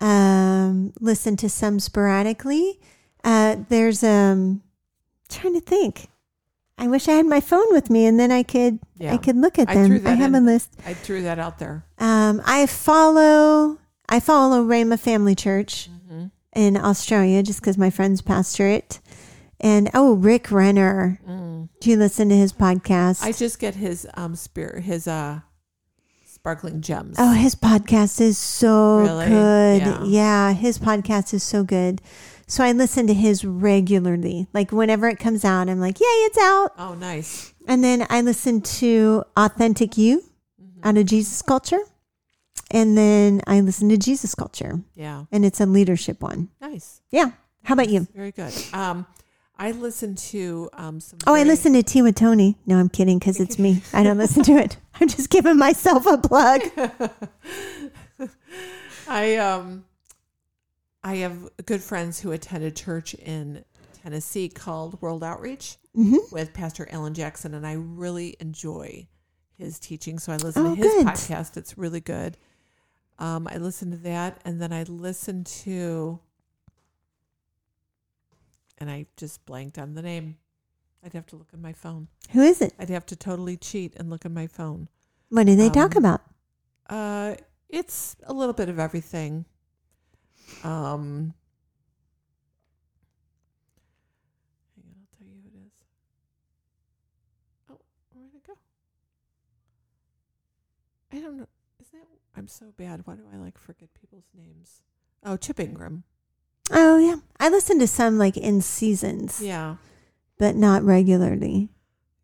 um 0.00 0.92
listen 1.00 1.36
to 1.38 1.48
some 1.48 1.80
sporadically. 1.80 2.78
Uh, 3.24 3.56
there's 3.68 4.04
um 4.04 4.62
trying 5.28 5.54
to 5.54 5.60
think. 5.60 6.08
I 6.78 6.88
wish 6.88 7.08
I 7.08 7.12
had 7.12 7.24
my 7.26 7.40
phone 7.40 7.66
with 7.70 7.88
me 7.88 8.04
and 8.04 8.20
then 8.20 8.30
I 8.30 8.42
could 8.42 8.78
Yeah. 8.98 9.14
I 9.14 9.16
could 9.16 9.36
look 9.36 9.58
at 9.58 9.68
them. 9.68 9.92
I, 9.92 9.98
that 9.98 10.18
have 10.18 10.34
in. 10.34 10.42
a 10.42 10.46
list. 10.46 10.74
I 10.84 10.92
threw 10.92 11.22
that 11.22 11.38
out 11.38 11.58
there. 11.58 11.84
Um, 11.98 12.42
I 12.44 12.66
follow 12.66 13.78
I 14.08 14.20
follow 14.20 14.62
Rhema 14.64 14.98
Family 15.00 15.34
Church 15.34 15.88
in 16.56 16.76
Australia 16.76 17.42
just 17.42 17.60
because 17.60 17.78
my 17.78 17.90
friends 17.90 18.20
pastor 18.22 18.66
it. 18.66 18.98
And 19.60 19.90
oh, 19.94 20.14
Rick 20.14 20.50
Renner. 20.50 21.20
Mm. 21.28 21.68
Do 21.80 21.90
you 21.90 21.96
listen 21.96 22.28
to 22.30 22.36
his 22.36 22.52
podcast? 22.52 23.22
I 23.22 23.32
just 23.32 23.58
get 23.58 23.74
his 23.74 24.06
um 24.14 24.34
spirit, 24.34 24.82
his 24.84 25.06
uh 25.06 25.40
sparkling 26.24 26.80
gems. 26.80 27.16
oh, 27.18 27.32
his 27.32 27.54
podcast 27.54 28.20
is 28.20 28.38
so 28.38 28.98
Really? 29.00 29.26
good. 29.28 29.82
Yeah. 29.82 30.04
yeah, 30.04 30.52
his 30.52 30.78
podcast 30.78 31.32
is 31.34 31.42
so 31.42 31.64
good. 31.64 32.00
So 32.46 32.62
I 32.62 32.72
listen 32.72 33.06
to 33.08 33.14
his 33.14 33.44
regularly. 33.44 34.46
Like 34.52 34.70
whenever 34.72 35.08
it 35.08 35.18
comes 35.18 35.44
out, 35.44 35.68
I'm 35.68 35.80
like, 35.80 35.98
yay, 35.98 36.04
it's 36.06 36.38
out. 36.38 36.72
Oh, 36.78 36.94
nice. 36.94 37.52
And 37.66 37.82
then 37.82 38.06
I 38.10 38.20
listen 38.20 38.60
to 38.60 39.24
Authentic 39.36 39.98
You 39.98 40.22
Mhm. 40.62 40.86
out 40.86 40.96
of 40.98 41.06
Jesus 41.06 41.42
Culture. 41.42 41.80
And 42.70 42.98
then 42.98 43.40
I 43.46 43.60
listen 43.60 43.88
to 43.90 43.96
Jesus 43.96 44.34
Culture, 44.34 44.80
Yeah, 44.94 45.24
and 45.30 45.44
it's 45.44 45.60
a 45.60 45.66
leadership 45.66 46.20
one. 46.20 46.48
nice. 46.60 47.00
Yeah. 47.10 47.30
How 47.62 47.74
about 47.74 47.88
you? 47.88 48.06
Very 48.14 48.32
good. 48.32 48.52
Um, 48.72 49.06
I 49.58 49.70
listen 49.72 50.14
to 50.16 50.68
um 50.74 51.00
some. 51.00 51.18
Oh, 51.26 51.34
I 51.34 51.44
listen 51.44 51.72
to 51.74 51.82
Tea 51.82 52.02
with 52.02 52.14
Tony. 52.16 52.56
No, 52.66 52.76
I'm 52.78 52.88
kidding 52.88 53.18
because 53.18 53.40
it's 53.40 53.58
me. 53.58 53.82
I 53.92 54.02
don't 54.02 54.18
listen 54.18 54.42
to 54.44 54.52
it. 54.52 54.76
I'm 55.00 55.08
just 55.08 55.30
giving 55.30 55.56
myself 55.58 56.06
a 56.06 56.18
plug. 56.18 56.60
I 59.08 59.36
um, 59.36 59.84
I 61.02 61.16
have 61.16 61.48
good 61.64 61.82
friends 61.82 62.20
who 62.20 62.32
attended 62.32 62.76
church 62.76 63.14
in 63.14 63.64
Tennessee 64.02 64.48
called 64.48 65.00
World 65.00 65.22
Outreach 65.22 65.76
hmm 65.94 66.16
with 66.32 66.52
Pastor 66.52 66.86
Allen 66.90 67.14
Jackson, 67.14 67.54
and 67.54 67.66
I 67.66 67.72
really 67.74 68.36
enjoy 68.40 69.06
his 69.56 69.78
teaching. 69.78 70.18
So 70.18 70.32
I 70.32 70.36
listen 70.36 70.66
Oh, 70.66 70.70
to 70.74 70.76
his 70.76 70.92
good. 70.92 71.06
podcast; 71.06 71.56
it's 71.56 71.78
really 71.78 72.00
good. 72.00 72.36
Um, 73.18 73.48
I 73.50 73.56
listened 73.56 73.92
to 73.92 73.98
that, 73.98 74.40
and 74.44 74.60
then 74.60 74.72
I 74.72 74.82
listened 74.82 75.46
to, 75.46 76.20
and 78.78 78.90
I 78.90 79.06
just 79.16 79.44
blanked 79.46 79.78
on 79.78 79.94
the 79.94 80.02
name. 80.02 80.36
I'd 81.04 81.14
have 81.14 81.26
to 81.28 81.36
look 81.36 81.48
at 81.52 81.60
my 81.60 81.72
phone. 81.72 82.08
Who 82.32 82.42
is 82.42 82.60
it? 82.60 82.74
I'd 82.78 82.90
have 82.90 83.06
to 83.06 83.16
totally 83.16 83.56
cheat 83.56 83.94
and 83.96 84.10
look 84.10 84.26
at 84.26 84.32
my 84.32 84.46
phone. 84.46 84.88
What 85.30 85.46
do 85.46 85.56
they 85.56 85.70
talk 85.70 85.96
Um, 85.96 86.04
about? 86.04 86.20
Uh, 86.88 87.36
it's 87.68 88.16
a 88.24 88.32
little 88.34 88.52
bit 88.52 88.68
of 88.68 88.78
everything. 88.78 89.44
Um, 90.62 91.32
hang 94.76 94.84
on, 94.84 94.96
I'll 95.00 95.16
tell 95.16 95.26
you 95.26 95.34
who 95.42 95.58
it 95.58 95.66
is. 95.66 95.72
Oh, 97.70 97.78
where'd 98.14 98.34
it 98.34 98.46
go? 98.46 98.54
I 101.12 101.20
don't 101.20 101.36
know. 101.38 101.48
Is 101.86 101.92
that? 101.92 102.06
I'm 102.36 102.48
so 102.48 102.72
bad. 102.76 103.02
Why 103.06 103.14
do 103.14 103.22
I 103.32 103.36
like 103.36 103.58
forget 103.58 103.88
people's 103.98 104.26
names? 104.36 104.82
Oh, 105.24 105.36
Chip 105.36 105.58
Ingram. 105.60 106.04
Oh, 106.70 106.98
yeah. 106.98 107.16
I 107.38 107.48
listen 107.48 107.78
to 107.78 107.86
some 107.86 108.18
like 108.18 108.36
in 108.36 108.60
seasons, 108.60 109.40
Yeah, 109.40 109.76
but 110.38 110.56
not 110.56 110.82
regularly. 110.82 111.70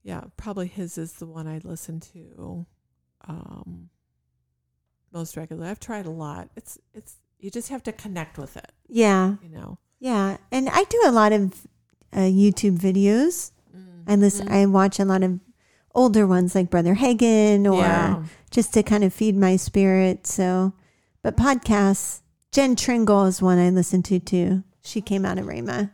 yeah. 0.02 0.22
Probably 0.36 0.66
his 0.66 0.98
is 0.98 1.12
the 1.14 1.26
one 1.26 1.46
I 1.46 1.60
listen 1.62 2.00
to, 2.12 2.66
um, 3.28 3.88
most 5.12 5.36
regularly. 5.36 5.70
I've 5.70 5.80
tried 5.80 6.06
a 6.06 6.10
lot. 6.10 6.48
It's 6.56 6.78
it's 6.94 7.16
you 7.38 7.50
just 7.50 7.68
have 7.68 7.82
to 7.84 7.92
connect 7.92 8.38
with 8.38 8.56
it. 8.56 8.72
Yeah. 8.88 9.36
You 9.42 9.48
know. 9.50 9.78
Yeah. 10.00 10.38
And 10.50 10.68
I 10.68 10.84
do 10.84 11.02
a 11.06 11.12
lot 11.12 11.32
of 11.32 11.66
uh, 12.12 12.18
YouTube 12.20 12.78
videos. 12.78 13.52
I 14.06 14.16
listen, 14.16 14.48
Mhm. 14.48 14.52
I 14.52 14.66
watch 14.66 14.98
a 14.98 15.04
lot 15.04 15.22
of 15.22 15.38
older 15.94 16.26
ones 16.26 16.54
like 16.56 16.70
Brother 16.70 16.96
Hagin 16.96 17.70
or 17.72 17.78
yeah. 17.80 18.24
Just 18.52 18.72
to 18.74 18.84
kind 18.84 19.02
of 19.02 19.12
feed 19.12 19.36
my 19.36 19.56
spirit. 19.56 20.26
So, 20.26 20.74
but 21.22 21.36
podcasts, 21.36 22.20
Jen 22.52 22.76
Tringale 22.76 23.26
is 23.26 23.42
one 23.42 23.58
I 23.58 23.70
listen 23.70 24.02
to 24.04 24.20
too. 24.20 24.62
She 24.82 25.00
came 25.00 25.24
out 25.24 25.38
of 25.38 25.46
Rhema 25.46 25.90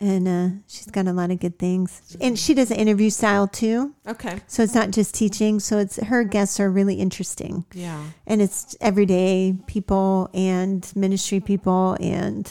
and 0.00 0.28
uh, 0.28 0.48
she's 0.66 0.86
got 0.86 1.06
a 1.06 1.12
lot 1.12 1.30
of 1.30 1.40
good 1.40 1.58
things. 1.58 2.16
And 2.20 2.38
she 2.38 2.54
does 2.54 2.70
an 2.70 2.76
interview 2.76 3.10
style 3.10 3.48
too. 3.48 3.94
Okay. 4.06 4.40
So 4.46 4.62
it's 4.62 4.74
not 4.74 4.90
just 4.90 5.14
teaching. 5.14 5.58
So 5.58 5.78
it's 5.78 5.96
her 5.96 6.24
guests 6.24 6.60
are 6.60 6.70
really 6.70 6.94
interesting. 6.94 7.64
Yeah. 7.72 8.02
And 8.26 8.40
it's 8.40 8.76
everyday 8.80 9.56
people 9.66 10.30
and 10.32 10.90
ministry 10.94 11.40
people 11.40 11.96
and 12.00 12.48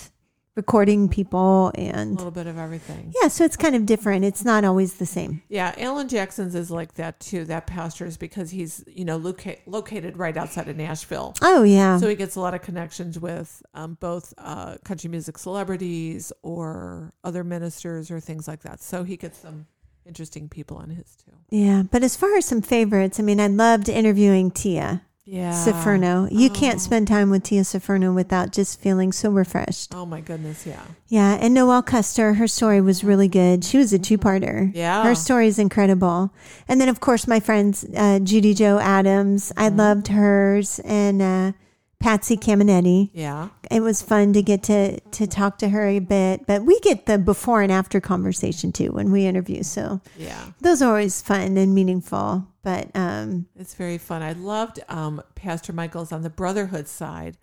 recording 0.58 1.08
people 1.08 1.72
and 1.76 2.12
A 2.12 2.16
little 2.16 2.32
bit 2.32 2.48
of 2.48 2.58
everything. 2.58 3.14
yeah, 3.22 3.30
so 3.30 3.46
it's 3.46 3.56
kind 3.56 3.76
of 3.76 3.86
different. 3.86 4.26
It's 4.26 4.44
not 4.44 4.66
always 4.66 4.96
the 4.96 5.06
same. 5.06 5.42
Yeah. 5.48 5.74
Allen 5.78 6.10
Jackson's 6.10 6.56
is 6.56 6.70
like 6.70 6.96
that 6.96 7.20
too. 7.22 7.46
That 7.46 7.68
pastor 7.68 8.06
is 8.06 8.18
because 8.18 8.50
he's, 8.52 8.84
you 8.88 9.06
know, 9.06 9.18
loca- 9.18 9.58
located 9.68 10.18
right 10.18 10.36
outside 10.36 10.68
of 10.68 10.76
Nashville. 10.76 11.36
Oh 11.42 11.64
yeah. 11.64 11.98
So 12.00 12.10
he 12.10 12.16
gets 12.16 12.36
a 12.36 12.42
lot 12.42 12.54
of 12.54 12.62
connections 12.62 13.20
with 13.20 13.62
um, 13.74 13.98
both 14.02 14.34
uh, 14.38 14.78
country 14.84 15.10
music 15.10 15.38
celebrities 15.38 16.34
or 16.42 17.14
other 17.24 17.44
ministers 17.44 18.12
or 18.12 18.20
things 18.20 18.48
like 18.48 18.64
that. 18.64 18.82
So 18.82 19.04
he 19.04 19.16
gets 19.16 19.38
some 19.38 19.68
interesting 20.06 20.50
people 20.50 20.78
on 20.78 20.90
his 20.90 21.16
too. 21.18 21.32
yeah, 21.50 21.84
but 21.92 22.02
as 22.02 22.16
far 22.16 22.36
as 22.38 22.46
some 22.46 22.62
favorites, 22.62 23.20
I 23.20 23.24
mean, 23.24 23.40
I 23.40 23.48
loved 23.48 23.90
interviewing 23.90 24.52
Tia. 24.52 25.04
Yeah. 25.30 25.52
Saferno. 25.52 26.30
You 26.32 26.50
Oh. 26.50 26.54
can't 26.54 26.80
spend 26.80 27.08
time 27.10 27.30
with 27.30 27.44
Tia 27.44 27.64
Saferno 27.64 28.16
without 28.16 28.52
just 28.54 28.80
feeling 28.80 29.12
so 29.12 29.30
refreshed. 29.30 29.94
Oh 29.94 30.06
my 30.06 30.22
goodness. 30.22 30.66
Yeah. 30.66 30.80
Yeah, 31.10 31.38
and 31.42 31.54
Noelle 31.54 31.82
Custer, 31.84 32.36
her 32.36 32.48
story 32.48 32.80
was 32.80 33.04
really 33.04 33.28
good. 33.28 33.66
She 33.66 33.78
was 33.78 33.92
a 33.92 34.00
two-parter. 34.00 34.72
Yeah. 34.74 35.04
Her 35.04 35.16
story 35.16 35.48
is 35.48 35.60
incredible. 35.60 36.32
And 36.70 36.80
then, 36.80 36.88
of 36.88 37.02
course, 37.02 37.28
my 37.28 37.42
friends, 37.42 37.86
uh, 37.96 38.20
Judy 38.20 38.54
Joe 38.54 38.80
Adams. 38.80 39.52
I 39.58 39.70
Mhm. 39.70 39.78
loved 39.78 40.08
hers 40.08 40.80
and 40.86 41.22
uh, 41.22 41.52
Patsy 42.00 42.38
Caminetti. 42.38 43.10
Yeah. 43.14 43.50
It 43.72 43.82
was 43.82 44.02
fun 44.02 44.32
to 44.34 44.42
get 44.42 44.64
to 44.64 45.00
to 45.00 45.28
talk 45.28 45.58
to 45.60 45.70
her 45.70 45.88
a 45.88 46.00
bit, 46.00 46.46
but 46.46 46.64
we 46.64 46.80
get 46.82 47.06
the 47.08 47.18
before 47.18 47.62
and 47.62 47.72
after 47.72 48.00
conversation 48.00 48.72
too 48.72 48.92
when 48.92 49.12
we 49.12 49.26
interview. 49.26 49.64
So 49.64 50.00
Yeah. 50.18 50.52
those 50.62 50.82
are 50.82 50.90
always 50.90 51.22
fun 51.22 51.58
and 51.58 51.74
meaningful. 51.74 52.48
But 52.64 52.90
um, 52.96 53.48
It's 53.56 53.74
very 53.74 53.98
fun. 53.98 54.22
I 54.22 54.34
loved 54.34 54.80
um, 54.90 55.22
Pastor 55.36 55.74
Michael's 55.74 56.12
on 56.12 56.22
the 56.22 56.30
brotherhood 56.30 56.88
side. 56.88 57.38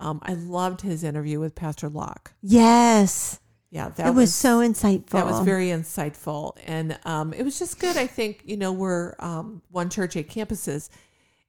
Um, 0.00 0.20
I 0.22 0.34
loved 0.34 0.82
his 0.82 1.02
interview 1.04 1.40
with 1.40 1.54
Pastor 1.56 1.88
Locke. 1.88 2.32
yes, 2.40 3.40
Yeah, 3.70 3.88
that 3.90 4.06
it 4.06 4.14
was, 4.14 4.32
so 4.34 4.60
insightful. 4.60 5.10
That 5.10 5.26
was 5.26 5.40
very 5.40 5.66
insightful, 5.68 6.52
and 6.64 6.96
um, 7.04 7.32
it 7.34 7.42
was 7.42 7.58
just 7.58 7.78
good. 7.80 7.96
I 7.96 8.06
think 8.06 8.42
you 8.46 8.56
know 8.56 8.72
we're 8.72 9.14
um, 9.18 9.60
one 9.70 9.90
church, 9.90 10.16
eight 10.16 10.30
campuses, 10.30 10.88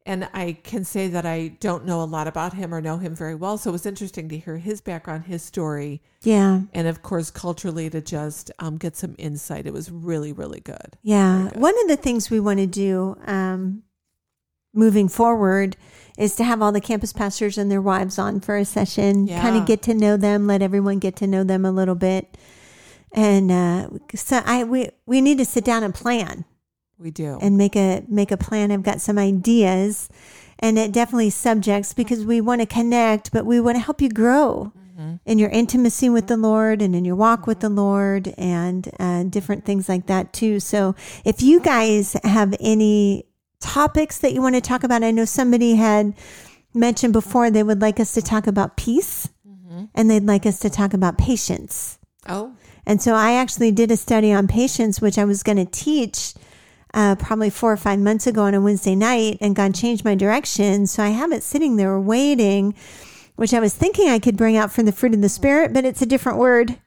and 0.05 0.27
I 0.33 0.53
can 0.63 0.83
say 0.85 1.07
that 1.09 1.25
I 1.25 1.49
don't 1.59 1.85
know 1.85 2.01
a 2.01 2.05
lot 2.05 2.27
about 2.27 2.53
him 2.53 2.73
or 2.73 2.81
know 2.81 2.97
him 2.97 3.15
very 3.15 3.35
well. 3.35 3.57
So 3.57 3.69
it 3.69 3.73
was 3.73 3.85
interesting 3.85 4.29
to 4.29 4.37
hear 4.37 4.57
his 4.57 4.81
background, 4.81 5.25
his 5.25 5.43
story, 5.43 6.01
yeah. 6.23 6.61
and 6.73 6.87
of 6.87 7.03
course 7.03 7.29
culturally 7.29 7.89
to 7.89 8.01
just 8.01 8.51
um, 8.59 8.77
get 8.77 8.95
some 8.95 9.15
insight. 9.17 9.67
It 9.67 9.73
was 9.73 9.91
really, 9.91 10.31
really 10.31 10.61
good. 10.61 10.97
Yeah. 11.03 11.49
Good. 11.51 11.61
One 11.61 11.79
of 11.81 11.87
the 11.87 11.97
things 11.97 12.29
we 12.29 12.39
want 12.39 12.59
to 12.59 12.67
do 12.67 13.17
um, 13.25 13.83
moving 14.73 15.09
forward 15.09 15.77
is 16.17 16.35
to 16.37 16.43
have 16.43 16.61
all 16.61 16.71
the 16.71 16.81
campus 16.81 17.13
pastors 17.13 17.57
and 17.57 17.71
their 17.71 17.81
wives 17.81 18.17
on 18.17 18.39
for 18.39 18.57
a 18.57 18.65
session, 18.65 19.27
kind 19.27 19.57
of 19.57 19.65
get 19.65 19.81
to 19.83 19.93
know 19.93 20.17
them, 20.17 20.47
let 20.47 20.61
everyone 20.61 20.99
get 20.99 21.15
to 21.17 21.27
know 21.27 21.43
them 21.43 21.65
a 21.65 21.71
little 21.71 21.95
bit. 21.95 22.37
And 23.13 23.51
uh, 23.51 23.89
so 24.15 24.41
I 24.45 24.63
we 24.63 24.89
we 25.05 25.21
need 25.21 25.39
to 25.39 25.45
sit 25.45 25.63
down 25.63 25.83
and 25.83 25.93
plan 25.93 26.45
We 26.99 27.11
do. 27.11 27.37
and 27.41 27.57
make 27.57 27.75
a 27.75 28.03
make 28.07 28.31
a 28.31 28.37
plan. 28.37 28.71
I've 28.71 28.83
got 28.83 28.99
some 29.01 29.17
ideas, 29.17 30.09
and 30.59 30.77
it 30.77 30.91
definitely 30.91 31.29
subjects 31.29 31.93
because 31.93 32.25
we 32.25 32.41
want 32.41 32.61
to 32.61 32.67
connect, 32.67 33.31
but 33.31 33.45
we 33.45 33.59
want 33.61 33.77
to 33.77 33.81
help 33.81 34.01
you 34.01 34.09
grow 34.09 34.71
Mhm. 34.99 35.19
in 35.25 35.39
your 35.39 35.49
intimacy 35.49 36.09
with 36.09 36.27
the 36.27 36.35
Lord 36.37 36.81
and 36.81 36.93
in 36.95 37.05
your 37.05 37.15
walk 37.15 37.47
with 37.47 37.61
the 37.61 37.69
Lord 37.69 38.33
and 38.37 38.89
uh, 38.99 39.23
different 39.23 39.63
things 39.65 39.87
like 39.87 40.07
that 40.07 40.33
too. 40.33 40.59
So 40.59 40.93
if 41.23 41.41
you 41.41 41.61
guys 41.61 42.17
have 42.25 42.53
any 42.59 43.23
topics 43.61 44.17
that 44.19 44.33
you 44.33 44.41
want 44.41 44.55
to 44.55 44.61
talk 44.61 44.83
about, 44.83 45.03
I 45.03 45.11
know 45.11 45.25
somebody 45.25 45.75
had 45.75 46.13
mentioned 46.73 47.13
before 47.13 47.49
they 47.49 47.63
would 47.63 47.81
like 47.81 47.99
us 47.99 48.11
to 48.13 48.21
talk 48.21 48.45
about 48.47 48.75
peace 48.77 49.29
Mhm. 49.47 49.89
and 49.95 50.09
they'd 50.09 50.25
like 50.27 50.45
us 50.45 50.59
to 50.59 50.69
talk 50.69 50.93
about 50.93 51.17
patience. 51.17 51.97
Oh, 52.27 52.51
And 52.85 53.01
so 53.01 53.13
I 53.13 53.33
actually 53.33 53.71
did 53.71 53.91
a 53.91 53.97
study 53.97 54.33
on 54.33 54.47
patience, 54.47 54.99
which 54.99 55.17
I 55.19 55.25
was 55.25 55.43
going 55.43 55.57
to 55.57 55.65
teach 55.65 56.33
uh, 56.93 57.15
probably 57.15 57.49
four 57.49 57.71
or 57.71 57.77
five 57.77 57.99
months 57.99 58.25
ago 58.27 58.43
on 58.43 58.53
a 58.53 58.61
Wednesday 58.61 58.95
night, 58.95 59.37
and 59.41 59.55
God 59.55 59.75
changed 59.75 60.03
my 60.05 60.15
direction. 60.15 60.87
So 60.87 61.03
I 61.03 61.09
have 61.09 61.31
it 61.31 61.43
sitting 61.43 61.75
there 61.75 61.99
waiting, 61.99 62.73
which 63.35 63.53
I 63.53 63.59
was 63.59 63.73
thinking 63.75 64.09
I 64.09 64.19
could 64.19 64.35
bring 64.37 64.57
out 64.57 64.71
from 64.71 64.85
the 64.85 64.91
fruit 64.91 65.13
of 65.13 65.21
the 65.21 65.29
Spirit, 65.29 65.73
but 65.73 65.85
it's 65.85 66.01
a 66.01 66.05
different 66.05 66.37
word, 66.39 66.77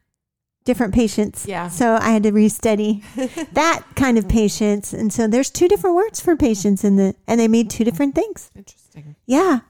different 0.64 0.92
patience. 0.94 1.46
Yeah. 1.46 1.68
So 1.68 1.94
I 2.00 2.10
had 2.10 2.22
to 2.24 2.32
restudy 2.32 3.02
that 3.54 3.84
kind 3.96 4.18
of 4.18 4.28
patience. 4.28 4.92
And 4.92 5.12
so 5.12 5.26
there's 5.26 5.50
two 5.50 5.68
different 5.68 5.96
words 5.96 6.20
for 6.20 6.36
patience 6.36 6.84
in 6.84 6.96
the, 6.96 7.14
and 7.26 7.38
they 7.40 7.48
made 7.48 7.70
two 7.70 7.84
different 7.84 8.14
things. 8.14 8.50
interesting. 8.56 9.16
Yeah. 9.26 9.60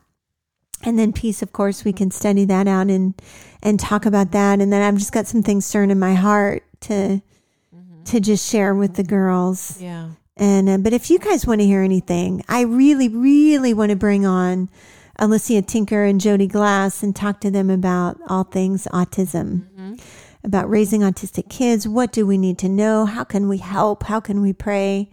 And 0.84 0.98
then 0.98 1.12
peace, 1.12 1.42
of 1.42 1.52
course, 1.52 1.84
we 1.84 1.92
can 1.92 2.10
study 2.10 2.44
that 2.46 2.66
out 2.66 2.88
and 2.88 3.14
and 3.62 3.78
talk 3.78 4.04
about 4.04 4.32
that. 4.32 4.60
And 4.60 4.72
then 4.72 4.82
I've 4.82 4.98
just 4.98 5.12
got 5.12 5.28
some 5.28 5.40
things 5.44 5.64
stirring 5.64 5.92
in 5.92 5.98
my 6.00 6.14
heart 6.14 6.64
to 6.80 7.22
Mhm. 7.72 8.04
to 8.06 8.18
just 8.18 8.50
share 8.50 8.74
with 8.74 8.94
the 8.94 9.04
girls. 9.04 9.80
Yeah. 9.80 10.08
And 10.42 10.68
uh, 10.68 10.78
but 10.78 10.92
if 10.92 11.08
you 11.08 11.20
guys 11.20 11.46
want 11.46 11.60
to 11.60 11.66
hear 11.66 11.82
anything, 11.82 12.42
I 12.48 12.62
really, 12.62 13.08
really 13.08 13.72
want 13.72 13.90
to 13.90 13.96
bring 13.96 14.26
on 14.26 14.68
Alicia 15.16 15.62
Tinker 15.62 16.02
and 16.02 16.20
Jody 16.20 16.48
Glass 16.48 17.04
and 17.04 17.14
talk 17.14 17.40
to 17.42 17.50
them 17.50 17.70
about 17.70 18.18
all 18.26 18.42
things 18.42 18.88
autism, 18.92 19.66
about 20.42 20.68
raising 20.68 21.02
autistic 21.02 21.48
kids. 21.48 21.86
What 21.86 22.10
do 22.10 22.26
we 22.26 22.38
need 22.38 22.58
to 22.58 22.68
know? 22.68 23.06
How 23.06 23.22
can 23.22 23.48
we 23.48 23.58
help? 23.58 24.02
How 24.02 24.18
can 24.18 24.42
we 24.42 24.52
pray? 24.52 25.10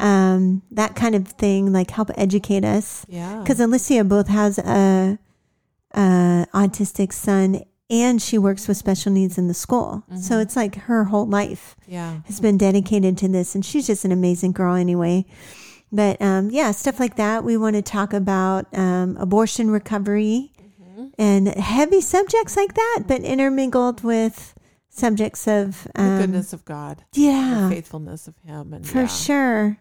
Um, 0.00 0.62
that 0.72 0.96
kind 0.96 1.14
of 1.14 1.28
thing, 1.28 1.72
like 1.72 1.92
help 1.92 2.10
educate 2.16 2.64
us. 2.64 3.06
Yeah. 3.08 3.38
Because 3.38 3.60
Alicia 3.60 4.02
both 4.02 4.26
has 4.26 4.58
a, 4.58 5.20
a 5.94 6.46
autistic 6.52 7.12
son 7.12 7.62
and 8.02 8.20
she 8.20 8.38
works 8.38 8.66
with 8.66 8.76
special 8.76 9.12
needs 9.12 9.38
in 9.38 9.46
the 9.48 9.54
school. 9.54 10.02
So 10.20 10.38
it's 10.40 10.56
like 10.56 10.74
her 10.88 11.04
whole 11.04 11.26
life 11.26 11.76
Yeah. 11.86 12.20
has 12.26 12.40
been 12.40 12.58
dedicated 12.58 13.16
to 13.18 13.28
this, 13.28 13.54
and 13.54 13.64
she's 13.64 13.86
just 13.86 14.04
an 14.04 14.12
amazing 14.12 14.52
girl 14.52 14.74
anyway. 14.74 15.24
But 15.92 16.20
um, 16.20 16.50
yeah, 16.50 16.72
stuff 16.72 16.98
like 16.98 17.16
that. 17.16 17.44
We 17.44 17.56
want 17.56 17.76
to 17.76 17.82
talk 17.82 18.12
about 18.12 18.66
um, 18.76 19.16
abortion 19.18 19.70
recovery 19.70 20.50
and 21.18 21.46
heavy 21.48 22.00
subjects 22.00 22.56
like 22.56 22.74
that, 22.74 23.04
but 23.06 23.20
intermingled 23.22 24.02
with 24.02 24.54
subjects 24.88 25.46
of 25.46 25.86
The 25.94 26.02
um, 26.02 26.18
goodness 26.20 26.52
of 26.52 26.64
God. 26.64 27.04
The 27.12 27.20
Yeah, 27.22 27.68
faithfulness 27.68 28.26
of 28.26 28.34
Him. 28.44 28.72
And 28.72 28.86
for 28.86 29.02
yeah. 29.02 29.06
sure. 29.06 29.78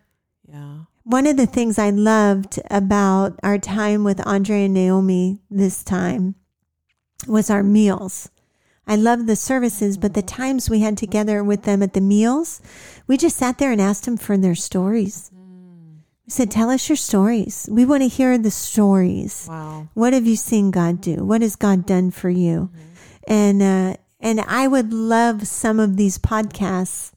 Yeah. 0.47 0.77
One 1.05 1.25
of 1.27 1.35
the 1.37 1.47
things 1.47 1.77
I 1.79 1.89
loved 1.89 2.59
about 2.69 3.39
our 3.43 3.57
time 3.57 4.03
with 4.03 4.25
Andre 4.25 4.65
and 4.65 4.73
Naomi 4.73 5.41
this 5.49 5.83
time 5.83 6.35
was 7.27 7.49
our 7.49 7.63
meals. 7.63 8.29
I 8.85 8.95
loved 8.95 9.27
the 9.27 9.35
services, 9.35 9.97
but 9.97 10.13
the 10.13 10.23
mm. 10.23 10.27
times 10.27 10.69
we 10.69 10.79
had 10.79 10.97
together 10.97 11.43
with 11.43 11.63
them 11.63 11.81
at 11.81 11.93
the 11.93 12.01
meals, 12.01 12.61
we 13.07 13.17
just 13.17 13.37
sat 13.37 13.57
there 13.57 13.71
and 13.71 13.81
asked 13.81 14.05
them 14.05 14.17
for 14.17 14.37
their 14.37 14.55
stories. 14.55 15.31
Mm. 15.33 15.99
We 16.25 16.31
said, 16.31 16.51
Tell 16.51 16.69
us 16.69 16.89
your 16.89 16.97
stories. 16.97 17.67
We 17.71 17.85
want 17.85 18.03
to 18.03 18.09
hear 18.09 18.37
the 18.37 18.51
stories. 18.51 19.47
Wow. 19.49 19.87
What 19.93 20.13
have 20.13 20.27
you 20.27 20.35
seen 20.35 20.71
God 20.71 20.99
do? 20.99 21.23
What 21.23 21.41
has 21.41 21.55
God 21.55 21.85
done 21.85 22.11
for 22.11 22.29
you? 22.29 22.69
Mm-hmm. 22.73 22.89
And 23.25 23.61
uh, 23.61 23.97
and 24.19 24.41
I 24.41 24.67
would 24.67 24.93
love 24.93 25.47
some 25.47 25.79
of 25.79 25.97
these 25.97 26.17
podcasts 26.17 27.11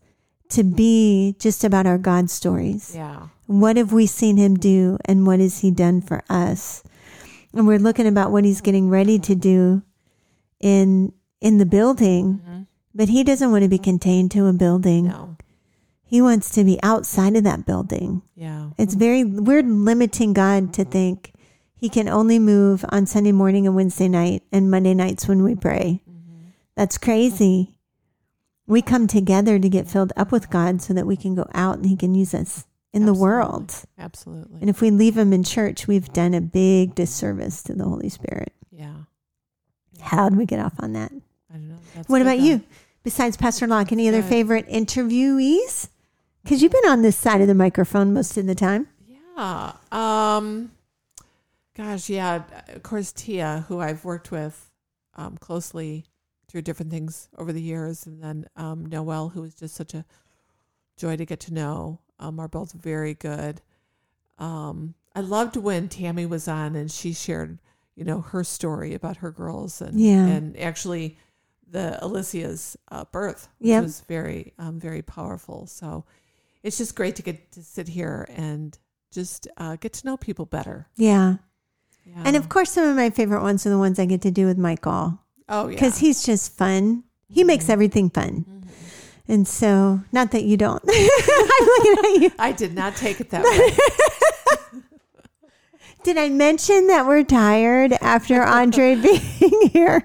to 0.50 0.62
be 0.62 1.34
just 1.38 1.64
about 1.64 1.86
our 1.86 1.98
God 1.98 2.30
stories. 2.30 2.94
Yeah. 2.94 3.28
What 3.46 3.76
have 3.76 3.92
we 3.92 4.06
seen 4.06 4.36
him 4.36 4.56
do 4.56 4.98
and 5.04 5.26
what 5.26 5.40
has 5.40 5.60
he 5.60 5.70
done 5.70 6.00
for 6.00 6.22
us? 6.28 6.82
And 7.52 7.66
we're 7.66 7.78
looking 7.78 8.06
about 8.06 8.32
what 8.32 8.44
he's 8.44 8.60
getting 8.60 8.88
ready 8.88 9.18
to 9.20 9.34
do 9.34 9.82
in 10.60 11.12
in 11.40 11.58
the 11.58 11.66
building, 11.66 12.40
mm-hmm. 12.40 12.62
but 12.94 13.08
he 13.08 13.22
doesn't 13.22 13.50
want 13.50 13.62
to 13.62 13.68
be 13.68 13.78
contained 13.78 14.30
to 14.32 14.46
a 14.46 14.52
building. 14.52 15.08
No. 15.08 15.36
He 16.02 16.22
wants 16.22 16.50
to 16.50 16.64
be 16.64 16.78
outside 16.82 17.36
of 17.36 17.44
that 17.44 17.66
building. 17.66 18.22
Yeah. 18.34 18.70
It's 18.78 18.94
very 18.94 19.24
we're 19.24 19.62
limiting 19.62 20.32
God 20.32 20.72
to 20.74 20.84
think 20.84 21.32
he 21.74 21.88
can 21.88 22.08
only 22.08 22.38
move 22.38 22.84
on 22.88 23.06
Sunday 23.06 23.32
morning 23.32 23.66
and 23.66 23.76
Wednesday 23.76 24.08
night 24.08 24.42
and 24.50 24.70
Monday 24.70 24.94
nights 24.94 25.28
when 25.28 25.42
we 25.42 25.54
pray. 25.54 26.00
Mm-hmm. 26.08 26.48
That's 26.74 26.96
crazy. 26.96 27.78
We 28.66 28.82
come 28.82 29.06
together 29.06 29.58
to 29.58 29.68
get 29.68 29.88
filled 29.88 30.12
up 30.16 30.32
with 30.32 30.50
God 30.50 30.80
so 30.80 30.94
that 30.94 31.06
we 31.06 31.16
can 31.16 31.34
go 31.34 31.46
out 31.54 31.76
and 31.76 31.86
he 31.86 31.96
can 31.96 32.14
use 32.14 32.34
us 32.34 32.66
in 32.92 33.04
the 33.04 33.14
world. 33.14 33.74
Absolutely. 33.98 34.60
And 34.60 34.70
if 34.70 34.80
we 34.80 34.90
leave 34.90 35.16
him 35.18 35.32
in 35.32 35.44
church, 35.44 35.86
we've 35.86 36.12
done 36.12 36.34
a 36.34 36.40
big 36.40 36.94
disservice 36.94 37.62
to 37.64 37.74
the 37.74 37.84
Holy 37.84 38.08
Spirit. 38.08 38.52
yeah. 38.70 38.94
How 40.00 40.28
did 40.28 40.38
we 40.38 40.46
get 40.46 40.60
off 40.60 40.74
on 40.80 40.92
that? 40.94 41.12
I 41.50 41.54
don't 41.54 41.68
know. 41.68 41.78
That's 41.94 42.08
what 42.08 42.22
about 42.22 42.38
though. 42.38 42.44
you? 42.44 42.62
Besides 43.02 43.36
Pastor 43.36 43.66
Locke, 43.66 43.92
any 43.92 44.08
other 44.08 44.20
Good. 44.22 44.28
favorite 44.28 44.68
interviewees? 44.68 45.88
Because 46.42 46.62
you've 46.62 46.72
been 46.72 46.88
on 46.90 47.02
this 47.02 47.16
side 47.16 47.40
of 47.40 47.46
the 47.46 47.54
microphone 47.54 48.12
most 48.12 48.36
of 48.36 48.46
the 48.46 48.54
time. 48.54 48.88
Yeah. 49.08 49.72
Um 49.92 50.72
gosh, 51.76 52.08
yeah. 52.08 52.42
Of 52.68 52.82
course 52.82 53.12
Tia, 53.12 53.64
who 53.68 53.80
I've 53.80 54.04
worked 54.04 54.30
with 54.30 54.70
um 55.14 55.36
closely 55.38 56.04
through 56.48 56.62
different 56.62 56.92
things 56.92 57.28
over 57.36 57.52
the 57.52 57.62
years, 57.62 58.06
and 58.06 58.22
then 58.22 58.46
um 58.56 58.86
Noelle, 58.86 59.30
who 59.30 59.42
was 59.42 59.54
just 59.54 59.74
such 59.74 59.94
a 59.94 60.04
joy 60.96 61.16
to 61.16 61.26
get 61.26 61.40
to 61.40 61.54
know, 61.54 62.00
um, 62.18 62.40
are 62.40 62.48
both 62.48 62.72
very 62.72 63.14
good. 63.14 63.60
Um 64.38 64.94
I 65.14 65.20
loved 65.20 65.56
when 65.56 65.88
Tammy 65.88 66.26
was 66.26 66.46
on 66.48 66.76
and 66.76 66.90
she 66.90 67.12
shared, 67.12 67.58
you 67.96 68.04
know, 68.04 68.20
her 68.20 68.44
story 68.44 68.94
about 68.94 69.16
her 69.18 69.30
girls 69.30 69.80
and 69.80 69.98
Yeah. 70.00 70.26
and 70.26 70.56
actually 70.58 71.18
the 71.68 71.98
Alicia's 72.04 72.76
uh, 72.92 73.04
birth, 73.10 73.48
which 73.58 73.68
Yep. 73.70 73.82
was 73.82 74.00
very 74.02 74.52
um, 74.58 74.78
very 74.78 75.02
powerful. 75.02 75.66
So 75.66 76.04
it's 76.62 76.78
just 76.78 76.94
great 76.94 77.16
to 77.16 77.22
get 77.22 77.50
to 77.52 77.62
sit 77.62 77.88
here 77.88 78.26
and 78.36 78.78
just 79.10 79.48
uh, 79.56 79.76
get 79.76 79.92
to 79.94 80.06
know 80.06 80.16
people 80.16 80.44
better. 80.46 80.86
Yeah. 80.96 81.36
Yeah. 82.04 82.22
And 82.24 82.36
of 82.36 82.48
course, 82.48 82.70
some 82.70 82.86
of 82.86 82.94
my 82.94 83.10
favorite 83.10 83.42
ones 83.42 83.66
are 83.66 83.70
the 83.70 83.78
ones 83.78 83.98
I 83.98 84.04
get 84.06 84.22
to 84.22 84.30
do 84.30 84.46
with 84.46 84.58
Michael 84.58 85.18
oh 85.48 85.66
yeah, 85.66 85.74
because 85.74 85.98
he's 85.98 86.22
just 86.24 86.56
fun. 86.56 87.02
He 87.28 87.42
makes 87.42 87.68
everything 87.68 88.10
fun. 88.10 88.44
And 89.28 89.48
so, 89.48 90.02
not 90.12 90.30
that 90.30 90.44
you 90.44 90.56
don't. 90.56 90.80
I'm 90.88 91.66
looking 91.66 91.92
at 91.98 92.22
you. 92.22 92.30
I 92.38 92.52
did 92.52 92.74
not 92.76 92.94
take 92.94 93.20
it 93.20 93.30
that 93.30 93.42
way. 93.42 93.76
Did 96.06 96.18
I 96.18 96.28
mention 96.28 96.86
that 96.86 97.04
we're 97.04 97.24
tired 97.24 97.92
after 98.00 98.40
Andre 98.40 98.94
being 99.02 99.70
here? 99.72 100.04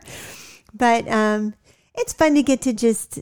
But 0.73 1.07
um, 1.07 1.53
it's 1.93 2.11
fun 2.11 2.33
to 2.33 2.41
get 2.41 2.59
to 2.61 2.73
just 2.73 3.19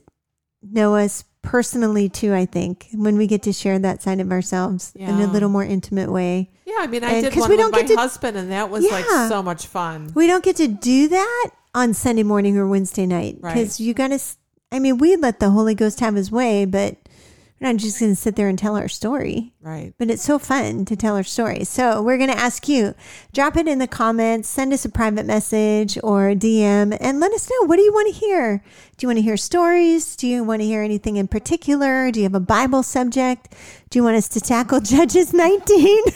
know 0.62 0.96
us 0.96 1.26
personally 1.42 2.08
too. 2.08 2.34
I 2.34 2.46
think 2.46 2.88
when 2.94 3.18
we 3.18 3.28
get 3.28 3.44
to 3.44 3.52
share 3.52 3.80
that 3.80 4.02
side 4.02 4.22
of 4.22 4.32
ourselves 4.32 4.94
in 4.96 5.10
a 5.20 5.28
little 5.28 5.50
more 5.50 5.66
intimate 5.66 6.10
way. 6.10 6.52
Yeah, 6.66 6.76
I 6.80 6.88
mean, 6.88 7.04
I 7.04 7.16
And- 7.16 7.26
did 7.26 7.36
one 7.36 7.50
we 7.50 7.58
don't 7.58 7.72
my 7.72 7.80
get 7.80 7.88
to- 7.90 7.96
husband, 7.98 8.38
and 8.38 8.50
that 8.54 8.70
was 8.70 8.90
like 8.90 9.04
so 9.28 9.44
much 9.44 9.66
fun. 9.68 10.14
We 10.16 10.26
don't 10.28 10.42
get 10.46 10.56
to 10.56 10.70
do 10.70 11.10
that 11.10 11.50
on 11.76 11.94
Sunday 11.94 12.24
morning 12.24 12.56
or 12.58 12.66
Wednesday 12.66 13.06
night 13.06 13.42
because 13.42 13.78
Right. 13.78 13.80
you 13.82 13.94
got 13.94 14.08
to. 14.12 14.20
I 14.72 14.80
mean, 14.80 15.00
we 15.00 15.18
let 15.18 15.42
the 15.42 15.50
Holy 15.50 15.76
Ghost 15.76 16.00
have 16.00 16.16
His 16.16 16.32
way, 16.32 16.64
but 16.64 16.96
we're 17.60 17.68
not 17.68 17.78
just 17.78 18.00
going 18.00 18.14
to 18.14 18.16
sit 18.16 18.36
there 18.38 18.48
and 18.48 18.58
tell 18.58 18.78
our 18.78 18.88
story. 18.88 19.54
Right. 19.62 19.94
But 19.98 20.10
it's 20.10 20.24
so 20.24 20.40
fun 20.40 20.86
to 20.86 20.96
tell 20.96 21.16
our 21.16 21.24
story. 21.24 21.66
So 21.66 22.02
we're 22.02 22.18
going 22.18 22.30
to 22.30 22.38
ask 22.38 22.70
you, 22.70 22.96
drop 23.34 23.58
it 23.58 23.68
in 23.68 23.80
the 23.80 23.88
comments, 23.88 24.48
send 24.48 24.72
us 24.72 24.86
a 24.86 24.90
private 24.90 25.26
message 25.26 25.98
or 26.02 26.30
a 26.30 26.36
DM, 26.36 26.98
and 27.02 27.20
let 27.20 27.34
us 27.34 27.50
know 27.50 27.68
what 27.68 27.76
do 27.76 27.82
you 27.82 27.92
want 27.92 28.14
to 28.14 28.20
hear. 28.20 28.64
Do 28.98 29.04
you 29.04 29.10
want 29.10 29.18
to 29.18 29.24
hear 29.24 29.36
stories? 29.36 30.16
Do 30.16 30.28
you 30.28 30.44
want 30.44 30.62
to 30.62 30.66
hear 30.66 30.84
anything 30.84 31.18
in 31.18 31.28
particular? 31.28 32.12
Do 32.12 32.20
you 32.20 32.24
have 32.24 32.36
a 32.36 32.40
Bible 32.40 32.82
subject? 32.82 33.54
Do 33.90 34.00
you 34.00 34.04
want 34.04 34.16
us 34.16 34.30
to 34.30 34.40
tackle 34.40 34.80
Judges 34.82 35.34
19? 35.34 36.04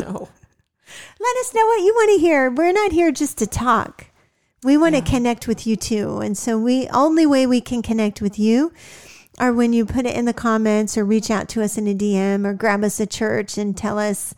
No. 0.00 0.28
Let 1.20 1.36
us 1.38 1.52
know 1.52 1.66
what 1.66 1.82
you 1.82 1.92
want 1.92 2.10
to 2.14 2.20
hear. 2.20 2.50
We're 2.50 2.72
not 2.72 2.92
here 2.92 3.10
just 3.10 3.36
to 3.38 3.46
talk. 3.46 4.06
We 4.62 4.76
want 4.76 4.94
to 4.94 5.02
connect 5.02 5.48
with 5.48 5.66
you 5.66 5.76
too. 5.76 6.18
And 6.20 6.38
so 6.38 6.58
we 6.58 6.88
only 6.88 7.26
way 7.26 7.46
we 7.46 7.60
can 7.60 7.82
connect 7.82 8.22
with 8.22 8.38
you 8.38 8.72
are 9.38 9.52
when 9.52 9.72
you 9.72 9.86
put 9.86 10.06
it 10.06 10.16
in 10.16 10.24
the 10.24 10.32
comments 10.32 10.96
or 10.96 11.04
reach 11.04 11.30
out 11.30 11.48
to 11.50 11.62
us 11.62 11.78
in 11.78 11.86
a 11.86 11.94
DM 11.94 12.44
or 12.44 12.54
grab 12.54 12.84
us 12.84 13.00
at 13.00 13.10
church 13.10 13.56
and 13.56 13.76
tell 13.76 13.98
us 13.98 14.34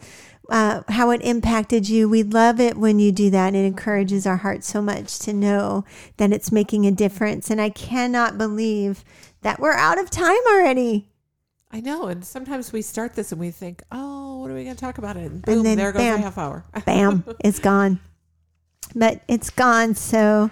uh, 0.51 0.82
how 0.88 1.11
it 1.11 1.22
impacted 1.22 1.88
you. 1.88 2.09
We 2.09 2.22
love 2.22 2.61
it 2.61 2.76
when 2.76 2.98
you 2.98 3.12
do 3.12 3.30
that. 3.30 3.55
It 3.55 3.64
encourages 3.64 4.26
our 4.26 4.38
hearts 4.38 4.66
so 4.66 4.82
much 4.82 5.18
to 5.20 5.32
know 5.32 5.84
that 6.16 6.32
it's 6.32 6.53
making 6.53 6.86
a 6.86 6.90
difference. 6.90 7.51
And 7.51 7.61
I 7.61 7.70
cannot 7.70 8.36
believe 8.36 9.05
that 9.42 9.61
we're 9.61 9.72
out 9.72 9.98
of 9.98 10.11
time 10.11 10.40
already. 10.48 11.09
I 11.72 11.80
know, 11.80 12.07
and 12.07 12.24
sometimes 12.24 12.72
we 12.72 12.82
start 12.82 13.14
this 13.14 13.30
and 13.30 13.40
we 13.40 13.53
think, 13.53 13.84
"Oh, 13.92 14.40
what 14.40 14.51
are 14.51 14.55
we 14.55 14.64
going 14.64 14.74
to 14.74 14.80
talk 14.80 14.98
about?" 14.98 15.16
It 15.16 15.30
and 15.30 15.42
boom, 15.42 15.62
then 15.62 15.78
there 15.78 15.92
goes 15.92 16.03
bam. 16.03 16.18
a 16.18 16.22
half 16.22 16.36
hour. 16.36 16.64
bam, 16.84 17.24
it's 17.44 17.61
gone. 17.61 18.01
But 18.96 19.22
it's 19.28 19.51
gone. 19.51 19.94
So 19.94 20.51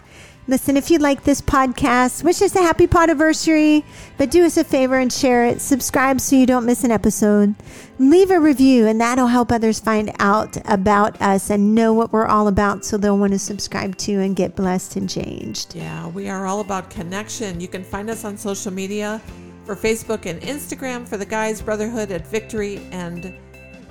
listen, 0.49 0.77
if 0.77 0.91
you 0.91 0.99
like 0.99 1.23
this 1.23 1.41
podcast, 1.41 2.25
wish 2.25 2.41
us 2.43 2.57
a 2.57 2.63
happy 2.63 2.87
podiversary, 2.87 3.85
but 4.17 4.31
do 4.31 4.45
us 4.45 4.57
a 4.57 4.65
favor 4.65 4.99
and 4.99 5.13
share 5.13 5.45
it. 5.45 5.61
Subscribe 5.61 6.21
so 6.21 6.35
you 6.35 6.47
don't 6.47 6.67
miss 6.67 6.83
an 6.83 6.91
episode. 6.91 7.55
Leave 7.99 8.31
a 8.31 8.41
review, 8.41 8.87
and 8.87 9.01
that'll 9.01 9.27
help 9.27 9.53
others 9.53 9.79
find 9.79 10.11
out 10.19 10.57
about 10.65 11.21
us 11.21 11.51
and 11.51 11.75
know 11.75 11.93
what 11.93 12.13
we're 12.13 12.27
all 12.27 12.49
about 12.49 12.85
so 12.85 12.97
they'll 12.97 13.19
want 13.19 13.33
to 13.33 13.39
subscribe 13.39 13.97
to 13.99 14.15
and 14.15 14.35
get 14.35 14.57
blessed 14.57 14.97
and 14.97 15.09
changed. 15.09 15.75
Yeah, 15.75 16.09
we 16.09 16.29
are 16.29 16.47
all 16.47 16.61
about 16.61 16.91
connection. 16.91 17.61
You 17.61 17.69
can 17.69 17.85
find 17.85 18.09
us 18.09 18.25
on 18.25 18.37
social 18.37 18.73
media 18.73 19.21
for 19.65 19.77
Facebook 19.77 20.25
and 20.25 20.41
Instagram 20.41 21.07
for 21.07 21.19
the 21.19 21.27
guys 21.27 21.61
Brotherhood 21.61 22.11
at 22.11 22.27
Victory 22.27 22.79
and 22.91 23.35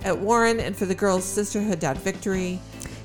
at 0.03 0.17
Warren 0.17 0.59
and 0.59 0.75
for 0.75 0.85
the 0.85 0.95
girls 0.95 1.23
Sisterhood 1.23 1.83
at 1.83 1.97
Victory. 1.97 2.59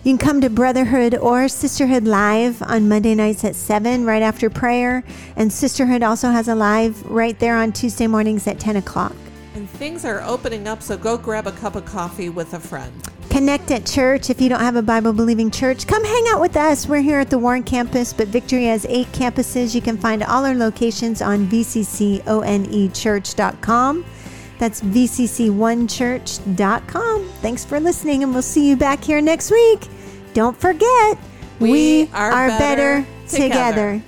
You 0.05 0.11
can 0.11 0.18
come 0.18 0.40
to 0.40 0.50
Brotherhood 0.50 1.14
or 1.14 1.46
Sisterhood 1.46 2.03
Live 2.03 2.61
on 2.62 2.88
Monday 2.88 3.14
nights 3.14 3.44
at 3.44 3.55
7, 3.55 4.05
right 4.05 4.20
after 4.20 4.50
prayer. 4.50 5.05
And 5.36 5.53
Sisterhood 5.53 6.03
also 6.03 6.30
has 6.30 6.48
a 6.48 6.57
live 6.57 7.09
right 7.09 7.38
there 7.38 7.57
on 7.57 7.70
Tuesday 7.70 8.09
mornings 8.09 8.48
at 8.48 8.59
10 8.59 8.74
o'clock. 8.74 9.14
And 9.55 9.70
things 9.70 10.05
are 10.05 10.20
opening 10.22 10.66
up, 10.66 10.82
so 10.82 10.96
go 10.96 11.16
grab 11.16 11.46
a 11.46 11.53
cup 11.53 11.76
of 11.76 11.84
coffee 11.84 12.30
with 12.30 12.53
a 12.55 12.59
friend. 12.59 12.92
Connect 13.30 13.70
at 13.70 13.86
church. 13.86 14.28
If 14.28 14.40
you 14.40 14.48
don't 14.48 14.59
have 14.59 14.74
a 14.74 14.82
Bible 14.82 15.12
believing 15.12 15.53
church, 15.53 15.86
come 15.86 16.05
hang 16.05 16.24
out 16.30 16.40
with 16.40 16.57
us. 16.57 16.88
We're 16.88 17.00
here 17.00 17.20
at 17.20 17.30
the 17.30 17.38
Warren 17.38 17.62
campus, 17.62 18.12
but 18.12 18.26
Victory 18.26 18.64
has 18.64 18.84
eight 18.88 19.07
campuses. 19.12 19.72
You 19.72 19.82
can 19.82 19.96
find 19.96 20.24
all 20.24 20.44
our 20.44 20.57
locations 20.57 21.22
on 21.22 21.46
vcconechurch.com. 21.46 24.05
That's 24.63 24.81
vcc1church.com. 24.81 27.29
Thanks 27.41 27.65
for 27.65 27.81
listening, 27.81 28.23
and 28.23 28.33
we'll 28.33 28.43
see 28.43 28.69
you 28.69 28.77
back 28.77 29.03
here 29.03 29.21
next 29.21 29.51
week. 29.51 29.89
Don't 30.35 30.57
forget, 30.57 31.19
We 31.59 32.09
are 32.15 32.47
better 32.47 33.05
together. 33.27 33.49
together. 33.49 34.01